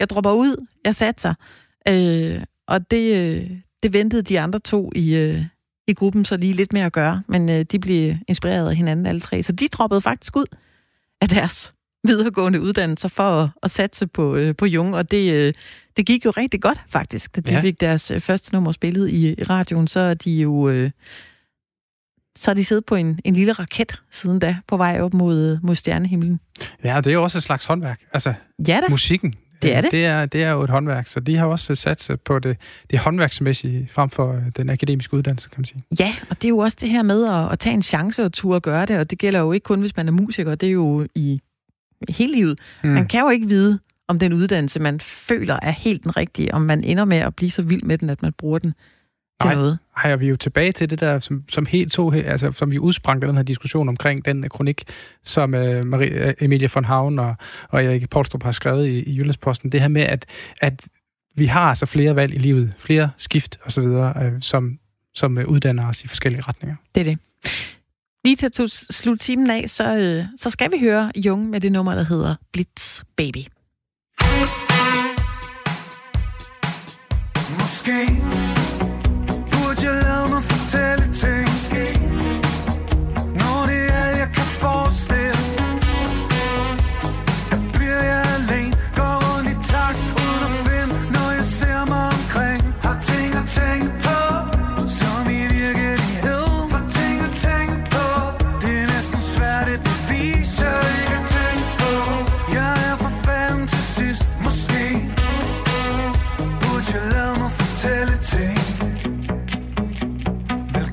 Jeg 0.00 0.10
dropper 0.10 0.32
ud, 0.32 0.66
jeg 0.84 0.94
satser. 0.94 1.34
Øh, 1.88 2.42
og 2.68 2.90
det, 2.90 3.16
øh, 3.16 3.46
det 3.82 3.92
ventede 3.92 4.22
de 4.22 4.40
andre 4.40 4.58
to 4.58 4.92
i, 4.94 5.14
øh, 5.16 5.44
i 5.88 5.94
gruppen 5.94 6.24
så 6.24 6.36
lige 6.36 6.52
lidt 6.52 6.72
mere 6.72 6.86
at 6.86 6.92
gøre, 6.92 7.22
men 7.26 7.50
øh, 7.50 7.64
de 7.64 7.78
blev 7.78 8.14
inspireret 8.28 8.70
af 8.70 8.76
hinanden 8.76 9.06
alle 9.06 9.20
tre. 9.20 9.42
Så 9.42 9.52
de 9.52 9.68
droppede 9.68 10.00
faktisk 10.00 10.36
ud 10.36 10.46
af 11.20 11.28
deres 11.28 11.72
videregående 12.04 12.60
uddannelser 12.60 13.08
for 13.08 13.42
at, 13.42 13.50
at 13.62 13.70
satse 13.70 14.06
på, 14.06 14.36
øh, 14.36 14.56
på 14.56 14.66
Jung, 14.66 14.94
og 14.94 15.10
det, 15.10 15.32
øh, 15.32 15.52
det 15.96 16.06
gik 16.06 16.24
jo 16.24 16.30
rigtig 16.30 16.62
godt 16.62 16.80
faktisk, 16.88 17.36
da 17.36 17.40
de 17.40 17.52
ja. 17.52 17.60
fik 17.60 17.80
deres 17.80 18.10
øh, 18.10 18.20
første 18.20 18.54
nummer 18.54 18.72
spillet 18.72 19.10
i, 19.10 19.28
i 19.28 19.42
radioen, 19.42 19.88
så 19.88 20.00
er 20.00 20.14
de 20.14 20.30
jo... 20.30 20.68
Øh, 20.68 20.90
så 22.36 22.50
har 22.50 22.54
de 22.54 22.64
siddet 22.64 22.84
på 22.84 22.94
en, 22.94 23.18
en 23.24 23.34
lille 23.34 23.52
raket 23.52 24.02
siden 24.10 24.38
da, 24.38 24.56
på 24.66 24.76
vej 24.76 25.00
op 25.00 25.14
mod, 25.14 25.58
mod 25.62 25.74
stjernehimlen. 25.74 26.40
Ja, 26.84 26.96
det 26.96 27.06
er 27.06 27.12
jo 27.14 27.22
også 27.22 27.38
et 27.38 27.42
slags 27.42 27.64
håndværk. 27.64 28.00
Altså, 28.12 28.34
ja 28.68 28.80
da. 28.82 28.90
musikken. 28.90 29.34
Det 29.62 29.74
er 29.74 29.80
det. 29.80 29.92
Det 29.92 30.04
er, 30.04 30.26
det 30.26 30.42
er 30.42 30.50
jo 30.50 30.62
et 30.62 30.70
håndværk, 30.70 31.06
så 31.06 31.20
de 31.20 31.36
har 31.36 31.46
også 31.46 31.74
sat 31.74 32.10
på 32.24 32.38
det, 32.38 32.56
det 32.90 32.98
håndværksmæssige 32.98 33.88
frem 33.92 34.10
for 34.10 34.32
øh, 34.32 34.42
den 34.56 34.70
akademiske 34.70 35.14
uddannelse, 35.14 35.48
kan 35.48 35.60
man 35.60 35.64
sige. 35.64 35.82
Ja, 36.00 36.14
og 36.30 36.36
det 36.36 36.44
er 36.44 36.48
jo 36.48 36.58
også 36.58 36.78
det 36.80 36.90
her 36.90 37.02
med 37.02 37.28
at, 37.28 37.52
at 37.52 37.58
tage 37.58 37.74
en 37.74 37.82
chance 37.82 38.24
og 38.24 38.32
turde 38.32 38.60
gøre 38.60 38.86
det, 38.86 38.98
og 38.98 39.10
det 39.10 39.18
gælder 39.18 39.40
jo 39.40 39.52
ikke 39.52 39.64
kun, 39.64 39.80
hvis 39.80 39.96
man 39.96 40.08
er 40.08 40.12
musiker, 40.12 40.54
det 40.54 40.66
er 40.68 40.72
jo 40.72 41.06
i 41.14 41.40
hele 42.08 42.32
livet. 42.32 42.58
Mm. 42.84 42.90
Man 42.90 43.06
kan 43.06 43.20
jo 43.20 43.30
ikke 43.30 43.48
vide, 43.48 43.78
om 44.08 44.18
den 44.18 44.32
uddannelse, 44.32 44.80
man 44.80 45.00
føler 45.00 45.58
er 45.62 45.70
helt 45.70 46.02
den 46.02 46.16
rigtige, 46.16 46.54
om 46.54 46.62
man 46.62 46.84
ender 46.84 47.04
med 47.04 47.18
at 47.18 47.36
blive 47.36 47.50
så 47.50 47.62
vild 47.62 47.82
med 47.82 47.98
den, 47.98 48.10
at 48.10 48.22
man 48.22 48.32
bruger 48.32 48.58
den 48.58 48.74
til 49.40 49.48
Ej, 49.48 49.54
noget. 49.54 49.78
Ej, 49.96 50.16
vi 50.16 50.28
jo 50.28 50.36
tilbage 50.36 50.72
til 50.72 50.90
det 50.90 51.00
der, 51.00 51.18
som, 51.18 51.44
som 51.50 51.66
helt 51.66 51.92
to, 51.92 52.12
altså 52.12 52.52
som 52.52 52.70
vi 52.70 52.78
udsprang 52.78 53.22
den 53.22 53.36
her 53.36 53.42
diskussion 53.42 53.88
omkring 53.88 54.24
den 54.24 54.48
kronik, 54.48 54.84
som 55.24 55.54
uh, 55.54 55.84
Marie, 55.84 56.44
Emilie 56.44 56.70
von 56.74 56.84
Havn 56.84 57.18
og, 57.18 57.34
og 57.68 57.84
Erik 57.84 58.10
Poulstrup 58.10 58.42
har 58.42 58.52
skrevet 58.52 58.86
i, 58.86 59.02
i 59.02 59.16
Jyllandsposten. 59.16 59.72
Det 59.72 59.80
her 59.80 59.88
med, 59.88 60.02
at, 60.02 60.26
at 60.60 60.86
vi 61.34 61.46
har 61.46 61.68
altså 61.68 61.86
flere 61.86 62.16
valg 62.16 62.34
i 62.34 62.38
livet, 62.38 62.74
flere 62.78 63.10
skift 63.16 63.58
osv., 63.64 63.84
uh, 63.84 64.12
som, 64.40 64.78
som 65.14 65.36
uh, 65.36 65.44
uddanner 65.44 65.88
os 65.88 66.04
i 66.04 66.08
forskellige 66.08 66.42
retninger. 66.42 66.76
Det 66.94 67.00
er 67.00 67.04
det. 67.04 67.18
Lige 68.24 68.36
til 68.36 68.46
at 68.46 68.70
slutte 68.70 69.24
timen 69.24 69.50
af, 69.50 69.64
så, 69.66 69.96
øh, 69.96 70.24
så 70.36 70.50
skal 70.50 70.72
vi 70.72 70.78
høre 70.80 71.12
Jung 71.16 71.50
med 71.50 71.60
det 71.60 71.72
nummer, 71.72 71.94
der 71.94 72.02
hedder 72.02 72.34
Blitz 72.52 73.02
Baby. 73.16 73.38
Måske 77.60 78.47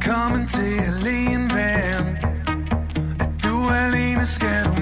Velkommen 0.05 0.47
til 0.47 0.79
alene 0.87 1.55
væren 1.55 2.17
Er 3.19 3.29
du 3.43 3.69
alene, 3.69 4.25
skal 4.25 4.65
du 4.65 4.81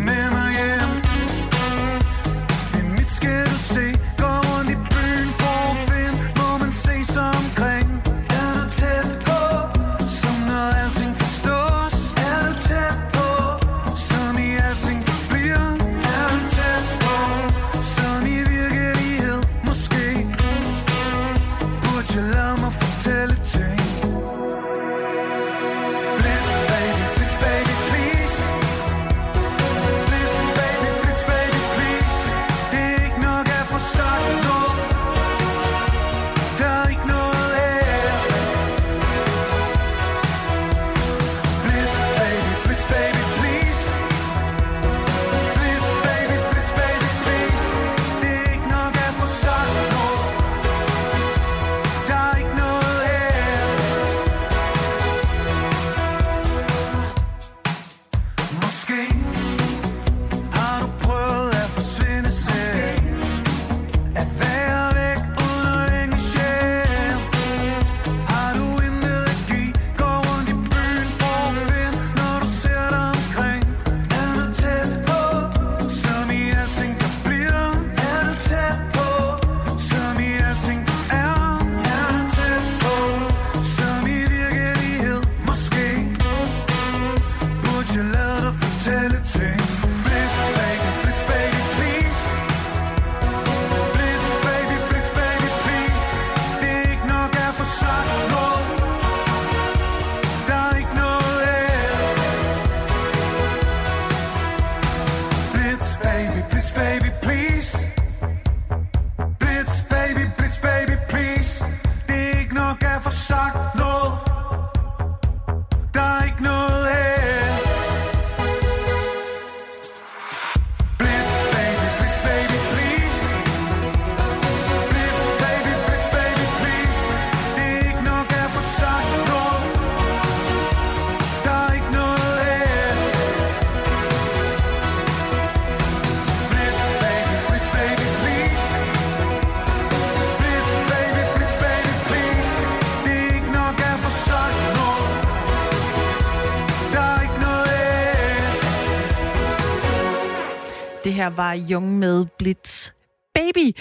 var 151.37 151.53
Jung 151.53 151.99
med 151.99 152.27
Blitz 152.37 152.91
Baby. 153.33 153.73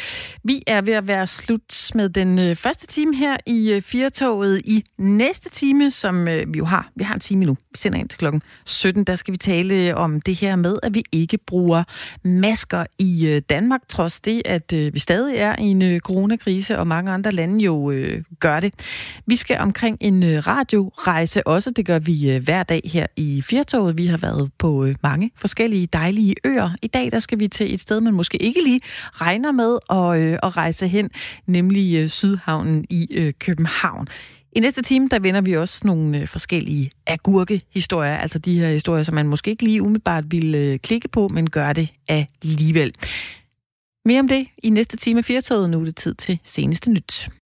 Vi 0.44 0.62
er 0.66 0.80
ved 0.80 0.94
at 0.94 1.08
være 1.08 1.26
slut 1.26 1.90
med 1.94 2.08
den 2.08 2.38
øh, 2.38 2.56
første 2.56 2.86
time 2.86 3.16
her 3.16 3.36
i 3.46 3.72
øh, 3.72 3.82
Firtoget. 3.82 4.62
I 4.64 4.84
næste 4.98 5.50
time, 5.50 5.90
som 5.90 6.28
øh, 6.28 6.54
vi 6.54 6.58
jo 6.58 6.64
har, 6.64 6.90
vi 6.94 7.04
har 7.04 7.14
en 7.14 7.20
time 7.20 7.44
nu, 7.44 7.52
vi 7.52 7.76
sender 7.76 7.98
ind 7.98 8.08
til 8.08 8.18
klokken 8.18 8.42
17, 8.66 9.04
der 9.04 9.14
skal 9.14 9.32
vi 9.32 9.38
tale 9.38 9.74
øh, 9.74 9.94
om 9.96 10.20
det 10.20 10.34
her 10.34 10.56
med, 10.56 10.78
at 10.82 10.94
vi 10.94 11.04
ikke 11.12 11.38
bruger 11.38 11.84
masker 12.24 12.84
i 12.98 13.26
øh, 13.26 13.42
Danmark, 13.50 13.80
trods 13.88 14.20
det, 14.20 14.42
at 14.44 14.72
øh, 14.72 14.94
vi 14.94 14.98
stadig 14.98 15.36
er 15.36 15.56
i 15.58 15.64
en 15.64 15.82
øh, 15.82 16.00
coronakrise, 16.00 16.78
og 16.78 16.86
mange 16.86 17.12
andre 17.12 17.32
lande 17.32 17.64
jo 17.64 17.90
øh, 17.90 18.24
gør 18.40 18.60
det. 18.60 18.74
Vi 19.26 19.36
skal 19.36 19.58
omkring 19.58 19.96
en 20.00 20.22
øh, 20.22 20.46
radiorejse 20.46 21.46
også, 21.46 21.70
det 21.70 21.86
gør 21.86 21.98
vi 21.98 22.30
øh, 22.30 22.42
hver 22.42 22.62
dag 22.62 22.80
her 22.84 23.06
i 23.16 23.42
Firtoget. 23.42 23.98
Vi 23.98 24.06
har 24.06 24.18
været 24.18 24.50
på 24.58 24.84
øh, 24.84 24.94
mange 25.02 25.30
forskellige 25.36 25.88
dejlige 25.92 26.34
øer. 26.44 26.70
I 26.82 26.86
dag, 26.86 27.12
der 27.12 27.18
skal 27.18 27.38
vi 27.38 27.48
til 27.48 27.74
et 27.74 27.80
sted, 27.80 28.00
man 28.00 28.14
måske 28.14 28.42
ikke 28.42 28.64
lige 28.64 28.80
regner 29.12 29.52
med 29.52 29.78
og 29.88 30.20
øh, 30.20 30.31
Øh, 30.32 30.38
at 30.42 30.56
rejse 30.56 30.88
hen, 30.88 31.10
nemlig 31.46 31.96
øh, 31.96 32.08
Sydhavnen 32.08 32.84
i 32.90 33.08
øh, 33.10 33.32
København. 33.38 34.08
I 34.52 34.60
næste 34.60 34.82
time, 34.82 35.08
der 35.08 35.18
vender 35.18 35.40
vi 35.40 35.56
også 35.56 35.86
nogle 35.86 36.18
øh, 36.18 36.28
forskellige 36.28 36.90
agurkehistorier, 37.06 38.16
altså 38.16 38.38
de 38.38 38.58
her 38.58 38.68
historier, 38.68 39.02
som 39.02 39.14
man 39.14 39.28
måske 39.28 39.50
ikke 39.50 39.64
lige 39.64 39.82
umiddelbart 39.82 40.24
vil 40.30 40.54
øh, 40.54 40.78
klikke 40.78 41.08
på, 41.08 41.28
men 41.28 41.50
gør 41.50 41.72
det 41.72 41.88
alligevel. 42.08 42.94
Mere 44.04 44.20
om 44.20 44.28
det 44.28 44.46
i 44.62 44.70
næste 44.70 44.96
time 44.96 45.18
af 45.18 45.24
Firtoget. 45.24 45.70
Nu 45.70 45.80
er 45.80 45.84
det 45.84 45.96
tid 45.96 46.14
til 46.14 46.38
seneste 46.44 46.90
nyt. 46.90 47.28